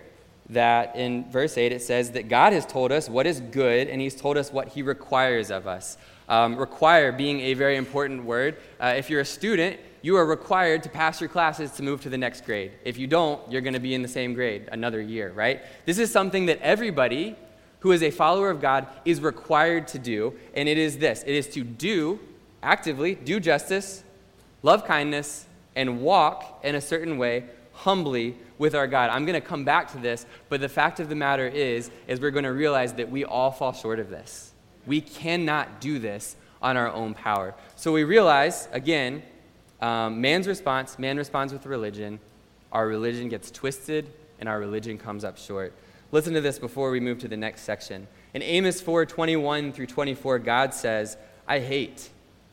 that 0.51 0.97
in 0.97 1.31
verse 1.31 1.57
8 1.57 1.73
it 1.73 1.83
says 1.83 2.13
that 2.13 2.29
God 2.29 2.53
has 2.53 2.67
told 2.67 2.93
us 2.93 3.09
what 3.09 3.27
is 3.27 3.41
good 3.41 3.89
and 3.89 4.01
He's 4.01 4.15
told 4.15 4.37
us 4.37 4.53
what 4.53 4.69
He 4.69 4.83
requires 4.83 5.51
of 5.51 5.67
us. 5.67 5.97
Um, 6.29 6.57
require 6.57 7.13
being 7.13 7.41
a 7.41 7.55
very 7.55 7.77
important 7.77 8.25
word. 8.25 8.57
Uh, 8.81 8.95
if 8.97 9.11
you're 9.11 9.21
a 9.21 9.27
student, 9.27 9.79
you 10.01 10.17
are 10.17 10.27
required 10.27 10.83
to 10.83 10.89
pass 10.89 11.21
your 11.21 11.29
classes 11.29 11.71
to 11.73 11.83
move 11.83 12.03
to 12.03 12.11
the 12.11 12.19
next 12.19 12.45
grade. 12.45 12.73
If 12.85 12.99
you 12.99 13.07
don't, 13.07 13.41
you're 13.51 13.63
going 13.63 13.75
to 13.75 13.81
be 13.81 13.95
in 13.95 14.03
the 14.03 14.09
same 14.09 14.35
grade 14.35 14.69
another 14.71 15.01
year, 15.01 15.33
right? 15.33 15.63
This 15.87 15.99
is 15.99 16.11
something 16.11 16.47
that 16.47 16.61
everybody 16.61 17.37
who 17.81 17.93
is 17.93 18.03
a 18.03 18.11
follower 18.11 18.51
of 18.51 18.61
God 18.61 18.87
is 19.05 19.21
required 19.21 19.89
to 19.89 19.99
do, 19.99 20.35
and 20.55 20.69
it 20.69 20.79
is 20.79 20.99
this 20.99 21.23
it 21.23 21.35
is 21.35 21.47
to 21.49 21.63
do 21.63 22.21
actively, 22.63 23.15
do 23.15 23.39
justice, 23.39 24.03
love 24.63 24.87
kindness, 24.87 25.47
and 25.77 26.01
walk 26.01 26.61
in 26.63 26.75
a 26.75 26.81
certain 26.81 27.19
way 27.19 27.45
humbly 27.75 28.37
with 28.59 28.75
our 28.75 28.87
God. 28.87 29.11
I'm 29.11 29.27
going 29.27 29.41
to 29.41 29.47
come 29.47 29.65
back 29.65 29.93
to 29.93 29.99
this, 29.99 30.27
but 30.49 30.61
the 30.61 30.69
fact 30.69 31.01
of 31.01 31.09
the 31.09 31.15
matter 31.15 31.47
is 31.47 31.91
is 32.07 32.21
we're 32.21 32.31
going 32.31 32.45
to 32.45 32.53
realize 32.53 32.95
that 32.95 33.11
we 33.11 33.25
all 33.25 33.51
fall 33.51 33.73
short 33.73 33.99
of 33.99 34.11
this. 34.11 34.53
We 34.87 35.01
cannot 35.01 35.81
do 35.81 35.99
this 35.99 36.37
on 36.63 36.77
our 36.77 36.91
own 36.91 37.15
power. 37.15 37.55
So 37.77 37.93
we 37.93 38.05
realize 38.05 38.69
again, 38.73 39.23
um, 39.81 40.21
man's 40.21 40.47
response, 40.47 40.99
man 40.99 41.17
responds 41.17 41.53
with 41.53 41.67
religion. 41.67 42.21
Our 42.73 42.87
religion 42.87 43.29
gets 43.29 43.51
twisted 43.51 44.11
and 44.41 44.49
our 44.49 44.59
religion 44.59 44.99
comes 44.99 45.25
up 45.25 45.37
short. 45.37 45.73
Listen 46.13 46.33
to 46.35 46.41
this 46.41 46.59
before 46.59 46.91
we 46.91 47.01
move 47.01 47.19
to 47.21 47.29
the 47.29 47.37
next 47.37 47.63
section. 47.63 48.07
In 48.35 48.43
Amos 48.43 48.81
4 48.81 49.05
21 49.07 49.73
through 49.73 49.87
24, 49.87 50.39
God 50.39 50.73
says, 50.73 51.17
I 51.47 51.59
hate, 51.59 52.09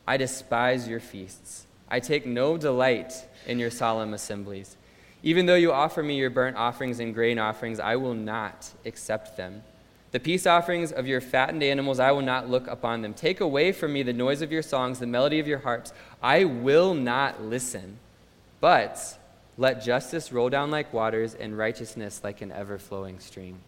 I 0.06 0.16
despise 0.16 0.88
your 0.88 1.00
feasts. 1.00 1.66
I 1.88 2.00
take 2.00 2.26
no 2.26 2.56
delight 2.56 3.12
in 3.46 3.58
your 3.58 3.70
solemn 3.70 4.14
assemblies. 4.14 4.76
Even 5.22 5.46
though 5.46 5.54
you 5.54 5.72
offer 5.72 6.02
me 6.02 6.16
your 6.16 6.30
burnt 6.30 6.56
offerings 6.56 6.98
and 6.98 7.14
grain 7.14 7.38
offerings, 7.38 7.78
I 7.78 7.96
will 7.96 8.14
not 8.14 8.70
accept 8.84 9.36
them. 9.36 9.62
The 10.10 10.20
peace 10.20 10.46
offerings 10.46 10.92
of 10.92 11.06
your 11.06 11.20
fattened 11.20 11.62
animals, 11.62 11.98
I 11.98 12.10
will 12.10 12.22
not 12.22 12.50
look 12.50 12.66
upon 12.66 13.00
them. 13.00 13.14
Take 13.14 13.40
away 13.40 13.72
from 13.72 13.92
me 13.92 14.02
the 14.02 14.12
noise 14.12 14.42
of 14.42 14.52
your 14.52 14.62
songs, 14.62 14.98
the 14.98 15.06
melody 15.06 15.40
of 15.40 15.46
your 15.46 15.60
harps. 15.60 15.92
I 16.22 16.44
will 16.44 16.92
not 16.92 17.42
listen. 17.42 17.98
But 18.60 19.18
let 19.56 19.82
justice 19.82 20.30
roll 20.30 20.50
down 20.50 20.70
like 20.70 20.92
waters 20.92 21.34
and 21.34 21.56
righteousness 21.56 22.20
like 22.22 22.42
an 22.42 22.52
ever 22.52 22.78
flowing 22.78 23.18
stream. 23.20 23.60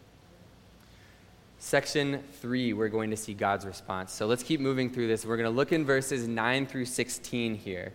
Section 1.59 2.23
3, 2.41 2.75
we're 2.75 2.89
going 2.89 3.09
to 3.09 3.17
see 3.17 3.33
God's 3.33 3.65
response. 3.65 4.13
So 4.13 4.27
let's 4.27 4.43
keep 4.43 4.61
moving 4.61 4.91
through 4.91 5.09
this. 5.09 5.25
We're 5.25 5.39
going 5.39 5.51
to 5.51 5.57
look 5.57 5.73
in 5.73 5.87
verses 5.87 6.29
9 6.29 6.67
through 6.67 6.85
16 6.85 7.55
here. 7.55 7.93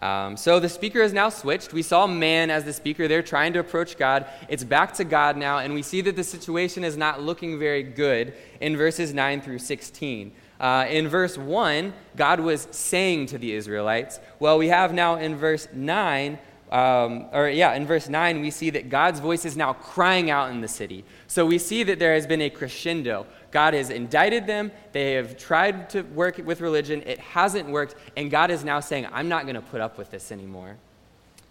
Um, 0.00 0.36
so 0.36 0.60
the 0.60 0.68
speaker 0.68 1.02
has 1.02 1.12
now 1.12 1.30
switched. 1.30 1.72
We 1.72 1.82
saw 1.82 2.06
man 2.06 2.50
as 2.50 2.64
the 2.64 2.72
speaker. 2.72 3.08
They're 3.08 3.22
trying 3.22 3.54
to 3.54 3.60
approach 3.60 3.96
God. 3.96 4.26
It's 4.48 4.64
back 4.64 4.92
to 4.94 5.04
God 5.04 5.36
now, 5.36 5.58
and 5.58 5.72
we 5.72 5.82
see 5.82 6.02
that 6.02 6.16
the 6.16 6.24
situation 6.24 6.84
is 6.84 6.96
not 6.96 7.22
looking 7.22 7.58
very 7.58 7.82
good 7.82 8.34
in 8.60 8.76
verses 8.76 9.14
9 9.14 9.40
through 9.40 9.60
16. 9.60 10.32
Uh, 10.58 10.86
in 10.88 11.08
verse 11.08 11.36
1, 11.36 11.92
God 12.14 12.40
was 12.40 12.68
saying 12.70 13.26
to 13.26 13.38
the 13.38 13.52
Israelites. 13.52 14.20
Well, 14.38 14.58
we 14.58 14.68
have 14.68 14.92
now 14.92 15.16
in 15.16 15.36
verse 15.36 15.68
9, 15.72 16.38
um, 16.70 17.26
or 17.32 17.48
yeah, 17.48 17.74
in 17.74 17.86
verse 17.86 18.08
9, 18.08 18.40
we 18.40 18.50
see 18.50 18.70
that 18.70 18.88
God's 18.88 19.20
voice 19.20 19.44
is 19.44 19.56
now 19.56 19.72
crying 19.72 20.30
out 20.30 20.50
in 20.50 20.60
the 20.60 20.68
city. 20.68 21.04
So 21.28 21.46
we 21.46 21.58
see 21.58 21.84
that 21.84 21.98
there 21.98 22.14
has 22.14 22.26
been 22.26 22.42
a 22.42 22.50
crescendo. 22.50 23.26
God 23.52 23.74
has 23.74 23.90
indicted 23.90 24.46
them. 24.46 24.72
They 24.92 25.12
have 25.12 25.36
tried 25.38 25.88
to 25.90 26.02
work 26.02 26.38
with 26.38 26.60
religion. 26.60 27.02
It 27.06 27.20
hasn't 27.20 27.68
worked. 27.68 27.94
And 28.16 28.30
God 28.30 28.50
is 28.50 28.64
now 28.64 28.80
saying, 28.80 29.06
I'm 29.12 29.28
not 29.28 29.44
going 29.44 29.54
to 29.54 29.62
put 29.62 29.80
up 29.80 29.96
with 29.96 30.10
this 30.10 30.32
anymore. 30.32 30.76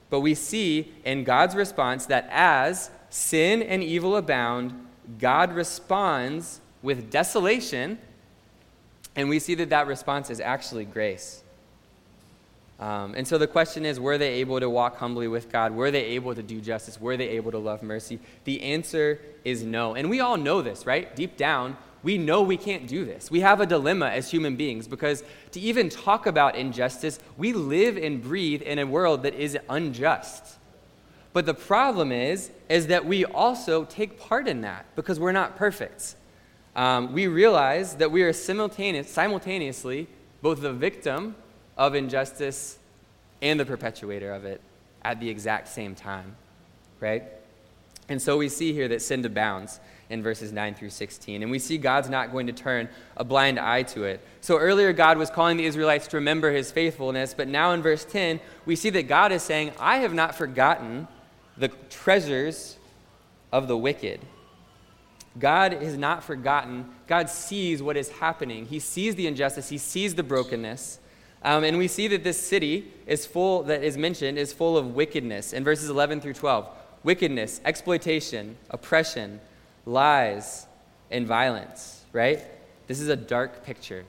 But 0.09 0.19
we 0.19 0.35
see 0.35 0.91
in 1.05 1.23
God's 1.23 1.55
response 1.55 2.05
that 2.07 2.27
as 2.29 2.89
sin 3.09 3.63
and 3.63 3.81
evil 3.81 4.17
abound, 4.17 4.87
God 5.17 5.53
responds 5.53 6.59
with 6.81 7.09
desolation. 7.09 7.99
And 9.15 9.29
we 9.29 9.39
see 9.39 9.55
that 9.55 9.69
that 9.69 9.87
response 9.87 10.29
is 10.29 10.41
actually 10.41 10.83
grace. 10.83 11.41
Um, 12.79 13.13
and 13.15 13.25
so 13.25 13.37
the 13.37 13.47
question 13.47 13.85
is 13.85 13.99
were 13.99 14.17
they 14.17 14.33
able 14.35 14.59
to 14.59 14.69
walk 14.69 14.97
humbly 14.97 15.27
with 15.27 15.51
God? 15.51 15.73
Were 15.73 15.91
they 15.91 16.03
able 16.03 16.35
to 16.35 16.43
do 16.43 16.59
justice? 16.59 16.99
Were 16.99 17.15
they 17.15 17.29
able 17.29 17.51
to 17.51 17.57
love 17.57 17.81
mercy? 17.81 18.19
The 18.43 18.61
answer 18.61 19.19
is 19.43 19.63
no. 19.63 19.95
And 19.95 20.09
we 20.09 20.19
all 20.19 20.37
know 20.37 20.61
this, 20.61 20.85
right? 20.85 21.15
Deep 21.15 21.37
down, 21.37 21.77
we 22.03 22.17
know 22.17 22.41
we 22.41 22.57
can't 22.57 22.87
do 22.87 23.05
this. 23.05 23.31
We 23.31 23.39
have 23.39 23.61
a 23.61 23.65
dilemma 23.65 24.07
as 24.07 24.29
human 24.29 24.55
beings 24.55 24.87
because 24.87 25.23
to 25.51 25.59
even 25.59 25.89
talk 25.89 26.27
about 26.27 26.55
injustice, 26.55 27.19
we 27.37 27.53
live 27.53 27.97
and 27.97 28.21
breathe 28.21 28.61
in 28.61 28.77
a 28.77 28.85
world 28.85 29.23
that 29.23 29.33
is 29.33 29.57
unjust. 29.69 30.57
But 31.33 31.45
the 31.45 31.53
problem 31.53 32.11
is, 32.11 32.51
is 32.69 32.87
that 32.87 33.05
we 33.05 33.25
also 33.25 33.85
take 33.85 34.19
part 34.19 34.47
in 34.47 34.61
that 34.61 34.85
because 34.95 35.19
we're 35.19 35.31
not 35.31 35.57
perfect. 35.57 36.15
Um, 36.75 37.13
we 37.13 37.27
realize 37.27 37.95
that 37.95 38.11
we 38.11 38.21
are 38.23 38.33
simultaneous, 38.33 39.09
simultaneously 39.09 40.07
both 40.41 40.61
the 40.61 40.73
victim 40.73 41.35
of 41.77 41.95
injustice 41.95 42.77
and 43.41 43.59
the 43.59 43.65
perpetuator 43.65 44.31
of 44.31 44.45
it 44.45 44.61
at 45.03 45.19
the 45.19 45.29
exact 45.29 45.67
same 45.67 45.95
time, 45.95 46.35
right? 46.99 47.23
And 48.09 48.21
so 48.21 48.37
we 48.37 48.49
see 48.49 48.73
here 48.73 48.87
that 48.89 49.01
sin 49.01 49.25
abounds 49.25 49.79
in 50.09 50.21
verses 50.21 50.51
9 50.51 50.75
through 50.75 50.91
16. 50.91 51.41
And 51.41 51.51
we 51.51 51.59
see 51.59 51.77
God's 51.77 52.09
not 52.09 52.31
going 52.31 52.47
to 52.47 52.53
turn 52.53 52.87
a 53.17 53.23
blind 53.23 53.59
eye 53.59 53.83
to 53.83 54.03
it. 54.03 54.21
So 54.41 54.57
earlier, 54.57 54.93
God 54.93 55.17
was 55.17 55.29
calling 55.29 55.57
the 55.57 55.65
Israelites 55.65 56.07
to 56.07 56.17
remember 56.17 56.51
his 56.51 56.71
faithfulness, 56.71 57.33
but 57.33 57.47
now 57.47 57.71
in 57.71 57.81
verse 57.81 58.05
10, 58.05 58.39
we 58.65 58.75
see 58.75 58.91
that 58.91 59.07
God 59.07 59.31
is 59.31 59.41
saying, 59.41 59.71
I 59.79 59.97
have 59.97 60.13
not 60.13 60.35
forgotten 60.35 61.07
the 61.57 61.69
treasures 61.89 62.77
of 63.51 63.67
the 63.67 63.77
wicked. 63.77 64.21
God 65.37 65.81
is 65.81 65.97
not 65.97 66.23
forgotten. 66.23 66.85
God 67.07 67.29
sees 67.29 67.81
what 67.81 67.97
is 67.97 68.09
happening. 68.09 68.65
He 68.67 68.79
sees 68.79 69.15
the 69.15 69.27
injustice, 69.27 69.69
He 69.69 69.77
sees 69.77 70.15
the 70.15 70.23
brokenness. 70.23 70.99
Um, 71.45 71.63
and 71.63 71.77
we 71.77 71.87
see 71.87 72.07
that 72.07 72.23
this 72.23 72.39
city 72.41 72.91
is 73.05 73.27
full, 73.27 73.61
that 73.63 73.83
is 73.83 73.99
mentioned, 73.99 74.39
is 74.39 74.51
full 74.51 74.79
of 74.79 74.95
wickedness 74.95 75.53
in 75.53 75.63
verses 75.63 75.91
11 75.91 76.19
through 76.19 76.33
12. 76.33 76.67
Wickedness, 77.03 77.61
exploitation, 77.63 78.57
oppression, 78.71 79.39
lies, 79.85 80.65
and 81.11 81.27
violence, 81.27 82.03
right? 82.13 82.41
This 82.87 82.99
is 82.99 83.09
a 83.09 83.15
dark 83.15 83.63
picture. 83.63 84.05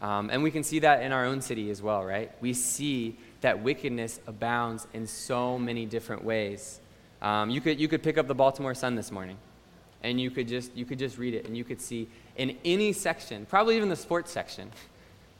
Um, 0.00 0.28
and 0.32 0.42
we 0.42 0.50
can 0.50 0.64
see 0.64 0.80
that 0.80 1.04
in 1.04 1.12
our 1.12 1.24
own 1.24 1.40
city 1.40 1.70
as 1.70 1.80
well, 1.82 2.04
right? 2.04 2.32
We 2.40 2.52
see 2.52 3.16
that 3.42 3.62
wickedness 3.62 4.18
abounds 4.26 4.88
in 4.92 5.06
so 5.06 5.56
many 5.56 5.86
different 5.86 6.24
ways. 6.24 6.80
Um, 7.22 7.50
you, 7.50 7.60
could, 7.60 7.78
you 7.78 7.86
could 7.86 8.02
pick 8.02 8.18
up 8.18 8.26
the 8.26 8.34
Baltimore 8.34 8.74
Sun 8.74 8.96
this 8.96 9.12
morning, 9.12 9.36
and 10.02 10.20
you 10.20 10.32
could, 10.32 10.48
just, 10.48 10.76
you 10.76 10.84
could 10.84 10.98
just 10.98 11.16
read 11.16 11.34
it, 11.34 11.46
and 11.46 11.56
you 11.56 11.62
could 11.62 11.80
see 11.80 12.08
in 12.36 12.56
any 12.64 12.92
section, 12.92 13.46
probably 13.46 13.76
even 13.76 13.88
the 13.88 13.94
sports 13.94 14.32
section, 14.32 14.72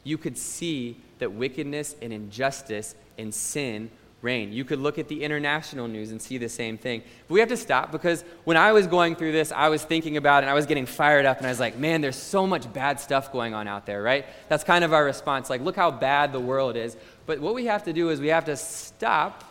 you 0.05 0.19
could 0.19 0.37
see 0.39 1.01
that 1.19 1.33
wickedness 1.33 1.95
and 2.01 2.13
injustice 2.13 2.95
and 3.19 3.33
sin 3.35 3.91
reign. 4.23 4.53
You 4.53 4.65
could 4.65 4.79
look 4.79 4.99
at 4.99 5.09
the 5.09 5.23
international 5.23 5.89
news 5.89 6.11
and 6.11 6.21
see 6.21 6.39
the 6.39 6.49
same 6.49 6.77
thing. 6.77 7.03
But 7.27 7.35
we 7.35 7.41
have 7.41 7.49
to 7.49 7.57
stop 7.57 7.91
because 7.91 8.23
when 8.45 8.57
I 8.57 8.73
was 8.73 8.87
going 8.87 9.17
through 9.17 9.33
this, 9.33 9.51
I 9.53 9.69
was 9.69 9.83
thinking 9.83 10.17
about 10.17 10.43
it 10.43 10.47
and 10.47 10.51
I 10.51 10.55
was 10.55 10.67
getting 10.67 10.87
fired 10.87 11.25
up 11.25 11.39
and 11.39 11.47
I 11.47 11.51
was 11.51 11.61
like, 11.61 11.79
man, 11.79 12.01
there's 12.01 12.17
so 12.17 12.47
much 12.47 12.71
bad 12.73 13.01
stuff 13.01 13.33
going 13.33 13.55
on 13.55 13.67
out 13.67 13.87
there, 13.87 14.03
right? 14.03 14.27
That's 14.49 14.65
kind 14.65 14.85
of 14.85 14.93
our 14.93 15.05
response. 15.05 15.49
Like, 15.49 15.63
look 15.63 15.77
how 15.77 15.91
bad 15.91 16.33
the 16.33 16.41
world 16.41 16.77
is. 16.77 16.97
But 17.27 17.41
what 17.41 17.55
we 17.55 17.67
have 17.67 17.85
to 17.85 17.93
do 17.93 18.11
is 18.11 18.21
we 18.21 18.29
have 18.29 18.45
to 18.47 18.57
stop 18.57 19.45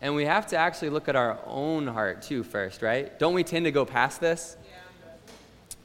and 0.00 0.14
we 0.14 0.26
have 0.26 0.46
to 0.48 0.56
actually 0.56 0.90
look 0.90 1.08
at 1.08 1.16
our 1.16 1.38
own 1.46 1.86
heart 1.86 2.22
too 2.22 2.44
first, 2.44 2.82
right? 2.82 3.18
Don't 3.18 3.34
we 3.34 3.42
tend 3.42 3.64
to 3.64 3.72
go 3.72 3.84
past 3.84 4.20
this? 4.20 4.56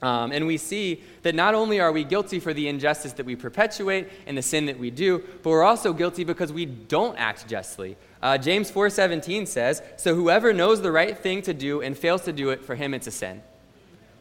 Um, 0.01 0.31
and 0.31 0.47
we 0.47 0.57
see 0.57 1.03
that 1.23 1.35
not 1.35 1.55
only 1.55 1.79
are 1.79 1.91
we 1.91 2.05
guilty 2.05 2.39
for 2.39 2.53
the 2.53 2.69
injustice 2.69 3.13
that 3.13 3.25
we 3.25 3.35
perpetuate 3.35 4.09
and 4.25 4.37
the 4.37 4.41
sin 4.41 4.65
that 4.67 4.79
we 4.79 4.91
do, 4.91 5.23
but 5.43 5.49
we're 5.49 5.63
also 5.63 5.91
guilty 5.91 6.23
because 6.23 6.53
we 6.53 6.65
don't 6.65 7.17
act 7.17 7.47
justly. 7.47 7.97
Uh, 8.21 8.37
James 8.37 8.71
4:17 8.71 9.45
says, 9.45 9.81
"So 9.97 10.15
whoever 10.15 10.53
knows 10.53 10.81
the 10.81 10.91
right 10.91 11.17
thing 11.17 11.41
to 11.43 11.53
do 11.53 11.81
and 11.81 11.97
fails 11.97 12.21
to 12.23 12.33
do 12.33 12.49
it, 12.49 12.63
for 12.63 12.75
him 12.75 12.93
it's 12.93 13.07
a 13.07 13.11
sin." 13.11 13.41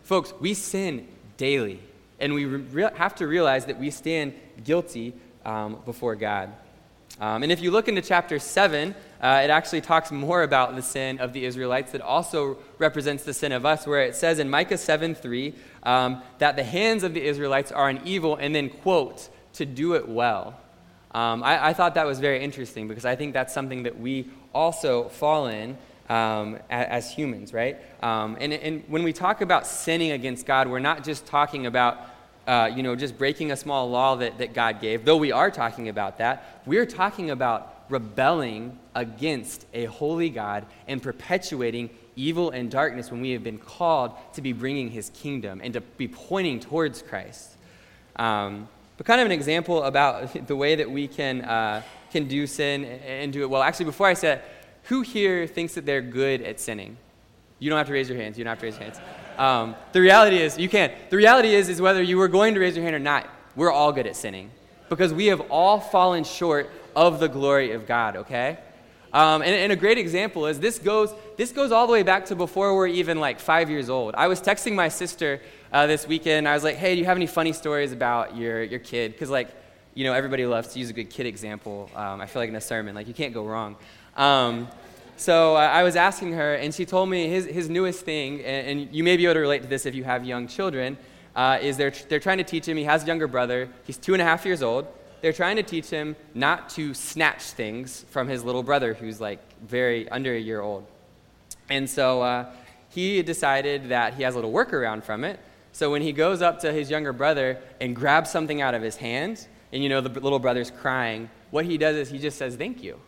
Folks, 0.03 0.33
we 0.41 0.55
sin 0.55 1.07
daily, 1.37 1.81
and 2.19 2.35
we 2.35 2.45
re- 2.45 2.91
have 2.95 3.15
to 3.17 3.27
realize 3.27 3.67
that 3.67 3.79
we 3.79 3.91
stand 3.91 4.35
guilty 4.65 5.15
um, 5.45 5.79
before 5.85 6.17
God. 6.17 6.53
Um, 7.21 7.43
and 7.43 7.51
if 7.51 7.61
you 7.61 7.71
look 7.71 7.89
into 7.89 8.01
chapter 8.01 8.39
7, 8.39 8.95
uh, 9.21 9.41
it 9.43 9.51
actually 9.51 9.81
talks 9.81 10.13
more 10.13 10.43
about 10.43 10.77
the 10.77 10.83
sin 10.83 11.19
of 11.19 11.33
the 11.33 11.45
Israelites 11.45 11.93
that 11.93 12.01
also 12.01 12.59
represents 12.79 13.25
the 13.25 13.35
sin 13.35 13.51
of 13.51 13.67
us, 13.67 13.87
where 13.87 14.03
it 14.03 14.15
says 14.15 14.39
in 14.39 14.49
Micah 14.49 14.79
7 14.79 15.17
3 15.17 15.55
um, 15.83 16.23
that 16.39 16.55
the 16.55 16.63
hands 16.63 17.03
of 17.03 17.15
the 17.15 17.25
Israelites 17.25 17.73
are 17.73 17.89
an 17.89 18.01
evil, 18.05 18.37
and 18.37 18.55
then, 18.55 18.71
quote, 18.71 19.29
to 19.55 19.67
do 19.67 19.95
it 19.95 20.09
well. 20.09 20.57
Um, 21.11 21.43
I, 21.43 21.69
I, 21.69 21.73
thought 21.73 21.95
that 21.95 22.07
was 22.07 22.21
very 22.21 22.45
interesting 22.45 22.87
because 22.87 23.07
I 23.07 23.17
think 23.17 23.33
that's 23.33 23.53
something 23.53 23.85
that 23.85 23.99
we 23.99 24.29
also 24.55 25.09
fall 25.09 25.47
in 25.47 25.77
um, 26.09 26.59
as, 26.71 27.07
as, 27.07 27.11
humans, 27.11 27.53
right? 27.53 27.79
Um, 28.03 28.37
and, 28.39 28.53
and 28.53 28.85
when 28.89 29.03
we 29.03 29.13
talk 29.13 29.41
about 29.41 29.67
sinning 29.67 30.13
against 30.13 30.47
God, 30.47 30.69
we're 30.69 30.79
not 30.79 31.05
just 31.05 31.27
talking 31.27 31.67
about 31.67 31.99
uh, 32.49 32.71
you 32.75 32.83
know, 32.83 32.97
just 32.97 33.19
breaking 33.19 33.53
a 33.53 33.57
small 33.57 33.91
law 33.91 34.17
that, 34.17 34.39
that 34.39 34.55
God 34.55 34.81
gave, 34.81 35.05
though 35.05 35.19
we 35.19 35.33
are 35.33 35.51
talking 35.51 35.91
about 35.91 36.17
that, 36.19 36.63
we're 36.65 36.87
talking 36.87 37.31
about 37.31 37.85
rebelling 37.91 38.79
against 38.95 39.67
a 39.75 39.85
holy 39.85 40.31
God 40.31 40.65
and 40.87 41.03
perpetuating 41.03 41.91
evil 42.17 42.51
and 42.51 42.71
darkness 42.71 43.11
when 43.11 43.21
we 43.21 43.33
have 43.33 43.45
been 43.45 43.59
called 43.59 44.13
to 44.33 44.41
be 44.41 44.55
bringing 44.55 44.91
his 44.91 45.11
kingdom 45.11 45.61
and 45.63 45.75
to 45.75 45.83
be 45.83 46.09
pointing 46.09 46.59
towards 46.59 47.03
Christ. 47.03 47.51
Um, 48.17 48.67
but 48.97 49.07
kind 49.07 49.21
of 49.21 49.27
an 49.27 49.33
example 49.33 49.83
about 49.83 50.47
the 50.47 50.57
way 50.57 50.75
that 50.75 50.91
we 50.91 51.07
can, 51.07 51.43
uh, 51.43 51.83
can 52.11 52.29
do 52.29 52.47
sin 52.47 52.85
and 52.85 53.31
do 53.31 53.43
it 53.43 53.51
well. 53.51 53.63
Actually, 53.63 53.87
before 53.87 54.07
I 54.07 54.15
say 54.15 54.33
it, 54.33 54.45
who 54.85 55.03
here 55.03 55.47
thinks 55.47 55.75
that 55.75 55.85
they're 55.85 56.01
good 56.01 56.41
at 56.41 56.61
sinning? 56.61 56.97
You 57.59 57.69
don't 57.69 57.77
have 57.77 57.89
to 57.89 57.93
raise 57.93 58.09
your 58.09 58.17
hands. 58.17 58.39
You 58.39 58.45
don't 58.45 58.53
have 58.53 58.61
to 58.61 58.67
raise 58.67 58.77
your 58.77 58.85
hands. 58.85 59.01
Um, 59.39 59.77
the 59.93 60.01
reality 60.01 60.39
is, 60.39 60.59
you 60.59 60.69
can't. 60.69 60.93
The 61.11 61.17
reality 61.17 61.55
is, 61.55 61.69
is 61.69 61.81
whether 61.81 62.03
you 62.03 62.19
were 62.19 62.29
going 62.29 62.55
to 62.55 62.61
raise 62.61 62.77
your 62.77 62.83
hand 62.83 62.97
or 62.97 62.99
not, 62.99 63.27
we're 63.55 63.73
all 63.73 63.93
good 63.93 64.07
at 64.07 64.17
sinning 64.17 64.51
because 64.89 65.13
we 65.13 65.27
have 65.27 65.41
all 65.51 65.81
fallen 65.81 66.25
short 66.25 66.71
of 66.97 67.21
the 67.21 67.29
glory 67.29 67.73
of 67.73 67.87
God, 67.87 68.17
okay? 68.17 68.59
Um, 69.13 69.41
and, 69.41 69.55
and, 69.55 69.73
a 69.73 69.77
great 69.77 69.97
example 69.97 70.47
is 70.47 70.61
this 70.61 70.79
goes, 70.79 71.15
this 71.39 71.51
goes 71.53 71.73
all 71.73 71.87
the 71.87 71.93
way 71.93 72.03
back 72.03 72.27
to 72.27 72.37
before 72.37 72.77
we're 72.77 72.89
even 72.89 73.21
like 73.21 73.41
five 73.41 73.71
years 73.71 73.89
old. 73.89 74.15
I 74.15 74.27
was 74.27 74.39
texting 74.39 74.75
my 74.75 74.89
sister 74.89 75.41
uh, 75.73 75.87
this 75.87 76.07
weekend. 76.07 76.47
I 76.47 76.53
was 76.53 76.63
like, 76.63 76.77
hey, 76.77 76.95
do 76.95 77.01
you 77.01 77.07
have 77.07 77.17
any 77.17 77.27
funny 77.27 77.55
stories 77.55 77.93
about 77.93 78.37
your, 78.37 78.63
your 78.63 78.81
kid? 78.81 79.13
Because, 79.13 79.31
like, 79.31 79.49
you 79.95 80.05
know, 80.05 80.13
everybody 80.13 80.45
loves 80.45 80.69
to 80.75 80.79
use 80.79 80.91
a 80.91 80.93
good 80.93 81.09
kid 81.09 81.25
example. 81.25 81.91
Um, 81.95 82.21
I 82.21 82.27
feel 82.27 82.43
like 82.43 82.51
in 82.51 82.57
a 82.57 82.61
sermon, 82.61 82.95
like, 82.95 83.09
you 83.09 83.15
can't 83.15 83.33
go 83.33 83.45
wrong. 83.45 83.77
Um, 84.15 84.69
so 85.19 85.57
uh, 85.57 85.61
I 85.61 85.83
was 85.83 85.97
asking 85.97 86.33
her, 86.33 86.55
and 86.55 86.73
she 86.73 86.87
told 86.87 87.09
me 87.09 87.29
his, 87.29 87.45
his 87.47 87.69
newest 87.69 88.05
thing, 88.05 88.41
and, 88.45 88.81
and, 88.81 88.95
you 88.95 89.03
may 89.03 89.17
be 89.17 89.25
able 89.25 89.35
to 89.35 89.41
relate 89.41 89.63
to 89.63 89.69
this 89.69 89.85
if 89.85 89.95
you 89.95 90.05
have 90.05 90.25
young 90.25 90.47
children, 90.47 90.97
uh, 91.35 91.59
is 91.61 91.77
they're, 91.77 91.93
they're 92.09 92.21
trying 92.21 92.39
to 92.39 92.45
teach 92.45 92.67
him, 92.67 92.77
he 92.77 92.85
has 92.85 93.03
a 93.03 93.07
younger 93.07 93.27
brother, 93.27 93.69
he's 93.85 93.99
two 93.99 94.13
and 94.13 94.23
a 94.23 94.25
half 94.25 94.47
years 94.47 94.63
old. 94.63 94.87
They're 95.21 95.33
trying 95.33 95.57
to 95.57 95.65
teach 95.65 95.91
him 95.91 96.15
not 96.35 96.69
to 96.71 96.95
snatch 96.95 97.43
things 97.43 98.05
from 98.11 98.29
his 98.29 98.45
little 98.45 98.63
brother, 98.63 98.95
who's 98.95 99.21
like 99.21 99.41
very 99.61 100.09
under 100.09 100.33
a 100.33 100.39
year 100.39 100.61
old. 100.61 100.87
And 101.69 101.91
so 101.91 102.23
uh, 102.23 102.53
he 102.89 103.21
decided 103.23 103.89
that 103.89 104.15
he 104.15 104.23
has 104.23 104.35
a 104.35 104.39
little 104.39 104.53
workaround 104.53 105.03
from 105.03 105.25
it. 105.25 105.41
So 105.73 105.91
when 105.91 106.03
he 106.03 106.13
goes 106.13 106.41
up 106.41 106.61
to 106.61 106.73
his 106.73 106.91
younger 106.91 107.13
brother 107.13 107.59
and 107.81 107.95
grabs 107.95 108.31
something 108.31 108.63
out 108.63 108.75
of 108.75 108.83
his 108.83 108.97
hand, 108.97 109.47
and 109.73 109.83
you 109.83 109.89
know 109.89 110.01
the 110.01 110.21
little 110.21 110.39
brother's 110.39 110.71
crying, 110.71 111.29
what 111.51 111.65
he 111.65 111.77
does 111.79 111.97
is 111.97 112.09
he 112.09 112.19
just 112.19 112.39
says, 112.39 112.55
Thank 112.55 112.83
you. 112.83 113.01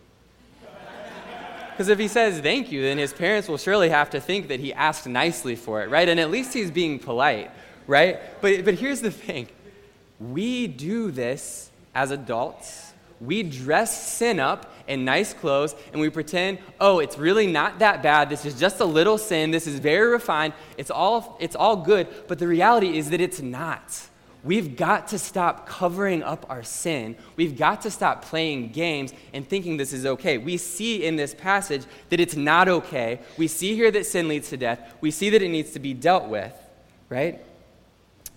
Because 1.81 1.89
if 1.89 1.99
he 1.99 2.09
says 2.09 2.41
thank 2.41 2.71
you, 2.71 2.83
then 2.83 2.99
his 2.99 3.11
parents 3.11 3.49
will 3.49 3.57
surely 3.57 3.89
have 3.89 4.11
to 4.11 4.21
think 4.21 4.49
that 4.49 4.61
he 4.61 4.71
asked 4.75 5.07
nicely 5.07 5.57
for 5.57 5.83
it, 5.83 5.89
right? 5.89 6.11
And 6.11 6.21
at 6.21 6.31
least 6.31 6.53
he's 6.53 6.71
being 6.71 6.99
polite, 6.99 7.51
right? 7.87 8.21
But, 8.43 8.67
but 8.67 8.75
here's 8.75 9.01
the 9.01 9.11
thing 9.11 9.49
we 10.19 10.67
do 10.67 11.11
this 11.11 11.71
as 11.95 12.11
adults. 12.11 12.93
We 13.19 13.43
dress 13.43 14.13
sin 14.13 14.39
up 14.39 14.71
in 14.89 15.07
nice 15.07 15.33
clothes 15.33 15.75
and 15.93 16.03
we 16.03 16.11
pretend, 16.11 16.59
oh, 16.83 16.99
it's 16.99 17.17
really 17.17 17.47
not 17.47 17.79
that 17.79 18.03
bad. 18.03 18.29
This 18.29 18.45
is 18.45 18.61
just 18.61 18.81
a 18.81 18.85
little 18.85 19.17
sin. 19.17 19.51
This 19.51 19.67
is 19.67 19.79
very 19.79 20.11
refined. 20.11 20.53
It's 20.77 20.91
all, 20.91 21.39
it's 21.41 21.57
all 21.57 21.77
good. 21.77 22.09
But 22.29 22.39
the 22.39 22.47
reality 22.47 22.99
is 22.99 23.09
that 23.09 23.23
it's 23.23 23.41
not. 23.41 24.10
We've 24.43 24.77
got 24.77 25.09
to 25.09 25.19
stop 25.19 25.67
covering 25.67 26.23
up 26.23 26.47
our 26.49 26.63
sin. 26.63 27.17
We've 27.37 27.57
got 27.57 27.83
to 27.83 27.91
stop 27.91 28.25
playing 28.25 28.71
games 28.71 29.13
and 29.35 29.47
thinking 29.47 29.77
this 29.77 29.93
is 29.93 30.07
okay. 30.07 30.39
We 30.39 30.57
see 30.57 31.05
in 31.05 31.17
this 31.17 31.35
passage 31.35 31.85
that 32.09 32.21
it's 32.21 32.37
not 32.37 32.69
okay. 32.69 33.21
We 33.37 33.49
see 33.49 33.75
here 33.75 33.91
that 33.91 34.07
sin 34.07 34.29
leads 34.29 34.49
to 34.51 34.57
death. 34.57 34.95
We 35.01 35.11
see 35.11 35.31
that 35.31 35.43
it 35.43 35.49
needs 35.49 35.73
to 35.73 35.79
be 35.79 35.93
dealt 35.93 36.29
with, 36.29 36.55
right? 37.09 37.45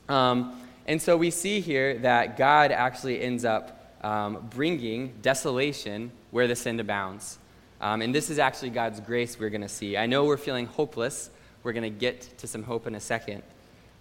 Um, 0.10 0.60
and 0.88 1.02
so 1.02 1.16
we 1.16 1.32
see 1.32 1.62
here 1.62 1.98
that 2.00 2.38
God 2.38 2.72
actually 2.72 3.22
ends 3.22 3.46
up 3.46 3.98
um, 4.04 4.50
bringing 4.54 5.14
desolation 5.22 6.12
where 6.32 6.48
the 6.48 6.56
sin 6.56 6.80
abounds. 6.80 7.38
Um, 7.80 8.02
and 8.02 8.14
this 8.14 8.30
is 8.30 8.40
actually 8.40 8.72
God's 8.72 9.00
grace 9.00 9.40
we're 9.40 9.50
going 9.50 9.62
to 9.62 9.70
see. 9.70 9.96
I 9.98 10.06
know 10.06 10.26
we're 10.26 10.38
feeling 10.38 10.66
hopeless. 10.66 11.30
We're 11.64 11.74
going 11.74 11.84
to 11.84 11.90
get 11.90 12.38
to 12.40 12.48
some 12.48 12.64
hope 12.64 12.88
in 12.88 12.96
a 12.96 13.00
second. 13.00 13.44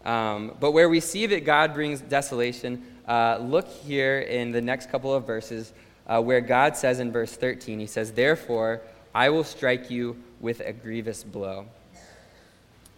Um, 0.04 0.56
but 0.58 0.72
where 0.72 0.88
we 0.88 1.00
see 1.00 1.26
that 1.26 1.44
God 1.44 1.74
brings 1.74 2.00
desolation, 2.00 2.84
uh, 3.06 3.38
look 3.40 3.68
here 3.68 4.20
in 4.20 4.52
the 4.52 4.60
next 4.60 4.90
couple 4.90 5.14
of 5.14 5.26
verses 5.26 5.72
uh, 6.06 6.20
where 6.20 6.40
God 6.40 6.76
says 6.76 6.98
in 6.98 7.12
verse 7.12 7.36
13, 7.36 7.78
He 7.78 7.86
says, 7.86 8.12
Therefore, 8.12 8.80
I 9.14 9.30
will 9.30 9.44
strike 9.44 9.90
you 9.90 10.16
with 10.40 10.60
a 10.60 10.72
grievous 10.72 11.22
blow. 11.22 11.66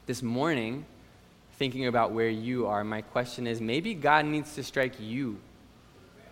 This 0.06 0.22
morning, 0.22 0.84
thinking 1.58 1.86
about 1.86 2.12
where 2.12 2.28
you 2.28 2.66
are, 2.66 2.84
my 2.84 3.02
question 3.02 3.46
is 3.46 3.60
maybe 3.60 3.94
God 3.94 4.24
needs 4.24 4.54
to 4.54 4.62
strike 4.62 4.94
you 5.00 5.38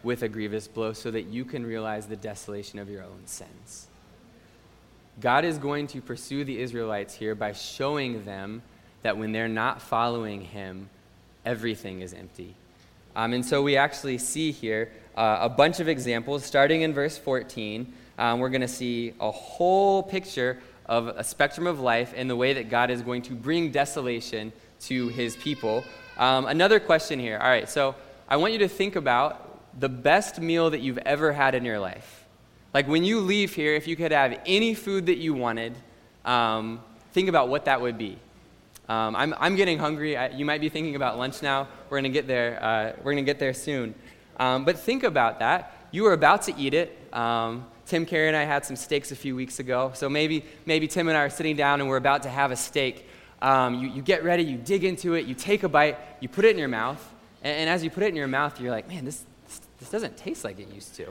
with 0.03 0.23
a 0.23 0.29
grievous 0.29 0.67
blow 0.67 0.93
so 0.93 1.11
that 1.11 1.27
you 1.27 1.45
can 1.45 1.65
realize 1.65 2.07
the 2.07 2.17
desolation 2.17 2.79
of 2.79 2.91
your 2.91 3.03
own 3.03 3.23
sins. 3.27 3.87
God 5.21 5.45
is 5.45 5.59
going 5.59 5.87
to 5.89 6.01
pursue 6.01 6.45
the 6.45 6.59
Israelites 6.59 7.15
here 7.15 7.35
by 7.35 7.53
showing 7.53 8.25
them 8.25 8.63
that 9.03 9.19
when 9.19 9.33
they're 9.33 9.49
not 9.49 9.83
following 9.83 10.41
him, 10.41 10.89
everything 11.45 12.01
is 12.01 12.15
empty. 12.15 12.55
Um, 13.15 13.33
and 13.33 13.45
so 13.45 13.63
we 13.63 13.77
actually 13.77 14.19
see 14.19 14.53
here 14.53 14.91
uh, 15.17 15.39
a 15.43 15.49
bunch 15.49 15.81
of 15.81 15.89
examples. 15.89 16.45
Starting 16.45 16.83
in 16.83 16.95
verse 16.95 17.19
14, 17.19 17.93
um, 18.19 18.41
we're 18.41 18.49
going 18.49 18.63
to 18.63 18.69
see 18.69 19.15
a 19.21 19.31
whole 19.31 20.03
picture 20.03 20.59
of 20.87 21.09
a 21.09 21.25
spectrum 21.25 21.67
of 21.67 21.81
life 21.81 22.13
and 22.17 22.29
the 22.29 22.37
way 22.37 22.55
that 22.55 22.71
God 22.71 22.91
is 22.91 23.03
going 23.03 23.23
to 23.23 23.35
bring 23.35 23.71
desolation 23.71 24.53
to 24.81 25.09
his 25.09 25.37
people. 25.37 25.85
Um, 26.17 26.47
another 26.47 26.81
question 26.81 27.19
here. 27.19 27.39
All 27.39 27.49
right, 27.49 27.69
so 27.69 27.95
I 28.29 28.37
want 28.37 28.53
you 28.53 28.61
to 28.61 28.69
think 28.69 28.97
about 28.97 29.49
the 29.79 29.89
best 29.89 30.41
meal 30.41 30.71
that 30.71 30.81
you've 30.81 30.99
ever 30.99 31.33
had 31.33 31.55
in 31.55 31.65
your 31.65 31.79
life. 31.79 32.25
Like 32.75 32.89
when 32.89 33.05
you 33.05 33.21
leave 33.21 33.55
here, 33.55 33.75
if 33.75 33.87
you 33.87 33.97
could 33.97 34.13
have 34.13 34.39
any 34.47 34.75
food 34.75 35.07
that 35.07 35.19
you 35.19 35.35
wanted, 35.35 35.75
um, 36.25 36.81
think 37.13 37.29
about 37.29 37.49
what 37.49 37.67
that 37.67 37.81
would 37.81 37.99
be. 37.99 38.19
Um, 38.93 39.17
I'm, 39.17 39.35
I'm 39.39 39.57
getting 39.57 39.79
hungry. 39.79 40.19
I, 40.19 40.29
you 40.29 40.45
might 40.45 40.61
be 40.61 40.69
thinking 40.69 40.97
about 40.97 41.17
lunch 41.17 41.41
now. 41.41 41.67
We're 41.89 41.97
going 41.97 42.13
to 42.13 42.19
get 42.19 42.27
there. 42.27 42.63
Uh, 42.63 42.93
we're 42.99 43.13
going 43.13 43.25
to 43.25 43.31
get 43.31 43.39
there 43.39 43.55
soon. 43.55 43.95
Um, 44.37 44.67
but 44.67 44.79
think 44.79 45.03
about 45.03 45.39
that. 45.39 45.87
You 45.93 46.05
are 46.09 46.13
about 46.13 46.43
to 46.43 46.55
eat 46.59 46.75
it. 46.75 46.99
Um, 47.11 47.67
Tim 47.87 48.05
Carey 48.05 48.29
and 48.29 48.37
I 48.37 48.45
had 48.45 48.67
some 48.67 48.77
steaks 48.77 49.11
a 49.11 49.17
few 49.17 49.35
weeks 49.35 49.61
ago. 49.61 49.93
So 49.95 50.11
maybe, 50.11 50.45
maybe 50.67 50.89
Tim 50.89 51.09
and 51.09 51.17
I 51.17 51.23
are 51.23 51.31
sitting 51.31 51.57
down 51.57 51.81
and 51.81 51.89
we're 51.89 51.97
about 51.97 52.25
to 52.25 52.29
have 52.29 52.51
a 52.51 52.57
steak. 52.57 53.09
Um, 53.41 53.83
you, 53.83 53.89
you 53.89 54.03
get 54.03 54.25
ready, 54.25 54.43
you 54.43 54.59
dig 54.59 54.85
into 54.85 55.15
it, 55.15 55.25
you 55.25 55.35
take 55.35 55.63
a 55.63 55.71
bite, 55.71 55.99
you 56.21 56.29
put 56.29 56.45
it 56.45 56.51
in 56.51 56.59
your 56.59 56.69
mouth. 56.69 57.03
And, 57.43 57.61
and 57.61 57.71
as 57.71 57.83
you 57.83 57.89
put 57.89 58.03
it 58.03 58.09
in 58.09 58.17
your 58.17 58.29
mouth, 58.29 58.61
you're 58.61 58.71
like, 58.71 58.89
man, 58.89 59.07
this, 59.07 59.25
this, 59.47 59.61
this 59.81 59.89
doesn't 59.89 60.19
taste 60.19 60.45
like 60.45 60.59
it 60.59 60.69
used 60.69 60.95
to. 60.97 61.07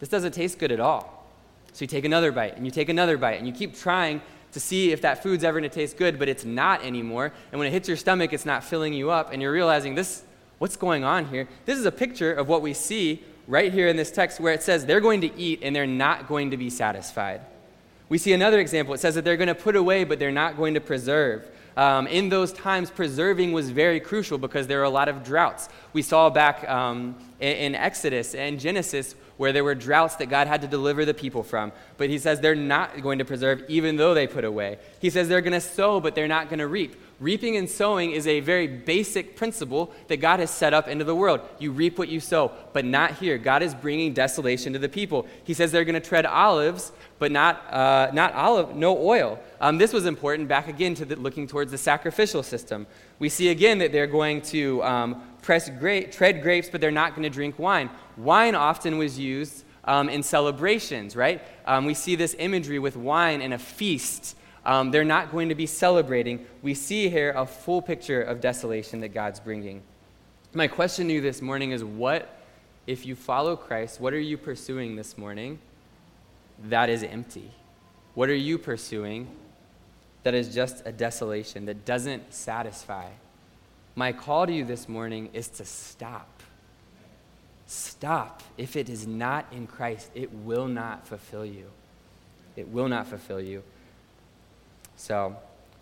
This 0.00 0.10
doesn't 0.10 0.32
taste 0.32 0.58
good 0.58 0.70
at 0.70 0.80
all. 0.80 1.26
So 1.72 1.82
you 1.82 1.86
take 1.86 2.04
another 2.04 2.30
bite 2.30 2.56
and 2.56 2.66
you 2.66 2.70
take 2.70 2.90
another 2.90 3.16
bite 3.16 3.38
and 3.38 3.46
you 3.46 3.54
keep 3.54 3.74
trying 3.74 4.20
to 4.52 4.60
see 4.60 4.92
if 4.92 5.00
that 5.02 5.22
food's 5.22 5.44
ever 5.44 5.60
going 5.60 5.70
to 5.70 5.74
taste 5.74 5.96
good, 5.96 6.18
but 6.18 6.28
it's 6.28 6.44
not 6.44 6.84
anymore. 6.84 7.32
And 7.52 7.58
when 7.58 7.68
it 7.68 7.72
hits 7.72 7.88
your 7.88 7.96
stomach, 7.96 8.32
it's 8.32 8.46
not 8.46 8.64
filling 8.64 8.92
you 8.92 9.10
up, 9.10 9.32
and 9.32 9.40
you're 9.40 9.52
realizing 9.52 9.94
this, 9.94 10.24
what's 10.58 10.76
going 10.76 11.04
on 11.04 11.26
here? 11.26 11.48
This 11.66 11.78
is 11.78 11.86
a 11.86 11.92
picture 11.92 12.32
of 12.32 12.48
what 12.48 12.62
we 12.62 12.74
see 12.74 13.22
right 13.46 13.72
here 13.72 13.88
in 13.88 13.96
this 13.96 14.10
text 14.10 14.40
where 14.40 14.52
it 14.52 14.62
says 14.62 14.86
they're 14.86 15.00
going 15.00 15.20
to 15.22 15.36
eat 15.38 15.60
and 15.62 15.74
they're 15.74 15.86
not 15.86 16.28
going 16.28 16.50
to 16.50 16.56
be 16.56 16.70
satisfied. 16.70 17.40
We 18.08 18.18
see 18.18 18.32
another 18.32 18.58
example. 18.58 18.92
It 18.92 18.98
says 18.98 19.14
that 19.14 19.24
they're 19.24 19.36
going 19.36 19.48
to 19.48 19.54
put 19.54 19.76
away, 19.76 20.04
but 20.04 20.18
they're 20.18 20.32
not 20.32 20.56
going 20.56 20.74
to 20.74 20.80
preserve. 20.80 21.48
Um, 21.76 22.06
in 22.08 22.28
those 22.28 22.52
times, 22.52 22.90
preserving 22.90 23.52
was 23.52 23.70
very 23.70 24.00
crucial 24.00 24.36
because 24.36 24.66
there 24.66 24.78
were 24.78 24.84
a 24.84 24.90
lot 24.90 25.08
of 25.08 25.24
droughts. 25.24 25.68
We 25.92 26.02
saw 26.02 26.28
back 26.28 26.68
um, 26.68 27.16
in, 27.40 27.74
Exodus 27.74 28.34
and 28.34 28.60
Genesis 28.60 29.14
where 29.36 29.52
there 29.52 29.64
were 29.64 29.74
droughts 29.74 30.16
that 30.16 30.26
God 30.26 30.46
had 30.48 30.60
to 30.60 30.68
deliver 30.68 31.06
the 31.06 31.14
people 31.14 31.42
from. 31.42 31.72
But 31.96 32.10
he 32.10 32.18
says 32.18 32.40
they're 32.40 32.54
not 32.54 33.00
going 33.00 33.20
to 33.20 33.24
preserve 33.24 33.64
even 33.68 33.96
though 33.96 34.12
they 34.12 34.26
put 34.26 34.44
away. 34.44 34.78
He 35.00 35.08
says 35.08 35.28
they're 35.28 35.40
going 35.40 35.54
to 35.54 35.62
sow, 35.62 35.98
but 35.98 36.14
they're 36.14 36.28
not 36.28 36.50
going 36.50 36.58
to 36.58 36.66
reap. 36.66 36.94
Reaping 37.20 37.56
and 37.56 37.68
sowing 37.68 38.12
is 38.12 38.26
a 38.26 38.40
very 38.40 38.66
basic 38.66 39.36
principle 39.36 39.92
that 40.08 40.18
God 40.18 40.40
has 40.40 40.50
set 40.50 40.74
up 40.74 40.88
into 40.88 41.04
the 41.04 41.14
world. 41.14 41.40
You 41.58 41.70
reap 41.70 41.98
what 41.98 42.08
you 42.08 42.20
sow, 42.20 42.52
but 42.72 42.84
not 42.84 43.12
here. 43.12 43.38
God 43.38 43.62
is 43.62 43.74
bringing 43.74 44.12
desolation 44.12 44.72
to 44.74 44.78
the 44.78 44.88
people. 44.88 45.26
He 45.44 45.54
says 45.54 45.72
they're 45.72 45.84
going 45.84 46.00
to 46.00 46.06
tread 46.06 46.26
olives, 46.26 46.92
but 47.18 47.30
not, 47.30 47.64
uh, 47.72 48.10
not 48.12 48.34
olive, 48.34 48.74
no 48.74 48.96
oil. 48.98 49.38
Um, 49.60 49.76
this 49.76 49.92
was 49.92 50.06
important 50.06 50.48
back 50.48 50.68
again 50.68 50.94
to 50.96 51.04
the, 51.04 51.16
looking 51.16 51.46
towards 51.46 51.70
the 51.70 51.78
sacrificial 51.78 52.42
system. 52.42 52.86
We 53.18 53.28
see 53.28 53.50
again 53.50 53.78
that 53.78 53.92
they're 53.92 54.06
going 54.06 54.40
to 54.42 54.82
um, 54.82 55.22
tread 55.58 56.42
grapes, 56.42 56.68
but 56.68 56.80
they're 56.80 56.90
not 56.90 57.10
going 57.10 57.22
to 57.24 57.30
drink 57.30 57.58
wine. 57.58 57.90
Wine 58.16 58.54
often 58.54 58.98
was 58.98 59.18
used 59.18 59.64
um, 59.84 60.08
in 60.08 60.22
celebrations, 60.22 61.16
right? 61.16 61.42
Um, 61.66 61.84
we 61.84 61.94
see 61.94 62.14
this 62.14 62.36
imagery 62.38 62.78
with 62.78 62.96
wine 62.96 63.42
and 63.42 63.54
a 63.54 63.58
feast. 63.58 64.36
Um, 64.64 64.90
they're 64.90 65.04
not 65.04 65.32
going 65.32 65.48
to 65.48 65.54
be 65.54 65.66
celebrating. 65.66 66.46
We 66.62 66.74
see 66.74 67.08
here 67.08 67.32
a 67.36 67.46
full 67.46 67.80
picture 67.82 68.22
of 68.22 68.40
desolation 68.40 69.00
that 69.00 69.08
God's 69.08 69.40
bringing. 69.40 69.82
My 70.52 70.68
question 70.68 71.08
to 71.08 71.14
you 71.14 71.20
this 71.20 71.40
morning 71.40 71.70
is 71.70 71.82
what, 71.82 72.42
if 72.86 73.06
you 73.06 73.14
follow 73.14 73.56
Christ, 73.56 74.00
what 74.00 74.12
are 74.12 74.20
you 74.20 74.36
pursuing 74.36 74.96
this 74.96 75.16
morning 75.16 75.58
that 76.64 76.90
is 76.90 77.02
empty? 77.02 77.50
What 78.14 78.28
are 78.28 78.34
you 78.34 78.58
pursuing 78.58 79.28
that 80.24 80.34
is 80.34 80.54
just 80.54 80.82
a 80.84 80.92
desolation, 80.92 81.64
that 81.66 81.84
doesn't 81.84 82.34
satisfy? 82.34 83.06
My 83.94 84.12
call 84.12 84.46
to 84.46 84.52
you 84.52 84.64
this 84.64 84.88
morning 84.88 85.30
is 85.32 85.48
to 85.48 85.64
stop. 85.64 86.28
Stop. 87.66 88.42
If 88.56 88.76
it 88.76 88.88
is 88.88 89.06
not 89.06 89.46
in 89.52 89.66
Christ, 89.66 90.10
it 90.14 90.32
will 90.32 90.66
not 90.66 91.06
fulfill 91.06 91.44
you. 91.44 91.66
It 92.56 92.68
will 92.68 92.88
not 92.88 93.06
fulfill 93.06 93.40
you. 93.40 93.62
So, 94.96 95.36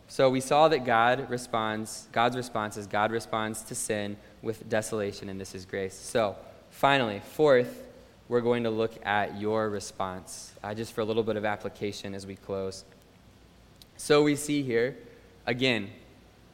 so 0.06 0.30
we 0.30 0.40
saw 0.40 0.68
that 0.68 0.84
God 0.84 1.30
responds, 1.30 2.08
God's 2.12 2.36
response 2.36 2.76
is 2.76 2.86
God 2.86 3.10
responds 3.10 3.62
to 3.62 3.74
sin 3.74 4.16
with 4.42 4.68
desolation, 4.68 5.28
and 5.28 5.40
this 5.40 5.54
is 5.54 5.64
grace. 5.64 5.94
So, 5.94 6.36
finally, 6.70 7.20
fourth, 7.32 7.86
we're 8.28 8.42
going 8.42 8.64
to 8.64 8.70
look 8.70 8.94
at 9.06 9.40
your 9.40 9.70
response, 9.70 10.52
uh, 10.62 10.74
just 10.74 10.92
for 10.92 11.00
a 11.00 11.04
little 11.04 11.22
bit 11.22 11.36
of 11.36 11.44
application 11.44 12.14
as 12.14 12.26
we 12.26 12.36
close. 12.36 12.84
So 13.96 14.22
we 14.22 14.36
see 14.36 14.62
here, 14.62 14.96
again, 15.46 15.90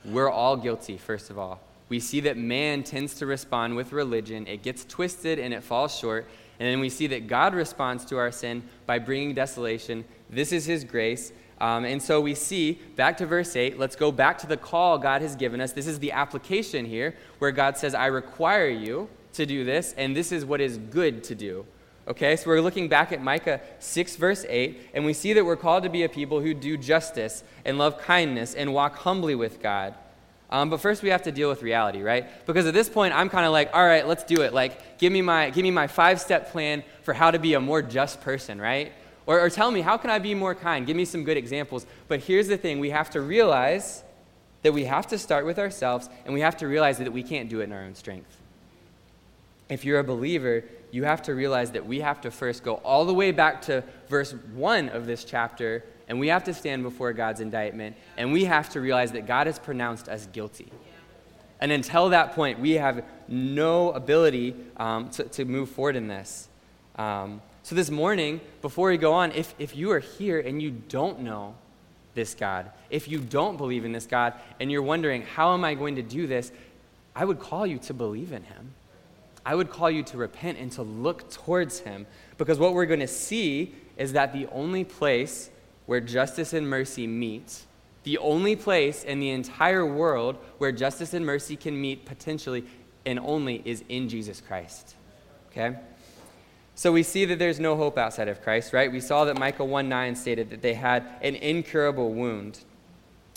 we're 0.05 0.31
all 0.31 0.57
guilty, 0.57 0.99
first 0.99 1.31
of 1.31 1.39
all. 1.39 1.61
We 1.89 2.01
see 2.01 2.21
that 2.21 2.37
man 2.37 2.83
tends 2.83 3.15
to 3.17 3.27
respond 3.27 3.77
with 3.77 3.93
religion, 3.93 4.47
it 4.47 4.63
gets 4.63 4.85
twisted 4.85 5.39
and 5.39 5.53
it 5.55 5.63
falls 5.63 5.97
short. 5.97 6.27
And 6.61 6.69
then 6.69 6.81
we 6.81 6.89
see 6.89 7.09
that 7.09 7.27
God 7.27 7.55
responds 7.55 8.05
to 8.07 8.17
our 8.17 8.31
sin 8.31 8.63
by 8.87 9.01
bringing 9.01 9.35
desolation. 9.35 10.05
This 10.31 10.53
is 10.53 10.65
his 10.65 10.85
grace. 10.85 11.33
Um, 11.61 11.85
and 11.85 12.03
so 12.03 12.21
we 12.21 12.35
see, 12.35 12.81
back 12.97 13.17
to 13.19 13.27
verse 13.27 13.57
8, 13.57 13.79
let's 13.79 13.97
go 13.97 14.13
back 14.13 14.39
to 14.39 14.47
the 14.47 14.57
call 14.57 14.99
God 14.99 15.23
has 15.23 15.35
given 15.37 15.61
us. 15.61 15.73
This 15.73 15.87
is 15.87 15.99
the 15.99 16.13
application 16.13 16.85
here, 16.85 17.17
where 17.39 17.53
God 17.53 17.77
says, 17.77 17.95
I 17.95 18.07
require 18.07 18.69
you 18.69 19.09
to 19.35 19.47
do 19.47 19.65
this, 19.65 19.95
and 19.97 20.17
this 20.17 20.31
is 20.33 20.45
what 20.45 20.61
is 20.61 20.79
good 20.79 21.25
to 21.25 21.35
do. 21.35 21.67
Okay, 22.07 22.37
so 22.37 22.49
we're 22.49 22.61
looking 22.61 22.89
back 22.89 23.13
at 23.13 23.23
Micah 23.23 23.63
6, 23.79 24.17
verse 24.17 24.45
8, 24.47 24.91
and 24.93 25.07
we 25.07 25.15
see 25.15 25.33
that 25.33 25.45
we're 25.45 25.57
called 25.57 25.85
to 25.85 25.89
be 25.89 26.03
a 26.03 26.09
people 26.09 26.41
who 26.41 26.53
do 26.53 26.77
justice 26.77 27.43
and 27.65 27.79
love 27.79 27.99
kindness 27.99 28.55
and 28.55 28.75
walk 28.75 28.97
humbly 28.97 29.35
with 29.35 29.63
God. 29.63 29.95
Um, 30.51 30.69
but 30.69 30.81
first, 30.81 31.03
we 31.03 31.09
have 31.09 31.23
to 31.23 31.33
deal 31.33 31.49
with 31.49 31.63
reality, 31.63 32.03
right? 32.03 32.27
Because 32.47 32.67
at 32.67 32.75
this 32.75 32.91
point, 32.91 33.15
I'm 33.15 33.31
kind 33.31 33.47
of 33.47 33.53
like, 33.53 33.71
all 33.73 33.85
right, 33.85 34.07
let's 34.07 34.23
do 34.23 34.43
it. 34.43 34.53
Like, 34.53 34.99
give 34.99 35.13
me 35.13 35.23
my, 35.23 35.49
give 35.49 35.63
me 35.63 35.71
my 35.71 35.87
five 35.87 36.21
step 36.21 36.53
plan 36.53 36.85
for 37.03 37.15
how 37.15 37.31
to 37.31 37.39
be 37.39 37.55
a 37.55 37.61
more 37.61 37.81
just 37.81 38.21
person, 38.21 38.61
right? 38.61 38.93
Or, 39.25 39.41
or 39.41 39.49
tell 39.49 39.71
me, 39.71 39.81
how 39.81 39.97
can 39.97 40.11
I 40.11 40.19
be 40.19 40.35
more 40.35 40.55
kind? 40.55 40.87
Give 40.87 40.97
me 40.97 41.07
some 41.07 41.25
good 41.25 41.39
examples. 41.39 41.87
But 42.09 42.21
here's 42.21 42.49
the 42.49 42.59
thing 42.59 42.81
we 42.81 42.91
have 42.91 43.09
to 43.11 43.23
realize 43.23 44.05
that 44.63 44.75
we 44.75 44.85
have 44.85 45.07
to 45.09 45.19
start 45.19 45.47
with 45.47 45.59
ourselves, 45.59 46.11
and 46.27 46.35
we 46.35 46.41
have 46.41 46.59
to 46.59 46.69
realize 46.69 46.99
that 46.99 47.13
we 47.13 47.23
can't 47.23 47.49
do 47.49 47.61
it 47.61 47.65
in 47.65 47.73
our 47.73 47.83
own 47.83 47.95
strength. 47.95 48.37
If 49.69 49.85
you're 49.85 49.99
a 49.99 50.05
believer, 50.05 50.65
you 50.95 51.03
have 51.03 51.23
to 51.23 51.35
realize 51.35 51.73
that 51.73 51.85
we 51.85 51.99
have 51.99 52.21
to 52.21 52.31
first 52.31 52.63
go 52.63 52.75
all 52.85 53.05
the 53.05 53.13
way 53.13 53.33
back 53.33 53.61
to 53.63 53.83
verse 54.09 54.33
1 54.55 54.91
of 54.91 55.07
this 55.07 55.25
chapter, 55.25 55.85
and 56.07 56.21
we 56.21 56.29
have 56.29 56.45
to 56.45 56.55
stand 56.55 56.85
before 56.85 57.13
God's 57.13 57.41
indictment, 57.41 57.97
and 58.17 58.33
we 58.33 58.45
have 58.45 58.71
to 58.71 58.81
realize 58.81 59.11
that 59.11 59.27
God 59.27 59.49
has 59.49 59.59
pronounced 59.59 60.09
us 60.09 60.29
guilty. 60.33 60.71
And 61.61 61.73
until 61.73 62.11
that 62.11 62.37
point, 62.37 62.61
we 62.61 62.73
have 62.73 63.05
no 63.27 63.91
ability 63.91 64.55
um, 64.77 65.11
to, 65.11 65.25
to 65.25 65.45
move 65.45 65.69
forward 65.71 65.97
in 65.97 66.07
this. 66.07 66.49
Um, 66.95 67.43
so, 67.65 67.75
this 67.75 67.91
morning, 67.91 68.41
before 68.63 68.91
we 68.91 68.97
go 68.97 69.15
on, 69.15 69.33
if, 69.33 69.53
if 69.59 69.75
you 69.75 69.91
are 69.91 69.99
here 69.99 70.39
and 70.39 70.63
you 70.63 70.71
don't 70.71 71.21
know 71.21 71.57
this 72.15 72.37
God, 72.37 72.71
if 72.89 73.09
you 73.09 73.19
don't 73.19 73.57
believe 73.57 73.85
in 73.85 73.91
this 73.91 74.07
God, 74.07 74.35
and 74.61 74.71
you're 74.71 74.83
wondering, 74.83 75.23
how 75.23 75.55
am 75.55 75.65
I 75.65 75.75
going 75.75 75.97
to 75.97 76.03
do 76.03 76.29
this? 76.29 76.53
I 77.17 77.25
would 77.25 77.41
call 77.41 77.67
you 77.67 77.79
to 77.79 77.95
believe 77.95 78.31
in 78.31 78.45
Him. 78.45 78.75
I 79.47 79.55
would 79.55 79.71
call 79.71 79.91
you 79.91 80.03
to 80.05 80.17
repent 80.17 80.59
and 80.59 80.73
to 80.73 80.83
look 80.83 81.31
towards 81.31 81.81
Him. 81.81 82.07
Because 82.39 82.59
what 82.59 82.75
we're 82.75 82.87
going 82.87 83.01
to 83.01 83.09
see 83.09 83.75
is 83.97 84.13
that 84.13 84.33
the 84.33 84.47
only 84.49 84.85
place 84.85 85.51
where 85.87 86.01
justice 86.01 86.53
and 86.53 86.69
mercy 86.69 87.07
meet, 87.07 87.65
the 88.05 88.19
only 88.19 88.57
place 88.57 89.05
in 89.05 89.21
the 89.21 89.31
entire 89.31 89.85
world 89.85 90.37
where 90.59 90.73
justice 90.73 91.15
and 91.15 91.25
mercy 91.25 91.57
can 91.57 91.79
meet 91.79 92.05
potentially 92.05 92.65
and 93.07 93.19
only 93.19 93.63
is 93.65 93.85
in 93.89 94.09
Jesus 94.09 94.41
Christ. 94.41 94.95
Okay? 95.51 95.77
So 96.75 96.91
we 96.91 97.03
see 97.03 97.25
that 97.27 97.39
there's 97.39 97.61
no 97.61 97.77
hope 97.77 97.99
outside 97.99 98.29
of 98.29 98.43
Christ, 98.43 98.73
right? 98.73 98.91
We 98.91 99.01
saw 99.01 99.25
that 99.27 99.39
Micah 99.39 99.65
1 99.65 99.89
9 99.89 100.17
stated 100.17 100.51
that 100.51 100.63
they 100.63 100.75
had 100.75 101.05
an 101.23 101.37
incurable 101.37 102.13
wound. 102.13 102.61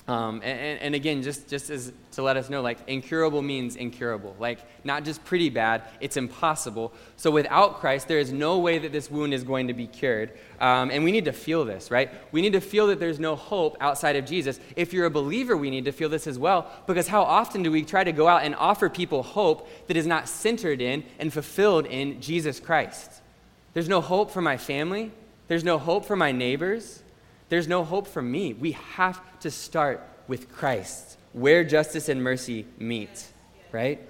Um, 0.07 0.35
and, 0.41 0.79
and, 0.79 0.95
again, 0.95 1.21
just, 1.21 1.49
just 1.49 1.69
as 1.69 1.91
to 2.13 2.23
let 2.23 2.37
us 2.37 2.49
know, 2.49 2.61
like, 2.61 2.77
incurable 2.87 3.41
means 3.41 3.75
incurable. 3.75 4.37
Like, 4.39 4.59
not 4.85 5.03
just 5.03 5.25
pretty 5.25 5.49
bad, 5.49 5.83
it's 5.99 6.15
impossible. 6.15 6.93
So 7.17 7.29
without 7.29 7.81
Christ, 7.81 8.07
there 8.07 8.17
is 8.17 8.31
no 8.31 8.59
way 8.59 8.79
that 8.79 8.93
this 8.93 9.11
wound 9.11 9.33
is 9.33 9.43
going 9.43 9.67
to 9.67 9.73
be 9.73 9.85
cured. 9.85 10.31
Um, 10.61 10.91
and 10.91 11.03
we 11.03 11.11
need 11.11 11.25
to 11.25 11.33
feel 11.33 11.65
this, 11.65 11.91
right? 11.91 12.09
We 12.31 12.41
need 12.41 12.53
to 12.53 12.61
feel 12.61 12.87
that 12.87 13.01
there's 13.01 13.19
no 13.19 13.35
hope 13.35 13.75
outside 13.81 14.15
of 14.15 14.25
Jesus. 14.25 14.61
If 14.77 14.93
you're 14.93 15.07
a 15.07 15.11
believer, 15.11 15.57
we 15.57 15.69
need 15.69 15.83
to 15.85 15.91
feel 15.91 16.07
this 16.07 16.25
as 16.25 16.39
well, 16.39 16.71
because 16.87 17.09
how 17.09 17.23
often 17.23 17.61
do 17.61 17.69
we 17.69 17.83
try 17.83 18.05
to 18.05 18.13
go 18.13 18.29
out 18.29 18.43
and 18.43 18.55
offer 18.55 18.87
people 18.89 19.23
hope 19.23 19.67
that 19.87 19.97
is 19.97 20.07
not 20.07 20.29
centered 20.29 20.79
in 20.79 21.03
and 21.19 21.33
fulfilled 21.33 21.85
in 21.85 22.21
Jesus 22.21 22.61
Christ? 22.61 23.11
There's 23.73 23.89
no 23.89 23.99
hope 23.99 24.31
for 24.31 24.41
my 24.41 24.55
family. 24.55 25.11
There's 25.49 25.65
no 25.65 25.77
hope 25.77 26.05
for 26.05 26.15
my 26.15 26.31
neighbors. 26.31 27.03
There's 27.49 27.67
no 27.67 27.83
hope 27.83 28.07
for 28.07 28.21
me. 28.21 28.53
We 28.53 28.73
have 28.73 29.21
to 29.41 29.51
start 29.51 30.01
with 30.27 30.51
Christ, 30.51 31.17
where 31.33 31.63
justice 31.63 32.09
and 32.09 32.21
mercy 32.21 32.65
meet, 32.77 33.25
right? 33.71 34.01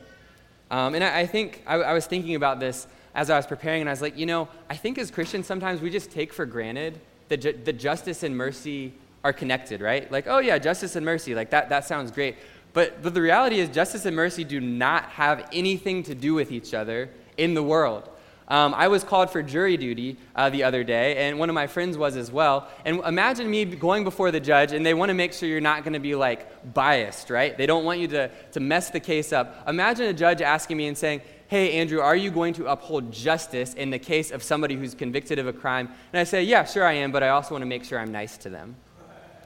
Um, 0.71 0.95
and 0.95 1.03
I, 1.03 1.19
I 1.19 1.25
think 1.27 1.63
I, 1.67 1.75
I 1.75 1.93
was 1.93 2.05
thinking 2.07 2.35
about 2.35 2.59
this 2.59 2.87
as 3.13 3.29
I 3.29 3.37
was 3.37 3.47
preparing, 3.47 3.81
and 3.81 3.89
I 3.89 3.93
was 3.93 4.01
like, 4.01 4.17
you 4.17 4.25
know, 4.25 4.47
I 4.69 4.75
think 4.75 4.97
as 4.97 5.11
Christians, 5.11 5.47
sometimes 5.47 5.81
we 5.81 5.89
just 5.89 6.11
take 6.11 6.33
for 6.33 6.45
granted 6.45 6.99
that 7.29 7.37
ju- 7.37 7.59
the 7.63 7.73
justice 7.73 8.23
and 8.23 8.35
mercy 8.35 8.93
are 9.23 9.33
connected, 9.33 9.81
right? 9.81 10.11
Like, 10.11 10.27
oh 10.27 10.39
yeah, 10.39 10.57
justice 10.57 10.95
and 10.95 11.05
mercy, 11.05 11.35
like 11.35 11.49
that, 11.49 11.69
that 11.69 11.85
sounds 11.85 12.11
great. 12.11 12.35
But, 12.73 13.01
but 13.01 13.13
the 13.13 13.21
reality 13.21 13.59
is, 13.59 13.69
justice 13.69 14.05
and 14.05 14.15
mercy 14.15 14.43
do 14.43 14.59
not 14.59 15.05
have 15.05 15.49
anything 15.51 16.03
to 16.03 16.15
do 16.15 16.33
with 16.33 16.51
each 16.51 16.73
other 16.73 17.09
in 17.37 17.53
the 17.53 17.63
world. 17.63 18.09
Um, 18.49 18.73
I 18.73 18.87
was 18.87 19.03
called 19.03 19.29
for 19.29 19.43
jury 19.43 19.75
duty 19.75 20.17
uh, 20.35 20.49
the 20.49 20.63
other 20.63 20.83
day, 20.83 21.27
and 21.27 21.37
one 21.37 21.49
of 21.49 21.53
my 21.53 21.67
friends 21.67 21.97
was 21.97 22.15
as 22.15 22.31
well. 22.31 22.67
And 22.85 23.01
imagine 23.01 23.49
me 23.49 23.65
going 23.65 24.05
before 24.05 24.31
the 24.31 24.39
judge, 24.39 24.71
and 24.71 24.85
they 24.85 24.93
want 24.93 25.09
to 25.09 25.13
make 25.13 25.33
sure 25.33 25.49
you're 25.49 25.59
not 25.59 25.83
going 25.83 25.93
to 25.93 25.99
be 25.99 26.15
like 26.15 26.73
biased, 26.73 27.29
right? 27.29 27.57
They 27.57 27.65
don't 27.65 27.83
want 27.83 27.99
you 27.99 28.07
to, 28.09 28.29
to 28.53 28.59
mess 28.61 28.89
the 28.89 29.01
case 29.01 29.33
up. 29.33 29.67
Imagine 29.67 30.05
a 30.05 30.13
judge 30.13 30.41
asking 30.41 30.77
me 30.77 30.87
and 30.87 30.97
saying, 30.97 31.21
Hey, 31.49 31.73
Andrew, 31.79 32.01
are 32.01 32.15
you 32.15 32.29
going 32.29 32.53
to 32.55 32.67
uphold 32.67 33.11
justice 33.11 33.73
in 33.73 33.89
the 33.89 33.99
case 33.99 34.31
of 34.31 34.43
somebody 34.43 34.75
who's 34.75 34.93
convicted 34.93 35.39
of 35.39 35.47
a 35.47 35.53
crime? 35.53 35.89
And 36.11 36.19
I 36.19 36.23
say, 36.23 36.43
Yeah, 36.43 36.63
sure 36.63 36.85
I 36.85 36.93
am, 36.93 37.11
but 37.11 37.23
I 37.23 37.29
also 37.29 37.53
want 37.53 37.63
to 37.63 37.67
make 37.67 37.83
sure 37.83 37.99
I'm 37.99 38.11
nice 38.11 38.37
to 38.39 38.49
them. 38.49 38.75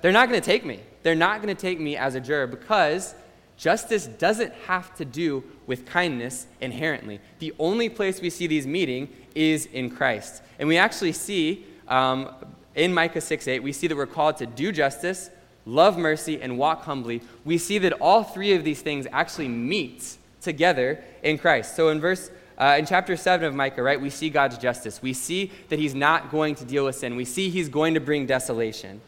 They're 0.01 0.11
not 0.11 0.29
going 0.29 0.41
to 0.41 0.45
take 0.45 0.65
me. 0.65 0.79
They're 1.03 1.15
not 1.15 1.41
going 1.41 1.55
to 1.55 1.59
take 1.59 1.79
me 1.79 1.97
as 1.97 2.15
a 2.15 2.19
juror 2.19 2.47
because 2.47 3.15
Justice 3.61 4.07
doesn't 4.07 4.51
have 4.65 4.95
to 4.95 5.05
do 5.05 5.43
with 5.67 5.85
kindness 5.85 6.47
inherently. 6.61 7.19
The 7.37 7.53
only 7.59 7.89
place 7.89 8.19
we 8.19 8.31
see 8.31 8.47
these 8.47 8.65
meeting 8.65 9.07
is 9.35 9.67
in 9.67 9.91
Christ. 9.91 10.41
And 10.57 10.67
we 10.67 10.77
actually 10.77 11.11
see 11.11 11.67
um, 11.87 12.33
in 12.73 12.91
Micah 12.91 13.21
6 13.21 13.47
8, 13.47 13.61
we 13.61 13.71
see 13.71 13.85
that 13.85 13.95
we're 13.95 14.07
called 14.07 14.37
to 14.37 14.47
do 14.47 14.71
justice, 14.71 15.29
love 15.67 15.95
mercy, 15.95 16.41
and 16.41 16.57
walk 16.57 16.85
humbly. 16.85 17.21
We 17.45 17.59
see 17.59 17.77
that 17.77 17.93
all 18.01 18.23
three 18.23 18.53
of 18.53 18.63
these 18.63 18.81
things 18.81 19.05
actually 19.11 19.49
meet 19.49 20.17
together 20.41 21.03
in 21.21 21.37
Christ. 21.37 21.75
So 21.75 21.89
in 21.89 22.01
verse 22.01 22.31
uh, 22.57 22.77
in 22.79 22.87
chapter 22.87 23.15
7 23.15 23.45
of 23.45 23.53
Micah, 23.53 23.83
right, 23.83 24.01
we 24.01 24.09
see 24.09 24.31
God's 24.31 24.57
justice. 24.57 25.03
We 25.03 25.13
see 25.13 25.51
that 25.69 25.77
he's 25.77 25.93
not 25.93 26.31
going 26.31 26.55
to 26.55 26.65
deal 26.65 26.85
with 26.85 26.95
sin. 26.95 27.15
We 27.15 27.25
see 27.25 27.51
he's 27.51 27.69
going 27.69 27.93
to 27.93 27.99
bring 27.99 28.25
desolation. 28.25 29.01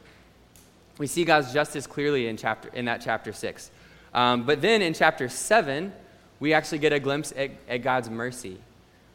We 0.99 1.07
see 1.07 1.25
God's 1.25 1.51
justice 1.51 1.87
clearly 1.87 2.27
in, 2.27 2.37
chapter, 2.37 2.69
in 2.69 2.85
that 2.85 3.01
chapter 3.01 3.33
6. 3.33 3.71
Um, 4.13 4.43
but 4.43 4.61
then 4.61 4.81
in 4.81 4.93
chapter 4.93 5.29
7, 5.29 5.91
we 6.39 6.53
actually 6.53 6.79
get 6.79 6.93
a 6.93 6.99
glimpse 6.99 7.33
at, 7.35 7.51
at 7.67 7.77
God's 7.77 8.09
mercy. 8.09 8.57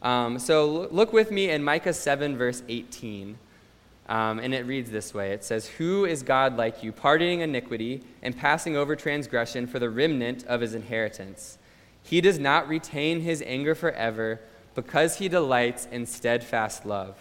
Um, 0.01 0.39
so 0.39 0.87
look 0.91 1.13
with 1.13 1.31
me 1.31 1.49
in 1.49 1.63
Micah 1.63 1.93
7, 1.93 2.37
verse 2.37 2.63
18. 2.67 3.37
Um, 4.07 4.39
and 4.39 4.55
it 4.55 4.65
reads 4.65 4.89
this 4.89 5.13
way 5.13 5.33
It 5.33 5.43
says, 5.43 5.67
Who 5.67 6.05
is 6.05 6.23
God 6.23 6.57
like 6.57 6.83
you, 6.83 6.91
pardoning 6.91 7.41
iniquity 7.41 8.03
and 8.23 8.35
passing 8.35 8.75
over 8.75 8.95
transgression 8.95 9.67
for 9.67 9.79
the 9.79 9.89
remnant 9.89 10.45
of 10.45 10.61
his 10.61 10.73
inheritance? 10.73 11.57
He 12.01 12.21
does 12.21 12.39
not 12.39 12.67
retain 12.67 13.21
his 13.21 13.43
anger 13.45 13.75
forever 13.75 14.41
because 14.73 15.17
he 15.17 15.27
delights 15.27 15.87
in 15.91 16.05
steadfast 16.05 16.85
love. 16.85 17.15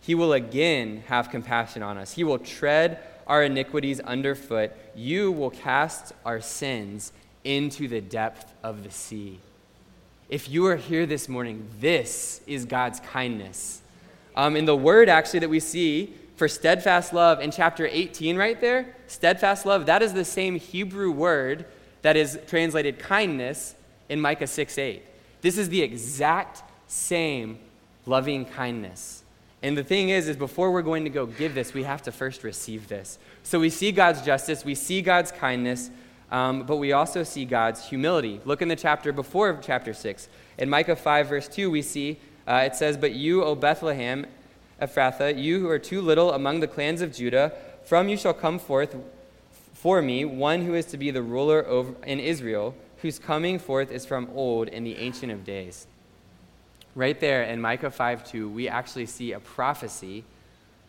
He 0.00 0.16
will 0.16 0.32
again 0.32 1.04
have 1.06 1.30
compassion 1.30 1.82
on 1.82 1.96
us. 1.96 2.12
He 2.12 2.24
will 2.24 2.40
tread 2.40 2.98
our 3.28 3.44
iniquities 3.44 4.00
underfoot. 4.00 4.72
You 4.96 5.30
will 5.30 5.50
cast 5.50 6.12
our 6.24 6.40
sins 6.40 7.12
into 7.44 7.88
the 7.88 8.00
depth 8.00 8.52
of 8.62 8.84
the 8.84 8.90
sea. 8.90 9.40
If 10.28 10.48
you 10.48 10.66
are 10.66 10.76
here 10.76 11.06
this 11.06 11.28
morning, 11.28 11.68
this 11.80 12.40
is 12.46 12.64
God's 12.64 13.00
kindness. 13.00 13.82
Um, 14.34 14.56
and 14.56 14.66
the 14.66 14.76
word 14.76 15.08
actually 15.08 15.40
that 15.40 15.50
we 15.50 15.60
see 15.60 16.14
for 16.36 16.48
steadfast 16.48 17.12
love 17.12 17.40
in 17.40 17.50
chapter 17.50 17.86
18 17.86 18.36
right 18.36 18.60
there, 18.60 18.96
steadfast 19.06 19.66
love, 19.66 19.86
that 19.86 20.02
is 20.02 20.14
the 20.14 20.24
same 20.24 20.56
Hebrew 20.56 21.10
word 21.10 21.66
that 22.00 22.16
is 22.16 22.38
translated 22.46 22.98
kindness 22.98 23.74
in 24.08 24.20
Micah 24.20 24.46
6 24.46 24.78
8. 24.78 25.02
This 25.40 25.58
is 25.58 25.68
the 25.68 25.82
exact 25.82 26.62
same 26.86 27.58
loving 28.06 28.44
kindness. 28.44 29.22
And 29.62 29.76
the 29.76 29.84
thing 29.84 30.08
is, 30.08 30.28
is 30.28 30.36
before 30.36 30.72
we're 30.72 30.82
going 30.82 31.04
to 31.04 31.10
go 31.10 31.26
give 31.26 31.54
this, 31.54 31.72
we 31.72 31.84
have 31.84 32.02
to 32.02 32.12
first 32.12 32.42
receive 32.42 32.88
this. 32.88 33.18
So 33.44 33.60
we 33.60 33.70
see 33.70 33.92
God's 33.92 34.22
justice, 34.22 34.64
we 34.64 34.74
see 34.74 35.02
God's 35.02 35.30
kindness, 35.30 35.90
um, 36.32 36.62
but 36.62 36.76
we 36.76 36.92
also 36.92 37.22
see 37.22 37.44
God's 37.44 37.86
humility. 37.86 38.40
Look 38.44 38.62
in 38.62 38.68
the 38.68 38.74
chapter 38.74 39.12
before 39.12 39.58
chapter 39.62 39.92
6. 39.92 40.28
In 40.58 40.70
Micah 40.70 40.96
5, 40.96 41.28
verse 41.28 41.46
2, 41.46 41.70
we 41.70 41.82
see 41.82 42.18
uh, 42.46 42.62
it 42.66 42.74
says, 42.74 42.96
But 42.96 43.12
you, 43.12 43.44
O 43.44 43.54
Bethlehem, 43.54 44.26
Ephrathah, 44.80 45.40
you 45.40 45.60
who 45.60 45.68
are 45.68 45.78
too 45.78 46.00
little 46.00 46.32
among 46.32 46.60
the 46.60 46.66
clans 46.66 47.02
of 47.02 47.14
Judah, 47.14 47.52
from 47.84 48.08
you 48.08 48.16
shall 48.16 48.34
come 48.34 48.58
forth 48.58 48.96
for 49.74 50.00
me 50.00 50.24
one 50.24 50.62
who 50.62 50.74
is 50.74 50.86
to 50.86 50.96
be 50.96 51.10
the 51.10 51.22
ruler 51.22 51.66
over, 51.66 51.94
in 52.04 52.18
Israel, 52.18 52.74
whose 53.02 53.18
coming 53.18 53.58
forth 53.58 53.92
is 53.92 54.06
from 54.06 54.28
old 54.34 54.68
in 54.68 54.84
the 54.84 54.96
Ancient 54.96 55.30
of 55.30 55.44
Days. 55.44 55.86
Right 56.94 57.18
there 57.18 57.42
in 57.42 57.60
Micah 57.60 57.90
5 57.90 58.24
2, 58.24 58.48
we 58.48 58.68
actually 58.68 59.06
see 59.06 59.32
a 59.32 59.40
prophecy 59.40 60.24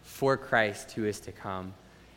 for 0.04 0.38
Christ 0.38 0.92
who 0.92 1.06
is 1.06 1.20
to 1.22 1.32
come. 1.32 1.74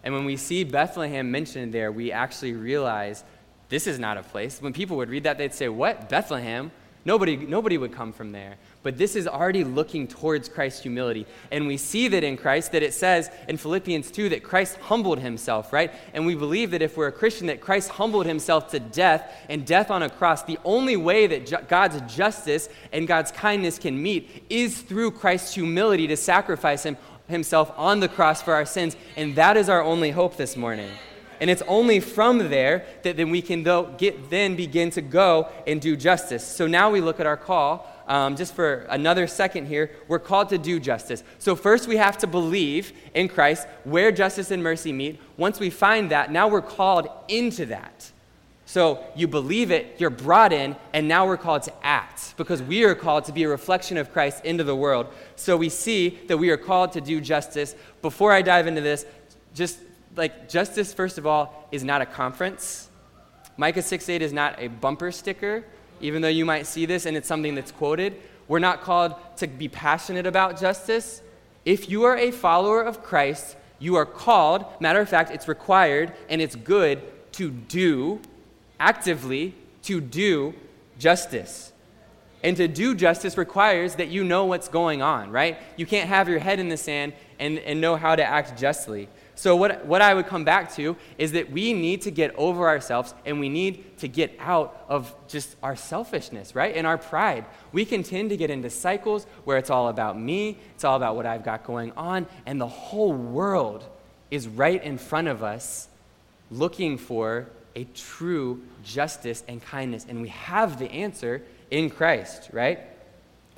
And 0.06 0.14
when 0.14 0.24
we 0.24 0.36
see 0.36 0.62
Bethlehem 0.62 1.32
mentioned 1.32 1.74
there, 1.74 1.90
we 1.90 2.12
actually 2.12 2.52
realize 2.52 3.24
this 3.68 3.88
is 3.88 3.98
not 3.98 4.16
a 4.16 4.22
place. 4.22 4.62
When 4.62 4.72
people 4.72 4.98
would 4.98 5.10
read 5.10 5.24
that, 5.24 5.36
they'd 5.36 5.52
say, 5.52 5.68
What? 5.68 6.08
Bethlehem? 6.08 6.70
Nobody, 7.04 7.36
nobody 7.36 7.76
would 7.76 7.92
come 7.92 8.12
from 8.12 8.30
there. 8.30 8.56
But 8.84 8.98
this 8.98 9.16
is 9.16 9.26
already 9.26 9.64
looking 9.64 10.06
towards 10.06 10.48
Christ's 10.48 10.82
humility. 10.82 11.26
And 11.50 11.66
we 11.66 11.76
see 11.76 12.06
that 12.08 12.22
in 12.22 12.36
Christ, 12.36 12.70
that 12.72 12.84
it 12.84 12.94
says 12.94 13.30
in 13.48 13.56
Philippians 13.56 14.12
2 14.12 14.28
that 14.28 14.44
Christ 14.44 14.76
humbled 14.78 15.18
himself, 15.18 15.72
right? 15.72 15.92
And 16.14 16.24
we 16.24 16.36
believe 16.36 16.70
that 16.70 16.82
if 16.82 16.96
we're 16.96 17.06
a 17.08 17.12
Christian, 17.12 17.48
that 17.48 17.60
Christ 17.60 17.90
humbled 17.90 18.26
himself 18.26 18.70
to 18.72 18.80
death 18.80 19.32
and 19.48 19.66
death 19.66 19.90
on 19.90 20.04
a 20.04 20.10
cross. 20.10 20.42
The 20.42 20.58
only 20.64 20.96
way 20.96 21.26
that 21.28 21.46
ju- 21.46 21.58
God's 21.68 22.00
justice 22.12 22.68
and 22.92 23.08
God's 23.08 23.32
kindness 23.32 23.78
can 23.78 24.00
meet 24.00 24.44
is 24.50 24.82
through 24.82 25.12
Christ's 25.12 25.54
humility 25.54 26.08
to 26.08 26.16
sacrifice 26.16 26.84
him, 26.84 26.96
himself 27.28 27.72
on 27.76 28.00
the 28.00 28.08
cross 28.08 28.42
for 28.42 28.54
our 28.54 28.66
sins. 28.66 28.96
And 29.16 29.36
that 29.36 29.56
is 29.56 29.68
our 29.68 29.82
only 29.82 30.10
hope 30.10 30.36
this 30.36 30.56
morning. 30.56 30.90
And 31.40 31.50
it's 31.50 31.62
only 31.66 32.00
from 32.00 32.38
there 32.38 32.86
that 33.02 33.16
then 33.16 33.30
we 33.30 33.42
can 33.42 33.62
though 33.62 33.94
get, 33.98 34.30
then 34.30 34.56
begin 34.56 34.90
to 34.90 35.02
go 35.02 35.48
and 35.66 35.80
do 35.80 35.96
justice. 35.96 36.46
So 36.46 36.66
now 36.66 36.90
we 36.90 37.00
look 37.00 37.20
at 37.20 37.26
our 37.26 37.36
call. 37.36 37.92
Um, 38.08 38.36
just 38.36 38.54
for 38.54 38.86
another 38.88 39.26
second 39.26 39.66
here, 39.66 39.90
we're 40.06 40.20
called 40.20 40.50
to 40.50 40.58
do 40.58 40.78
justice. 40.78 41.24
So 41.38 41.56
first 41.56 41.88
we 41.88 41.96
have 41.96 42.16
to 42.18 42.26
believe 42.26 42.92
in 43.14 43.28
Christ 43.28 43.66
where 43.84 44.12
justice 44.12 44.50
and 44.50 44.62
mercy 44.62 44.92
meet. 44.92 45.20
Once 45.36 45.58
we 45.58 45.70
find 45.70 46.10
that, 46.12 46.30
now 46.30 46.46
we're 46.48 46.62
called 46.62 47.08
into 47.28 47.66
that. 47.66 48.12
So 48.68 49.04
you 49.14 49.28
believe 49.28 49.70
it, 49.70 49.94
you're 49.98 50.10
brought 50.10 50.52
in, 50.52 50.74
and 50.92 51.06
now 51.06 51.24
we're 51.24 51.36
called 51.36 51.62
to 51.62 51.72
act 51.84 52.34
because 52.36 52.60
we 52.60 52.82
are 52.82 52.96
called 52.96 53.24
to 53.26 53.32
be 53.32 53.44
a 53.44 53.48
reflection 53.48 53.96
of 53.96 54.12
Christ 54.12 54.44
into 54.44 54.64
the 54.64 54.74
world. 54.74 55.06
So 55.36 55.56
we 55.56 55.68
see 55.68 56.18
that 56.26 56.36
we 56.36 56.50
are 56.50 56.56
called 56.56 56.92
to 56.92 57.00
do 57.00 57.20
justice. 57.20 57.76
Before 58.02 58.32
I 58.32 58.42
dive 58.42 58.66
into 58.66 58.80
this, 58.80 59.06
just 59.54 59.78
like 60.16 60.48
justice, 60.48 60.92
first 60.92 61.16
of 61.16 61.28
all, 61.28 61.68
is 61.70 61.84
not 61.84 62.02
a 62.02 62.06
conference. 62.06 62.90
Micah 63.56 63.82
6 63.82 64.08
8 64.08 64.20
is 64.20 64.32
not 64.32 64.56
a 64.58 64.66
bumper 64.66 65.12
sticker, 65.12 65.64
even 66.00 66.20
though 66.20 66.28
you 66.28 66.44
might 66.44 66.66
see 66.66 66.86
this 66.86 67.06
and 67.06 67.16
it's 67.16 67.28
something 67.28 67.54
that's 67.54 67.70
quoted. 67.70 68.20
We're 68.48 68.58
not 68.58 68.82
called 68.82 69.14
to 69.38 69.46
be 69.46 69.68
passionate 69.68 70.26
about 70.26 70.60
justice. 70.60 71.22
If 71.64 71.88
you 71.88 72.02
are 72.04 72.16
a 72.16 72.32
follower 72.32 72.82
of 72.82 73.02
Christ, 73.02 73.56
you 73.78 73.94
are 73.94 74.06
called, 74.06 74.64
matter 74.80 75.00
of 75.00 75.08
fact, 75.08 75.30
it's 75.30 75.46
required 75.48 76.12
and 76.28 76.40
it's 76.40 76.56
good 76.56 77.02
to 77.32 77.50
do, 77.50 78.20
actively, 78.78 79.54
to 79.82 80.00
do 80.00 80.54
justice. 80.98 81.72
And 82.42 82.56
to 82.58 82.68
do 82.68 82.94
justice 82.94 83.36
requires 83.36 83.96
that 83.96 84.08
you 84.08 84.22
know 84.22 84.44
what's 84.44 84.68
going 84.68 85.02
on, 85.02 85.30
right? 85.30 85.58
You 85.76 85.86
can't 85.86 86.08
have 86.08 86.28
your 86.28 86.38
head 86.38 86.60
in 86.60 86.68
the 86.68 86.76
sand 86.76 87.12
and, 87.38 87.58
and 87.58 87.80
know 87.80 87.96
how 87.96 88.14
to 88.14 88.24
act 88.24 88.58
justly. 88.58 89.08
So, 89.34 89.54
what, 89.54 89.84
what 89.84 90.00
I 90.00 90.14
would 90.14 90.26
come 90.26 90.44
back 90.44 90.74
to 90.76 90.96
is 91.18 91.32
that 91.32 91.50
we 91.50 91.74
need 91.74 92.02
to 92.02 92.10
get 92.10 92.34
over 92.36 92.68
ourselves 92.68 93.14
and 93.26 93.38
we 93.38 93.48
need 93.48 93.98
to 93.98 94.08
get 94.08 94.34
out 94.38 94.84
of 94.88 95.14
just 95.28 95.56
our 95.62 95.76
selfishness, 95.76 96.54
right? 96.54 96.74
And 96.74 96.86
our 96.86 96.96
pride. 96.96 97.44
We 97.72 97.84
can 97.84 98.02
tend 98.02 98.30
to 98.30 98.36
get 98.36 98.48
into 98.48 98.70
cycles 98.70 99.26
where 99.44 99.58
it's 99.58 99.68
all 99.68 99.88
about 99.88 100.18
me, 100.18 100.56
it's 100.74 100.84
all 100.84 100.96
about 100.96 101.16
what 101.16 101.26
I've 101.26 101.44
got 101.44 101.64
going 101.64 101.92
on, 101.92 102.26
and 102.46 102.58
the 102.58 102.68
whole 102.68 103.12
world 103.12 103.84
is 104.30 104.48
right 104.48 104.82
in 104.82 104.96
front 104.96 105.28
of 105.28 105.42
us 105.42 105.88
looking 106.50 106.96
for 106.96 107.46
a 107.76 107.84
true 107.94 108.62
justice 108.82 109.44
and 109.46 109.62
kindness. 109.62 110.06
And 110.08 110.22
we 110.22 110.28
have 110.30 110.80
the 110.80 110.90
answer 110.90 111.42
in 111.70 111.90
Christ, 111.90 112.50
right? 112.52 112.80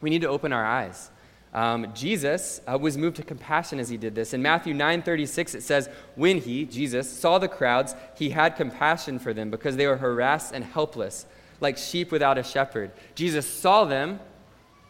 We 0.03 0.11
need 0.11 0.23
to 0.23 0.29
open 0.29 0.53
our 0.53 0.65
eyes. 0.65 1.11
Um, 1.55 1.93
Jesus 1.95 2.61
uh, 2.67 2.77
was 2.79 2.99
moved 2.99 3.17
to 3.17 3.23
compassion 3.23 3.81
as 3.81 3.89
he 3.89 3.97
did 3.97 4.15
this. 4.15 4.35
In 4.35 4.43
Matthew 4.43 4.75
9:36 4.75 5.55
it 5.55 5.63
says, 5.63 5.89
"When 6.15 6.39
he, 6.39 6.67
Jesus, 6.67 7.11
saw 7.11 7.39
the 7.39 7.49
crowds, 7.49 7.95
he 8.17 8.31
had 8.31 8.57
compassion 8.57 9.19
for 9.19 9.33
them 9.33 9.51
because 9.51 9.77
they 9.77 9.87
were 9.87 9.97
harassed 9.97 10.53
and 10.53 10.63
helpless, 10.63 11.25
like 11.61 11.79
sheep 11.79 12.13
without 12.13 12.37
a 12.37 12.43
shepherd." 12.43 12.91
Jesus 13.15 13.47
saw 13.47 13.87
them 13.87 14.21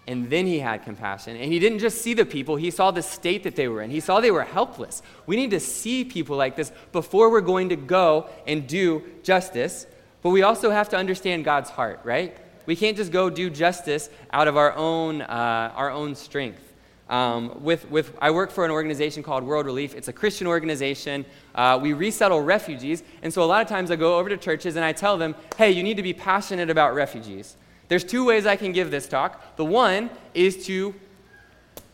and 0.08 0.30
then 0.30 0.46
he 0.46 0.58
had 0.58 0.84
compassion. 0.84 1.36
And 1.36 1.52
he 1.52 1.58
didn't 1.58 1.80
just 1.80 2.00
see 2.00 2.14
the 2.14 2.24
people, 2.24 2.56
he 2.56 2.70
saw 2.70 2.90
the 2.90 3.02
state 3.02 3.42
that 3.42 3.54
they 3.56 3.68
were 3.68 3.82
in. 3.82 3.90
He 3.90 4.00
saw 4.00 4.20
they 4.20 4.30
were 4.30 4.42
helpless. 4.42 5.02
We 5.26 5.36
need 5.36 5.50
to 5.50 5.60
see 5.60 6.02
people 6.02 6.34
like 6.34 6.56
this 6.56 6.72
before 6.92 7.30
we're 7.30 7.42
going 7.42 7.68
to 7.68 7.76
go 7.76 8.26
and 8.46 8.66
do 8.66 9.02
justice. 9.22 9.86
But 10.22 10.30
we 10.30 10.42
also 10.42 10.70
have 10.70 10.88
to 10.88 10.96
understand 10.96 11.44
God's 11.44 11.68
heart, 11.68 12.00
right? 12.04 12.36
We 12.64 12.74
can't 12.74 12.96
just 12.96 13.12
go 13.12 13.28
do 13.28 13.50
justice 13.50 14.08
out 14.32 14.48
of 14.48 14.56
our 14.56 14.74
own, 14.74 15.20
uh, 15.20 15.72
our 15.76 15.90
own 15.90 16.14
strength. 16.14 16.64
Um, 17.10 17.62
with, 17.62 17.90
with, 17.90 18.16
I 18.20 18.30
work 18.30 18.50
for 18.50 18.64
an 18.64 18.70
organization 18.70 19.22
called 19.22 19.44
World 19.44 19.66
Relief. 19.66 19.94
It's 19.94 20.08
a 20.08 20.12
Christian 20.12 20.46
organization. 20.46 21.26
Uh, 21.54 21.78
we 21.80 21.92
resettle 21.92 22.40
refugees. 22.40 23.02
And 23.22 23.32
so 23.32 23.42
a 23.42 23.44
lot 23.44 23.60
of 23.60 23.68
times 23.68 23.90
I 23.90 23.96
go 23.96 24.18
over 24.18 24.30
to 24.30 24.38
churches 24.38 24.76
and 24.76 24.84
I 24.84 24.92
tell 24.92 25.18
them, 25.18 25.34
hey, 25.58 25.70
you 25.70 25.82
need 25.82 25.98
to 25.98 26.02
be 26.02 26.14
passionate 26.14 26.70
about 26.70 26.94
refugees. 26.94 27.56
There's 27.88 28.04
two 28.04 28.24
ways 28.24 28.46
I 28.46 28.56
can 28.56 28.72
give 28.72 28.90
this 28.90 29.08
talk. 29.08 29.56
The 29.56 29.64
one 29.64 30.10
is 30.34 30.66
to 30.66 30.94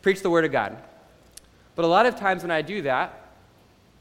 preach 0.02 0.22
the 0.22 0.30
Word 0.30 0.44
of 0.44 0.52
God. 0.52 0.76
But 1.76 1.84
a 1.84 1.88
lot 1.88 2.06
of 2.06 2.16
times 2.16 2.42
when 2.42 2.50
I 2.50 2.62
do 2.62 2.82
that, 2.82 3.20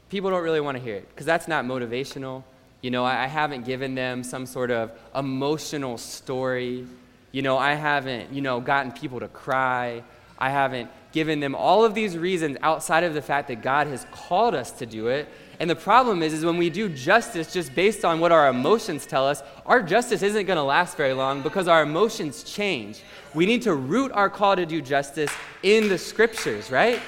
people 0.08 0.30
don't 0.30 0.42
really 0.42 0.60
want 0.60 0.76
to 0.76 0.82
hear 0.82 0.96
it 0.96 1.08
because 1.08 1.26
that's 1.26 1.48
not 1.48 1.64
motivational. 1.64 2.44
You 2.82 2.90
know, 2.90 3.04
I, 3.04 3.24
I 3.24 3.26
haven't 3.26 3.64
given 3.64 3.94
them 3.94 4.22
some 4.22 4.46
sort 4.46 4.70
of 4.70 4.92
emotional 5.14 5.98
story. 5.98 6.86
You 7.32 7.42
know, 7.42 7.56
I 7.56 7.74
haven't, 7.74 8.32
you 8.32 8.42
know, 8.42 8.60
gotten 8.60 8.92
people 8.92 9.20
to 9.20 9.28
cry. 9.28 10.02
I 10.38 10.50
haven't 10.50 10.90
given 11.12 11.40
them 11.40 11.54
all 11.54 11.84
of 11.84 11.94
these 11.94 12.18
reasons 12.18 12.58
outside 12.60 13.04
of 13.04 13.14
the 13.14 13.22
fact 13.22 13.48
that 13.48 13.62
God 13.62 13.86
has 13.86 14.04
called 14.12 14.54
us 14.54 14.70
to 14.72 14.86
do 14.86 15.08
it. 15.08 15.28
And 15.60 15.70
the 15.70 15.76
problem 15.76 16.22
is, 16.22 16.32
is 16.32 16.44
when 16.44 16.56
we 16.56 16.70
do 16.70 16.88
justice 16.88 17.52
just 17.52 17.74
based 17.74 18.04
on 18.04 18.20
what 18.20 18.32
our 18.32 18.48
emotions 18.48 19.06
tell 19.06 19.26
us, 19.26 19.42
our 19.66 19.82
justice 19.82 20.22
isn't 20.22 20.46
going 20.46 20.56
to 20.56 20.62
last 20.62 20.96
very 20.96 21.12
long 21.12 21.42
because 21.42 21.68
our 21.68 21.82
emotions 21.82 22.42
change. 22.42 23.02
We 23.34 23.46
need 23.46 23.62
to 23.62 23.74
root 23.74 24.12
our 24.12 24.28
call 24.28 24.56
to 24.56 24.66
do 24.66 24.80
justice 24.80 25.30
in 25.62 25.88
the 25.88 25.98
scriptures, 25.98 26.70
right? 26.70 27.00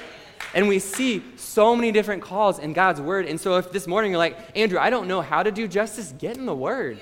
And 0.53 0.67
we 0.67 0.79
see 0.79 1.23
so 1.35 1.75
many 1.75 1.91
different 1.91 2.21
calls 2.21 2.59
in 2.59 2.73
God's 2.73 3.01
word. 3.01 3.25
And 3.25 3.39
so 3.39 3.57
if 3.57 3.71
this 3.71 3.85
morning 3.85 4.11
you're 4.11 4.19
like, 4.19 4.37
Andrew, 4.55 4.79
I 4.79 4.89
don't 4.89 5.07
know 5.07 5.21
how 5.21 5.43
to 5.43 5.51
do 5.51 5.67
justice, 5.67 6.13
get 6.17 6.37
in 6.37 6.45
the 6.45 6.55
word, 6.55 6.97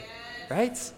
right? 0.49 0.91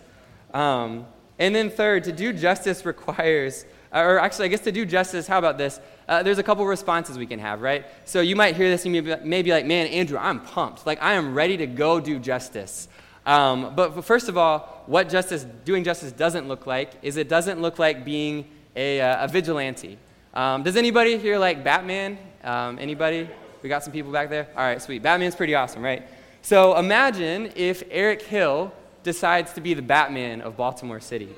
Um, 0.53 1.05
and 1.39 1.53
then 1.53 1.69
third, 1.69 2.05
to 2.05 2.11
do 2.11 2.33
justice 2.33 2.85
requires, 2.85 3.65
or 3.91 4.19
actually, 4.19 4.45
I 4.45 4.47
guess 4.47 4.61
to 4.61 4.71
do 4.71 4.85
justice, 4.85 5.27
how 5.27 5.37
about 5.37 5.57
this? 5.57 5.79
Uh, 6.07 6.23
there's 6.23 6.37
a 6.37 6.43
couple 6.43 6.65
responses 6.65 7.17
we 7.17 7.25
can 7.25 7.39
have, 7.39 7.61
right? 7.61 7.85
So 8.05 8.21
you 8.21 8.35
might 8.35 8.55
hear 8.55 8.69
this 8.69 8.85
and 8.85 8.95
you 8.95 9.17
may 9.23 9.41
be 9.41 9.51
like, 9.51 9.65
man, 9.65 9.87
Andrew, 9.87 10.17
I'm 10.17 10.39
pumped. 10.39 10.85
Like, 10.85 11.01
I 11.01 11.13
am 11.13 11.33
ready 11.33 11.57
to 11.57 11.67
go 11.67 11.99
do 11.99 12.17
justice. 12.17 12.87
Um, 13.25 13.73
but 13.75 14.05
first 14.05 14.29
of 14.29 14.37
all, 14.37 14.83
what 14.85 15.09
justice, 15.09 15.45
doing 15.65 15.83
justice 15.83 16.13
doesn't 16.13 16.47
look 16.47 16.65
like 16.65 16.93
is 17.01 17.17
it 17.17 17.27
doesn't 17.27 17.61
look 17.61 17.77
like 17.77 18.05
being 18.05 18.45
a, 18.75 19.01
uh, 19.01 19.25
a 19.25 19.27
vigilante. 19.27 19.97
Um, 20.33 20.63
does 20.63 20.77
anybody 20.77 21.17
here 21.17 21.37
like 21.37 21.61
Batman? 21.63 22.17
Um, 22.43 22.79
anybody? 22.79 23.29
We 23.61 23.67
got 23.67 23.83
some 23.83 23.91
people 23.91 24.13
back 24.13 24.29
there? 24.29 24.47
All 24.55 24.63
right, 24.63 24.81
sweet. 24.81 25.03
Batman's 25.03 25.35
pretty 25.35 25.55
awesome, 25.55 25.81
right? 25.81 26.07
So 26.41 26.77
imagine 26.77 27.51
if 27.55 27.83
Eric 27.91 28.21
Hill 28.21 28.71
decides 29.03 29.51
to 29.53 29.61
be 29.61 29.73
the 29.73 29.81
Batman 29.81 30.39
of 30.41 30.55
Baltimore 30.55 31.01
City. 31.01 31.35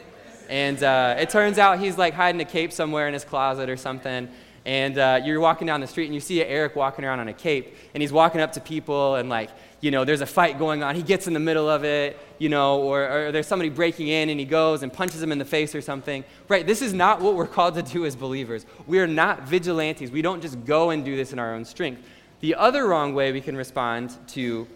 And 0.48 0.84
uh, 0.84 1.16
it 1.18 1.30
turns 1.30 1.58
out 1.58 1.80
he's 1.80 1.98
like 1.98 2.14
hiding 2.14 2.42
a 2.42 2.46
cape 2.46 2.72
somewhere 2.72 3.08
in 3.08 3.14
his 3.14 3.24
closet 3.24 3.70
or 3.70 3.78
something. 3.78 4.28
And 4.70 5.00
uh, 5.00 5.20
you're 5.26 5.40
walking 5.40 5.66
down 5.66 5.82
the 5.82 5.88
street 5.88 6.06
and 6.06 6.14
you 6.14 6.20
see 6.20 6.44
Eric 6.44 6.76
walking 6.76 7.04
around 7.04 7.20
on 7.20 7.28
a 7.28 7.34
cape, 7.34 7.76
and 7.96 8.04
he's 8.04 8.14
walking 8.14 8.40
up 8.40 8.52
to 8.52 8.62
people, 8.62 9.16
and 9.16 9.28
like, 9.28 9.50
you 9.82 9.90
know, 9.90 10.06
there's 10.06 10.22
a 10.22 10.28
fight 10.28 10.60
going 10.60 10.84
on. 10.84 10.94
He 10.94 11.02
gets 11.02 11.26
in 11.26 11.34
the 11.34 11.40
middle 11.40 11.68
of 11.68 11.84
it, 11.84 12.20
you 12.38 12.50
know, 12.50 12.80
or, 12.80 13.10
or 13.10 13.32
there's 13.32 13.48
somebody 13.48 13.70
breaking 13.72 14.10
in 14.10 14.30
and 14.30 14.40
he 14.40 14.46
goes 14.46 14.84
and 14.84 14.94
punches 14.94 15.24
him 15.24 15.32
in 15.32 15.40
the 15.40 15.46
face 15.46 15.74
or 15.74 15.82
something. 15.82 16.24
Right? 16.50 16.68
This 16.68 16.84
is 16.84 16.94
not 16.94 17.20
what 17.20 17.34
we're 17.34 17.48
called 17.48 17.74
to 17.76 17.82
do 17.82 18.06
as 18.06 18.16
believers. 18.16 18.68
We 18.86 19.00
are 19.00 19.08
not 19.08 19.48
vigilantes. 19.48 20.12
We 20.12 20.22
don't 20.22 20.40
just 20.40 20.64
go 20.66 20.92
and 20.92 21.04
do 21.04 21.16
this 21.16 21.34
in 21.34 21.40
our 21.40 21.56
own 21.56 21.66
strength. 21.66 22.04
The 22.42 22.54
other 22.54 22.88
wrong 22.88 23.16
way 23.16 23.32
we 23.32 23.42
can 23.42 23.58
respond 23.58 24.16
to 24.30 24.68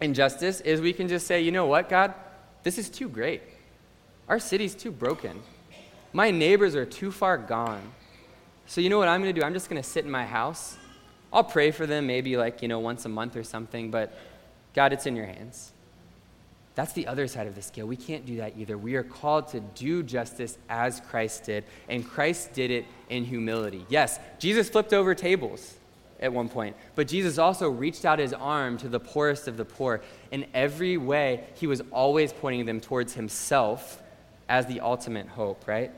injustice 0.00 0.60
is 0.60 0.80
we 0.80 0.92
can 0.92 1.08
just 1.08 1.26
say, 1.26 1.40
you 1.40 1.50
know 1.50 1.66
what, 1.66 1.88
God? 1.88 2.14
This 2.62 2.78
is 2.78 2.88
too 2.88 3.08
great. 3.08 3.42
Our 4.28 4.38
city's 4.38 4.76
too 4.76 4.92
broken. 4.92 5.42
My 6.12 6.30
neighbors 6.30 6.76
are 6.76 6.86
too 6.86 7.10
far 7.10 7.36
gone. 7.36 7.82
So, 8.68 8.82
you 8.82 8.90
know 8.90 8.98
what 8.98 9.08
I'm 9.08 9.22
going 9.22 9.34
to 9.34 9.40
do? 9.40 9.44
I'm 9.44 9.54
just 9.54 9.70
going 9.70 9.80
to 9.80 9.88
sit 9.88 10.04
in 10.04 10.10
my 10.10 10.26
house. 10.26 10.76
I'll 11.32 11.42
pray 11.42 11.70
for 11.70 11.86
them 11.86 12.06
maybe 12.06 12.36
like, 12.36 12.60
you 12.60 12.68
know, 12.68 12.80
once 12.80 13.06
a 13.06 13.08
month 13.08 13.34
or 13.34 13.42
something, 13.42 13.90
but 13.90 14.14
God, 14.74 14.92
it's 14.92 15.06
in 15.06 15.16
your 15.16 15.24
hands. 15.24 15.72
That's 16.74 16.92
the 16.92 17.06
other 17.06 17.26
side 17.28 17.46
of 17.46 17.54
the 17.54 17.62
scale. 17.62 17.86
We 17.86 17.96
can't 17.96 18.26
do 18.26 18.36
that 18.36 18.58
either. 18.58 18.76
We 18.76 18.96
are 18.96 19.02
called 19.02 19.48
to 19.48 19.60
do 19.60 20.02
justice 20.02 20.58
as 20.68 21.00
Christ 21.00 21.44
did, 21.44 21.64
and 21.88 22.06
Christ 22.06 22.52
did 22.52 22.70
it 22.70 22.84
in 23.08 23.24
humility. 23.24 23.86
Yes, 23.88 24.20
Jesus 24.38 24.68
flipped 24.68 24.92
over 24.92 25.14
tables 25.14 25.74
at 26.20 26.30
one 26.30 26.50
point, 26.50 26.76
but 26.94 27.08
Jesus 27.08 27.38
also 27.38 27.70
reached 27.70 28.04
out 28.04 28.18
his 28.18 28.34
arm 28.34 28.76
to 28.78 28.88
the 28.90 29.00
poorest 29.00 29.48
of 29.48 29.56
the 29.56 29.64
poor. 29.64 30.02
In 30.30 30.44
every 30.52 30.98
way, 30.98 31.44
he 31.54 31.66
was 31.66 31.80
always 31.90 32.34
pointing 32.34 32.66
them 32.66 32.80
towards 32.80 33.14
himself 33.14 34.02
as 34.46 34.66
the 34.66 34.80
ultimate 34.80 35.26
hope, 35.26 35.66
right? 35.66 35.90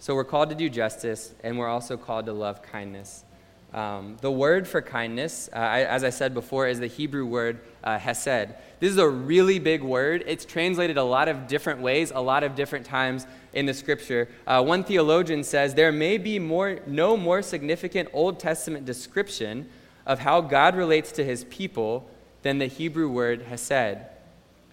So 0.00 0.14
we're 0.14 0.24
called 0.24 0.50
to 0.50 0.54
do 0.54 0.68
justice, 0.68 1.34
and 1.42 1.58
we're 1.58 1.68
also 1.68 1.96
called 1.96 2.26
to 2.26 2.32
love 2.32 2.62
kindness. 2.62 3.24
Um, 3.72 4.16
the 4.20 4.30
word 4.30 4.66
for 4.66 4.80
kindness, 4.80 5.50
uh, 5.52 5.58
I, 5.58 5.82
as 5.82 6.02
I 6.02 6.10
said 6.10 6.32
before, 6.32 6.68
is 6.68 6.80
the 6.80 6.86
Hebrew 6.86 7.26
word 7.26 7.60
uh, 7.84 7.98
hesed. 7.98 8.54
This 8.80 8.90
is 8.92 8.96
a 8.96 9.08
really 9.08 9.58
big 9.58 9.82
word. 9.82 10.24
It's 10.26 10.44
translated 10.44 10.96
a 10.96 11.02
lot 11.02 11.28
of 11.28 11.46
different 11.48 11.80
ways, 11.80 12.10
a 12.14 12.20
lot 12.20 12.44
of 12.44 12.54
different 12.54 12.86
times 12.86 13.26
in 13.52 13.66
the 13.66 13.74
scripture. 13.74 14.28
Uh, 14.46 14.62
one 14.62 14.84
theologian 14.84 15.44
says 15.44 15.74
there 15.74 15.92
may 15.92 16.16
be 16.16 16.38
more, 16.38 16.78
no 16.86 17.16
more 17.16 17.42
significant 17.42 18.08
Old 18.12 18.40
Testament 18.40 18.86
description 18.86 19.68
of 20.06 20.20
how 20.20 20.40
God 20.40 20.74
relates 20.74 21.12
to 21.12 21.24
his 21.24 21.44
people 21.44 22.08
than 22.42 22.58
the 22.58 22.66
Hebrew 22.66 23.10
word 23.10 23.42
hesed. 23.42 23.98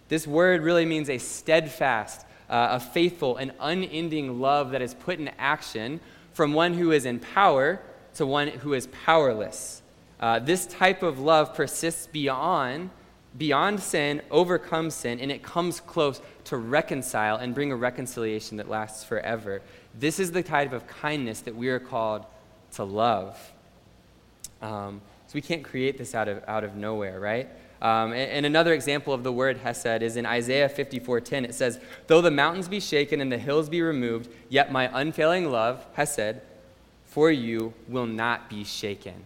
This 0.07 0.25
word 0.25 0.61
really 0.61 0.85
means 0.85 1.09
a 1.09 1.17
steadfast, 1.17 2.24
uh, 2.49 2.69
a 2.71 2.79
faithful, 2.79 3.37
and 3.37 3.51
unending 3.59 4.39
love 4.39 4.71
that 4.71 4.81
is 4.81 4.93
put 4.93 5.19
in 5.19 5.29
action 5.39 5.99
from 6.33 6.53
one 6.53 6.73
who 6.73 6.91
is 6.91 7.05
in 7.05 7.19
power 7.19 7.81
to 8.15 8.25
one 8.25 8.47
who 8.47 8.73
is 8.73 8.87
powerless. 9.05 9.81
Uh, 10.19 10.39
this 10.39 10.65
type 10.65 11.03
of 11.03 11.19
love 11.19 11.53
persists 11.53 12.07
beyond, 12.07 12.89
beyond 13.37 13.79
sin, 13.79 14.21
overcomes 14.31 14.93
sin, 14.93 15.19
and 15.19 15.31
it 15.31 15.43
comes 15.43 15.79
close 15.81 16.21
to 16.45 16.57
reconcile 16.57 17.37
and 17.37 17.53
bring 17.53 17.71
a 17.71 17.75
reconciliation 17.75 18.57
that 18.57 18.69
lasts 18.69 19.03
forever. 19.03 19.61
This 19.97 20.19
is 20.19 20.31
the 20.31 20.43
type 20.43 20.73
of 20.73 20.87
kindness 20.87 21.41
that 21.41 21.55
we 21.55 21.69
are 21.69 21.79
called 21.79 22.25
to 22.73 22.83
love. 22.83 23.37
Um, 24.61 25.01
so 25.27 25.31
we 25.33 25.41
can't 25.41 25.63
create 25.63 25.97
this 25.97 26.15
out 26.15 26.27
of, 26.27 26.43
out 26.47 26.63
of 26.63 26.75
nowhere, 26.75 27.19
right? 27.19 27.49
Um, 27.85 28.13
and, 28.13 28.31
and, 28.31 28.45
another 28.47 28.73
example 28.73 29.13
of 29.13 29.21
the 29.21 29.31
word 29.31 29.57
hesed 29.57 30.01
is 30.01 30.17
in 30.17 30.25
Isaiah 30.25 30.67
54:10. 30.67 31.45
It 31.45 31.53
says, 31.53 31.79
"Though 32.07 32.19
the 32.19 32.31
mountains 32.31 32.67
be 32.67 32.79
shaken 32.79 33.21
and 33.21 33.31
the 33.31 33.37
hills 33.37 33.69
be 33.69 33.83
removed, 33.83 34.27
yet 34.49 34.71
my 34.71 34.89
unfailing 34.91 35.51
love, 35.51 35.85
hesed, 35.93 36.37
for 37.05 37.29
you 37.29 37.75
will 37.87 38.07
not 38.07 38.49
be 38.49 38.63
shaken." 38.63 39.25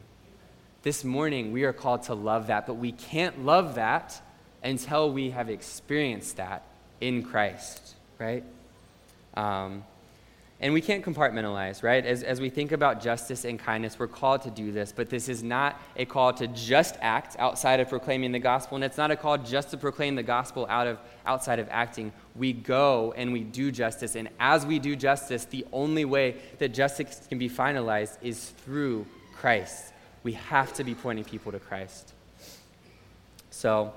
This 0.84 1.06
morning 1.06 1.54
we 1.54 1.64
are 1.64 1.72
called 1.72 2.04
to 2.04 2.14
love 2.14 2.48
that, 2.48 2.68
but 2.68 2.74
we 2.74 2.92
can't 2.92 3.46
love 3.46 3.76
that 3.76 4.22
until 4.62 5.10
we 5.10 5.30
have 5.30 5.50
experienced 5.50 6.36
that 6.36 6.64
in 7.00 7.24
Christ, 7.24 7.96
right? 8.18 8.44
Um, 9.36 9.86
and 10.62 10.74
we 10.74 10.82
can't 10.82 11.06
compartmentalize, 11.06 11.84
right? 11.84 12.06
As, 12.06 12.22
as 12.22 12.42
we 12.42 12.50
think 12.50 12.74
about 12.74 13.02
justice 13.02 13.46
and 13.46 13.58
kindness, 13.58 13.98
we're 13.98 14.08
called 14.08 14.42
to 14.42 14.52
do 14.52 14.74
this, 14.74 14.92
but 14.92 15.10
this 15.10 15.30
is 15.30 15.42
not 15.42 15.80
a 15.96 16.04
call 16.04 16.34
to 16.34 16.48
just 16.48 16.98
act 17.00 17.38
outside 17.40 17.80
of 17.80 17.88
proclaiming 17.88 18.34
the 18.34 18.40
gospel, 18.40 18.76
and 18.76 18.84
it's 18.84 18.98
not 18.98 19.10
a 19.10 19.16
call 19.16 19.38
just 19.38 19.72
to 19.72 19.78
proclaim 19.78 20.16
the 20.16 20.24
gospel 20.24 20.68
out 20.70 20.86
of, 20.86 21.00
outside 21.26 21.60
of 21.60 21.68
acting. 21.72 22.12
We 22.36 22.52
go 22.52 23.14
and 23.16 23.32
we 23.32 23.42
do 23.44 23.72
justice, 23.72 24.16
and 24.16 24.28
as 24.38 24.66
we 24.66 24.80
do 24.80 24.98
justice, 24.98 25.46
the 25.46 25.66
only 25.72 26.04
way 26.04 26.36
that 26.58 26.70
justice 26.70 27.26
can 27.30 27.38
be 27.38 27.50
finalized 27.50 28.18
is 28.22 28.50
through 28.66 29.06
Christ. 29.34 29.94
We 30.24 30.34
have 30.34 30.74
to 30.74 30.84
be 30.84 30.94
pointing 30.94 31.24
people 31.24 31.54
to 31.54 31.60
Christ. 31.60 32.14
So, 33.50 33.94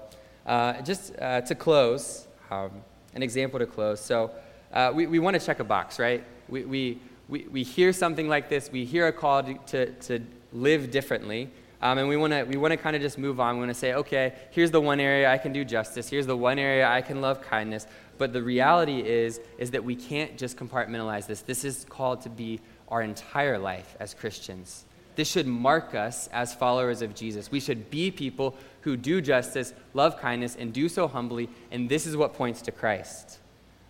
uh, 0.47 0.81
just 0.83 1.13
uh, 1.21 1.41
to 1.41 1.57
close, 1.57 2.29
um, 2.53 2.71
an 3.15 3.23
example 3.25 3.59
to 3.59 3.67
close. 3.67 4.01
So, 4.01 4.31
uh, 4.73 4.93
we, 4.95 5.07
we 5.07 5.19
want 5.19 5.39
to 5.39 5.45
check 5.45 5.61
a 5.61 5.65
box, 5.65 5.99
right? 5.99 6.25
We, 6.53 6.65
we, 6.67 6.99
we, 7.29 7.47
we 7.51 7.63
hear 7.63 7.93
something 7.93 8.29
like 8.29 8.51
this, 8.51 8.71
we 8.71 8.85
hear 8.85 9.07
a 9.07 9.13
call 9.13 9.43
to, 9.43 9.55
to, 9.55 9.93
to 9.93 10.21
live 10.53 10.91
differently, 10.91 11.51
um, 11.81 11.99
and 11.99 12.09
we 12.09 12.17
want 12.17 12.33
to 12.33 12.45
we 12.45 12.57
wanna 12.57 12.77
kind 12.77 12.95
of 12.95 13.03
just 13.03 13.19
move 13.19 13.41
on. 13.41 13.57
We 13.57 13.61
want 13.61 13.71
to 13.71 13.75
say, 13.75 13.95
okay, 13.95 14.35
here's 14.51 14.71
the 14.71 14.81
one 14.81 15.01
area 15.01 15.33
I 15.33 15.39
can 15.39 15.53
do 15.53 15.65
justice, 15.65 16.09
here's 16.09 16.27
the 16.27 16.37
one 16.37 16.59
area 16.59 16.87
I 16.87 17.01
can 17.01 17.21
love 17.21 17.41
kindness. 17.41 17.87
But 18.19 18.33
the 18.33 18.43
reality 18.43 19.01
is, 19.01 19.41
is 19.59 19.71
that 19.73 19.83
we 19.83 19.97
can't 19.97 20.39
just 20.39 20.57
compartmentalize 20.57 21.27
this. 21.27 21.41
This 21.41 21.65
is 21.65 21.87
called 21.89 22.21
to 22.21 22.29
be 22.29 22.61
our 22.89 23.03
entire 23.03 23.59
life 23.59 23.97
as 23.99 24.15
Christians. 24.15 24.85
This 25.17 25.29
should 25.29 25.47
mark 25.47 25.95
us 25.95 26.29
as 26.29 26.55
followers 26.55 27.03
of 27.03 27.15
Jesus. 27.15 27.51
We 27.51 27.59
should 27.59 27.91
be 27.91 28.11
people 28.11 28.55
who 28.83 28.97
do 28.97 29.21
justice, 29.21 29.73
love 29.95 30.21
kindness, 30.21 30.57
and 30.57 30.73
do 30.73 30.89
so 30.89 31.09
humbly, 31.09 31.49
and 31.71 31.89
this 31.89 32.07
is 32.07 32.17
what 32.17 32.35
points 32.35 32.63
to 32.63 32.71
Christ. 32.71 33.39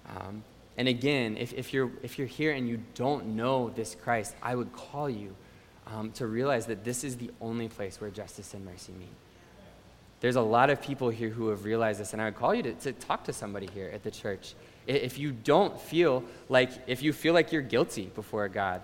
Um, 0.09 0.45
and 0.77 0.89
again, 0.89 1.37
if, 1.37 1.53
if, 1.53 1.73
you're, 1.75 1.91
if 2.03 2.19
you're 2.19 2.27
here 2.27 2.53
and 2.53 2.69
you 2.69 2.81
don't 2.95 3.37
know 3.37 3.71
this 3.71 3.95
Christ, 3.95 4.35
I 4.43 4.55
would 4.55 4.73
call 4.73 5.09
you 5.11 5.35
um, 5.87 6.13
to 6.13 6.27
realize 6.27 6.67
that 6.67 6.85
this 6.85 7.05
is 7.05 7.17
the 7.17 7.31
only 7.41 7.69
place 7.69 8.01
where 8.01 8.11
justice 8.11 8.55
and 8.55 8.65
mercy 8.65 8.93
meet. 8.93 9.09
There's 10.21 10.37
a 10.37 10.43
lot 10.43 10.71
of 10.71 10.81
people 10.81 11.11
here 11.11 11.29
who 11.29 11.49
have 11.49 11.65
realized 11.65 12.01
this, 12.01 12.13
and 12.13 12.23
I 12.23 12.27
would 12.27 12.37
call 12.37 12.55
you 12.55 12.63
to, 12.63 12.73
to 12.75 12.93
talk 12.93 13.25
to 13.25 13.33
somebody 13.33 13.69
here 13.75 13.91
at 13.93 14.03
the 14.03 14.11
church. 14.11 14.55
If 14.87 15.19
you 15.19 15.33
don't 15.33 15.79
feel 15.79 16.25
like, 16.49 16.71
if 16.87 17.03
you 17.03 17.13
feel 17.13 17.35
like 17.35 17.53
you're 17.53 17.63
guilty 17.63 18.07
before 18.15 18.49
God, 18.49 18.81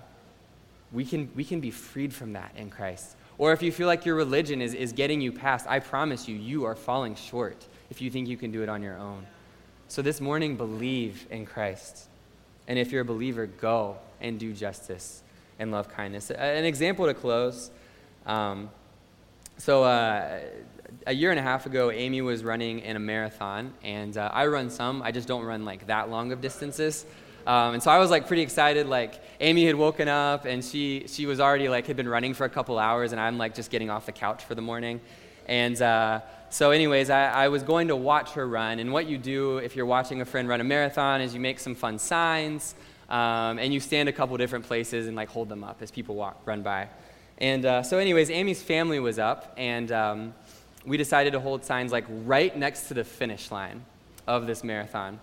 we 0.92 1.04
can, 1.04 1.30
we 1.34 1.44
can 1.44 1.60
be 1.60 1.70
freed 1.70 2.12
from 2.12 2.32
that 2.32 2.52
in 2.56 2.70
Christ. 2.70 3.16
Or 3.38 3.52
if 3.52 3.62
you 3.62 3.70
feel 3.70 3.86
like 3.86 4.04
your 4.04 4.16
religion 4.16 4.60
is, 4.60 4.74
is 4.74 4.92
getting 4.92 5.20
you 5.20 5.30
past, 5.30 5.66
I 5.68 5.78
promise 5.78 6.28
you, 6.28 6.36
you 6.36 6.64
are 6.64 6.74
falling 6.74 7.14
short 7.14 7.64
if 7.88 8.02
you 8.02 8.10
think 8.10 8.28
you 8.28 8.36
can 8.36 8.50
do 8.50 8.62
it 8.62 8.68
on 8.68 8.82
your 8.82 8.98
own. 8.98 9.24
So 9.90 10.02
this 10.02 10.20
morning, 10.20 10.56
believe 10.56 11.26
in 11.30 11.46
Christ. 11.46 12.08
And 12.66 12.78
if 12.78 12.92
you're 12.92 13.00
a 13.00 13.06
believer, 13.06 13.46
go 13.46 13.96
and 14.20 14.38
do 14.38 14.52
justice 14.52 15.22
and 15.58 15.72
love 15.72 15.88
kindness. 15.88 16.30
An 16.30 16.66
example 16.66 17.06
to 17.06 17.14
close. 17.14 17.70
Um, 18.26 18.68
so, 19.56 19.84
uh, 19.84 20.40
a 21.06 21.12
year 21.14 21.30
and 21.30 21.40
a 21.40 21.42
half 21.42 21.64
ago, 21.64 21.90
Amy 21.90 22.20
was 22.20 22.44
running 22.44 22.80
in 22.80 22.96
a 22.96 22.98
marathon, 22.98 23.72
and 23.82 24.18
uh, 24.18 24.30
I 24.30 24.46
run 24.48 24.68
some. 24.68 25.00
I 25.00 25.10
just 25.10 25.26
don't 25.26 25.44
run 25.44 25.64
like 25.64 25.86
that 25.86 26.10
long 26.10 26.32
of 26.32 26.42
distances. 26.42 27.06
Um, 27.46 27.72
and 27.72 27.82
so 27.82 27.90
I 27.90 27.98
was 27.98 28.10
like 28.10 28.26
pretty 28.26 28.42
excited. 28.42 28.86
Like 28.88 29.22
Amy 29.40 29.64
had 29.64 29.74
woken 29.74 30.06
up, 30.06 30.44
and 30.44 30.62
she 30.62 31.06
she 31.08 31.24
was 31.24 31.40
already 31.40 31.70
like 31.70 31.86
had 31.86 31.96
been 31.96 32.08
running 32.08 32.34
for 32.34 32.44
a 32.44 32.50
couple 32.50 32.78
hours, 32.78 33.12
and 33.12 33.20
I'm 33.20 33.38
like 33.38 33.54
just 33.54 33.70
getting 33.70 33.88
off 33.88 34.04
the 34.04 34.12
couch 34.12 34.44
for 34.44 34.54
the 34.54 34.60
morning. 34.60 35.00
And 35.46 35.80
uh, 35.80 36.20
so, 36.50 36.70
anyways, 36.70 37.10
I, 37.10 37.44
I, 37.44 37.48
was 37.48 37.62
going 37.62 37.88
to 37.88 37.96
watch 37.96 38.30
her 38.32 38.46
run. 38.48 38.78
And 38.78 38.92
what 38.92 39.06
you 39.06 39.18
do 39.18 39.58
if 39.58 39.76
you're 39.76 39.86
watching 39.86 40.20
a 40.20 40.24
friend 40.24 40.48
run 40.48 40.60
a 40.60 40.64
marathon 40.64 41.20
is 41.20 41.34
you 41.34 41.40
make 41.40 41.58
some 41.60 41.74
fun 41.74 41.98
signs 41.98 42.74
um, 43.10 43.58
and 43.58 43.72
you 43.72 43.80
stand 43.80 44.08
a 44.08 44.12
couple 44.12 44.36
different 44.36 44.64
places 44.64 45.06
and 45.06 45.16
like 45.16 45.28
hold 45.28 45.48
them 45.48 45.62
up 45.62 45.82
as 45.82 45.90
people 45.90 46.14
walk, 46.14 46.40
run 46.46 46.62
by. 46.62 46.88
And 47.38 47.64
uh, 47.64 47.82
so, 47.82 47.98
anyways, 47.98 48.30
Amy's 48.30 48.62
family 48.62 48.98
was 48.98 49.18
up, 49.18 49.52
and 49.56 49.92
um, 49.92 50.34
we 50.84 50.96
decided 50.96 51.34
to 51.34 51.40
hold 51.40 51.64
signs 51.64 51.92
like 51.92 52.04
right 52.08 52.56
next 52.56 52.88
to 52.88 52.94
the 52.94 53.04
finish 53.04 53.50
line 53.50 53.84
of 54.26 54.46
this 54.46 54.64
marathon. 54.64 55.20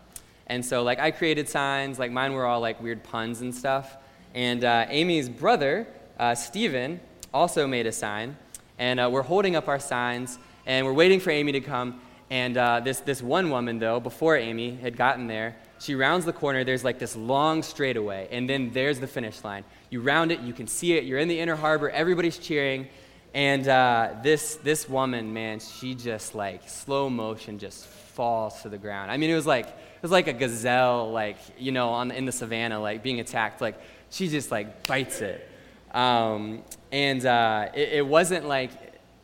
And 0.47 0.63
so, 0.63 0.84
like, 0.84 0.99
I 0.99 1.11
created 1.11 1.49
signs, 1.49 1.97
like, 1.99 2.11
mine 2.11 2.34
were 2.34 2.45
all 2.45 2.61
like 2.61 2.82
weird 2.82 3.03
puns 3.03 3.41
and 3.41 3.53
stuff. 3.53 3.97
And 4.34 4.63
uh, 4.63 4.86
Amy's 4.89 5.28
brother, 5.28 5.88
uh, 6.19 6.36
Steven, 6.36 6.99
also 7.34 7.67
made 7.67 7.88
a 7.88 7.91
sign. 7.91 8.38
And 8.78 8.99
uh, 8.99 9.09
we're 9.11 9.23
holding 9.23 9.55
up 9.55 9.67
our 9.67 9.80
signs 9.80 10.38
and 10.66 10.86
we're 10.86 10.93
waiting 10.93 11.20
for 11.20 11.32
Amy 11.32 11.51
to 11.53 11.61
come. 11.61 12.01
And 12.30 12.57
uh, 12.57 12.80
this, 12.80 12.99
this 13.01 13.22
one 13.22 13.49
woman, 13.49 13.78
though, 13.80 13.99
before 13.99 14.36
Amy 14.36 14.76
had 14.76 14.97
gotten 14.97 15.28
there, 15.28 15.55
she 15.80 15.95
rounds 15.95 16.26
the 16.26 16.34
corner. 16.34 16.63
There's 16.63 16.84
like 16.84 16.99
this 16.99 17.16
long 17.16 17.61
straightaway, 17.61 18.28
and 18.32 18.49
then 18.49 18.72
there's 18.72 18.99
the 18.99 19.07
finish 19.07 19.43
line. 19.43 19.63
You 19.89 20.01
round 20.01 20.32
it, 20.32 20.39
you 20.39 20.53
can 20.53 20.68
see 20.68 20.93
it. 20.93 21.03
You're 21.03 21.20
in 21.20 21.28
the 21.28 21.39
inner 21.39 21.55
harbor, 21.55 21.89
everybody's 21.89 22.38
cheering. 22.38 22.88
And 23.34 23.68
uh, 23.68 24.16
this, 24.24 24.55
this 24.55 24.88
woman, 24.88 25.34
man, 25.34 25.59
she 25.59 25.93
just 25.93 26.36
like 26.36 26.70
slow 26.70 27.09
motion 27.09 27.59
just 27.59 27.86
falls 27.86 28.61
to 28.61 28.70
the 28.70 28.78
ground. 28.78 29.11
I 29.11 29.18
mean, 29.18 29.30
it 29.30 29.36
was 29.36 29.45
like, 29.45 29.68
it 29.68 30.01
was 30.01 30.11
like 30.11 30.28
a 30.28 30.34
gazelle, 30.34 31.11
like, 31.11 31.38
you 31.57 31.74
know, 31.74 31.89
on, 31.89 32.11
in 32.11 32.26
the 32.26 32.32
savannah, 32.32 32.80
like 32.80 33.03
being 33.03 33.20
attacked. 33.20 33.59
Like, 33.59 33.78
she 34.09 34.30
just 34.30 34.51
like 34.51 34.88
bites 34.88 35.20
it. 35.20 35.49
Um, 35.93 36.63
and 36.91 37.26
uh, 37.26 37.70
it, 37.74 37.89
it, 37.93 38.07
wasn't 38.07 38.47
like, 38.47 38.72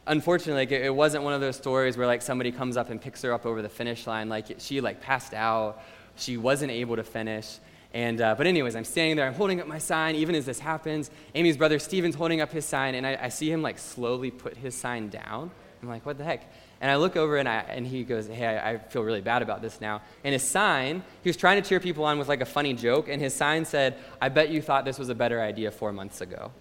unfortunately, 0.07 0.61
like, 0.61 0.71
it, 0.71 0.93
wasn't 0.93 1.23
one 1.23 1.33
of 1.33 1.41
those 1.41 1.55
stories 1.55 1.97
where 1.97 2.07
like 2.07 2.21
somebody 2.21 2.51
comes 2.51 2.77
up 2.77 2.89
and 2.89 3.01
picks 3.01 3.21
her 3.21 3.33
up 3.33 3.45
over 3.45 3.61
the 3.61 3.69
finish 3.69 4.07
line. 4.07 4.29
Like 4.29 4.59
she 4.59 4.81
like 4.81 5.01
passed 5.01 5.33
out, 5.33 5.81
she 6.15 6.37
wasn't 6.37 6.71
able 6.71 6.95
to 6.95 7.03
finish. 7.03 7.59
And, 7.93 8.21
uh, 8.21 8.35
but 8.35 8.47
anyways, 8.47 8.75
I'm 8.75 8.85
standing 8.85 9.17
there, 9.17 9.27
I'm 9.27 9.33
holding 9.33 9.59
up 9.59 9.67
my 9.67 9.77
sign, 9.77 10.15
even 10.15 10.33
as 10.35 10.45
this 10.45 10.59
happens. 10.59 11.11
Amy's 11.35 11.57
brother 11.57 11.77
Steven's 11.77 12.15
holding 12.15 12.39
up 12.39 12.51
his 12.51 12.65
sign, 12.65 12.95
and 12.95 13.05
I, 13.05 13.17
I 13.23 13.29
see 13.29 13.51
him 13.51 13.61
like 13.61 13.77
slowly 13.77 14.31
put 14.31 14.55
his 14.55 14.75
sign 14.75 15.09
down. 15.09 15.51
I'm 15.81 15.89
like, 15.89 16.05
what 16.05 16.17
the 16.17 16.23
heck? 16.23 16.49
And 16.79 16.89
I 16.89 16.95
look 16.95 17.15
over 17.15 17.37
and, 17.37 17.49
I, 17.49 17.57
and 17.59 17.85
he 17.85 18.03
goes, 18.03 18.27
Hey, 18.27 18.45
I, 18.45 18.71
I, 18.71 18.77
feel 18.77 19.03
really 19.03 19.21
bad 19.21 19.41
about 19.41 19.61
this 19.61 19.81
now. 19.81 20.01
And 20.23 20.33
his 20.33 20.43
sign, 20.43 21.03
he 21.21 21.29
was 21.29 21.37
trying 21.37 21.61
to 21.61 21.67
cheer 21.67 21.79
people 21.79 22.05
on 22.05 22.17
with 22.17 22.27
like 22.27 22.41
a 22.41 22.45
funny 22.45 22.73
joke, 22.73 23.07
and 23.09 23.21
his 23.21 23.33
sign 23.33 23.65
said, 23.65 23.97
I 24.19 24.29
bet 24.29 24.49
you 24.49 24.61
thought 24.61 24.85
this 24.85 24.97
was 24.97 25.09
a 25.09 25.15
better 25.15 25.41
idea 25.41 25.69
four 25.69 25.91
months 25.91 26.21
ago. 26.21 26.51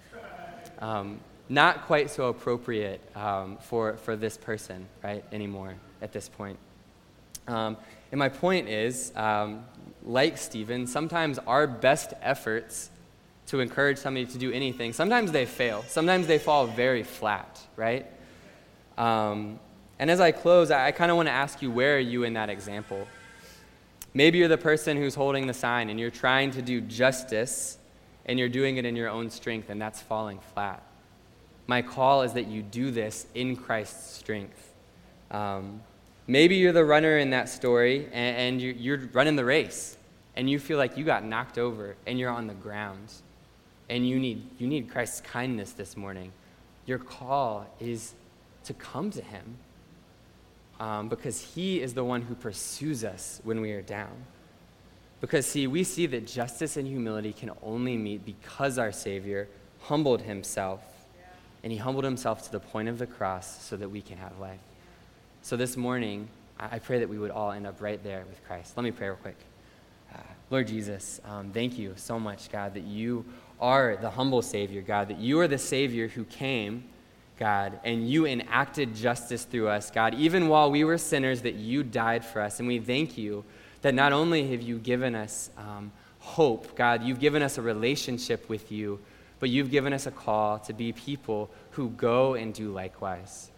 Um, 0.79 1.21
not 1.51 1.87
quite 1.87 2.09
so 2.11 2.29
appropriate 2.29 3.01
um, 3.17 3.59
for, 3.61 3.97
for 3.97 4.15
this 4.15 4.39
person, 4.39 4.87
right, 5.03 5.25
anymore 5.33 5.75
at 6.01 6.13
this 6.13 6.29
point. 6.29 6.57
Um, 7.49 7.77
and 8.13 8.19
my 8.21 8.29
point 8.29 8.69
is, 8.69 9.13
um, 9.17 9.65
like 10.05 10.39
Stephen, 10.39 10.87
sometimes 10.87 11.41
our 11.41 11.67
best 11.67 12.15
efforts 12.23 12.91
to 13.49 13.59
encourage 13.59 13.99
somebody 13.99 14.27
to 14.27 14.39
do 14.39 14.53
anything, 14.53 14.93
sometimes 14.93 15.33
they 15.33 15.45
fail. 15.45 15.85
Sometimes 15.89 16.29
they 16.29 16.39
fall 16.39 16.69
very 16.69 17.03
flat, 17.03 17.61
right? 17.75 18.07
Um, 18.97 19.59
and 19.99 20.09
as 20.09 20.21
I 20.21 20.31
close, 20.31 20.71
I, 20.71 20.87
I 20.87 20.93
kind 20.93 21.11
of 21.11 21.17
want 21.17 21.27
to 21.27 21.33
ask 21.33 21.61
you 21.61 21.71
where 21.73 21.97
are 21.97 21.99
you 21.99 22.23
in 22.23 22.35
that 22.35 22.49
example? 22.49 23.09
Maybe 24.15 24.39
you're 24.39 24.49
the 24.49 24.57
person 24.57 24.97
who's 24.97 25.17
holding 25.17 25.49
the 25.49 25.55
sign 25.55 25.91
and 25.91 25.99
you're 25.99 26.11
trying 26.11 26.53
to 26.53 26.63
do 26.63 26.81
justice 26.81 27.77
and 28.25 28.39
you're 28.39 28.49
doing 28.49 28.77
it 28.77 28.85
in 28.85 28.95
your 28.95 29.09
own 29.09 29.31
strength 29.31 29.69
and 29.69 29.83
that's 29.83 30.01
falling 30.01 30.39
flat. 30.55 30.85
My 31.71 31.83
call 31.83 32.23
is 32.23 32.33
that 32.33 32.49
you 32.49 32.63
do 32.63 32.91
this 32.91 33.29
in 33.33 33.55
Christ's 33.55 34.17
strength. 34.17 34.75
Um, 35.31 35.83
Maybe 36.27 36.57
you're 36.57 36.73
the 36.73 36.85
runner 36.85 37.19
in 37.19 37.31
that 37.31 37.49
story 37.49 38.07
and, 38.07 38.37
and 38.37 38.61
you, 38.61 38.75
you're 38.77 38.99
running 39.13 39.37
the 39.37 39.45
race 39.45 39.97
and 40.35 40.51
you 40.51 40.59
feel 40.59 40.79
like 40.79 40.97
you 40.97 41.05
got 41.05 41.25
knocked 41.25 41.59
over 41.59 41.95
and 42.09 42.19
you're 42.19 42.31
on 42.31 42.49
the 42.49 42.55
ground 42.55 43.13
and 43.89 44.09
you 44.09 44.19
need, 44.19 44.49
you 44.59 44.67
need 44.67 44.91
Christ's 44.91 45.21
kindness 45.21 45.71
this 45.71 45.97
morning. 45.97 46.33
Your 46.87 46.99
call 46.99 47.73
is 47.79 48.15
to 48.65 48.75
come 48.75 49.13
to 49.13 49.23
Him 49.23 49.57
um, 50.81 51.09
because 51.09 51.41
He 51.41 51.81
is 51.81 51.95
the 51.95 52.05
one 52.05 52.23
who 52.23 52.35
pursues 52.35 53.05
us 53.05 53.41
when 53.45 53.61
we 53.61 53.71
are 53.71 53.83
down. 53.83 54.25
Because, 55.21 55.47
see, 55.47 55.69
we 55.69 55.85
see 55.85 56.07
that 56.07 56.27
justice 56.27 56.77
and 56.77 56.89
humility 56.89 57.33
can 57.33 57.53
only 57.63 57.97
meet 57.97 58.25
because 58.25 58.77
our 58.77 58.91
Savior 58.91 59.49
humbled 59.83 60.23
Himself. 60.23 60.90
And 61.63 61.73
He 61.73 61.79
humbled 61.79 62.05
Himself 62.05 62.45
to 62.45 62.53
the 62.53 62.61
point 62.61 62.89
of 62.89 62.99
the 62.99 63.07
cross 63.07 63.63
so 63.63 63.77
that 63.77 63.91
we 63.91 64.01
can 64.01 64.19
have 64.19 64.39
life. 64.39 64.61
So 65.43 65.57
this 65.57 65.77
morning, 65.77 66.29
I 66.59 66.79
pray 66.79 66.99
that 66.99 67.09
we 67.09 67.19
would 67.19 67.31
all 67.31 67.53
end 67.53 67.67
up 67.67 67.81
right 67.81 68.03
there 68.05 68.25
with 68.29 68.45
Christ. 68.47 68.77
Let 68.77 68.85
me 68.85 68.91
pray 68.91 69.09
real 69.09 69.17
quick. 69.17 69.37
Uh, 70.15 70.19
Lord 70.51 70.67
Jesus, 70.67 71.21
um, 71.25 71.51
thank 71.53 71.79
you 71.79 71.95
so 71.97 72.19
much, 72.19 72.51
God, 72.51 72.75
that 72.75 72.85
you 72.85 73.25
are 73.61 73.97
the 73.97 74.11
humble 74.11 74.43
Savior, 74.43 74.83
God, 74.83 75.09
that 75.09 75.19
you 75.19 75.41
are 75.41 75.49
the 75.49 75.59
Savior 75.59 76.09
who 76.09 76.25
came, 76.25 76.85
God, 77.39 77.81
and 77.85 78.09
you 78.09 78.27
enacted 78.27 78.95
justice 78.95 79.45
through 79.45 79.69
us, 79.69 79.91
God, 79.91 80.15
even 80.15 80.49
while 80.49 80.71
we 80.71 80.85
were 80.85 80.99
sinners, 80.99 81.43
that 81.43 81.55
you 81.55 81.83
died 81.83 82.25
for 82.25 82.43
us. 82.43 82.59
And 82.59 82.69
we 82.69 82.79
thank 82.79 83.17
you 83.17 83.45
that 83.83 83.95
not 83.95 84.13
only 84.13 84.51
have 84.51 84.61
you 84.61 84.79
given 84.79 85.15
us 85.15 85.49
um, 85.57 85.93
hope, 86.19 86.77
God, 86.77 87.03
you've 87.03 87.21
given 87.21 87.43
us 87.43 87.57
a 87.57 87.63
relationship 87.63 88.49
with 88.49 88.71
you, 88.71 89.01
but 89.41 89.51
you've 89.51 89.71
given 89.71 89.93
us 89.93 90.07
a 90.07 90.11
call 90.11 90.59
to 90.61 90.73
be 90.73 90.93
people 90.93 91.51
who 91.73 91.89
go 91.91 92.35
and 92.35 92.55
do 92.55 92.71
likewise. 92.71 93.51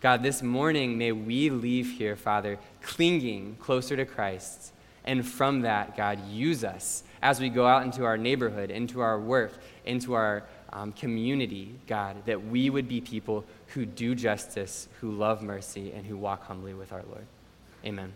God, 0.00 0.22
this 0.22 0.42
morning, 0.42 0.98
may 0.98 1.12
we 1.12 1.50
leave 1.50 1.92
here, 1.92 2.16
Father, 2.16 2.58
clinging 2.82 3.56
closer 3.60 3.96
to 3.96 4.04
Christ. 4.04 4.72
And 5.04 5.26
from 5.26 5.62
that, 5.62 5.96
God, 5.96 6.26
use 6.28 6.64
us 6.64 7.02
as 7.22 7.40
we 7.40 7.48
go 7.48 7.66
out 7.66 7.84
into 7.84 8.04
our 8.04 8.16
neighborhood, 8.16 8.70
into 8.70 9.00
our 9.00 9.18
work, 9.18 9.52
into 9.84 10.14
our 10.14 10.42
um, 10.72 10.92
community, 10.92 11.74
God, 11.86 12.24
that 12.26 12.46
we 12.46 12.70
would 12.70 12.88
be 12.88 13.00
people 13.00 13.44
who 13.68 13.84
do 13.84 14.14
justice, 14.14 14.88
who 15.00 15.10
love 15.12 15.42
mercy, 15.42 15.92
and 15.92 16.06
who 16.06 16.16
walk 16.16 16.44
humbly 16.44 16.74
with 16.74 16.92
our 16.92 17.02
Lord. 17.08 17.26
Amen. 17.84 18.12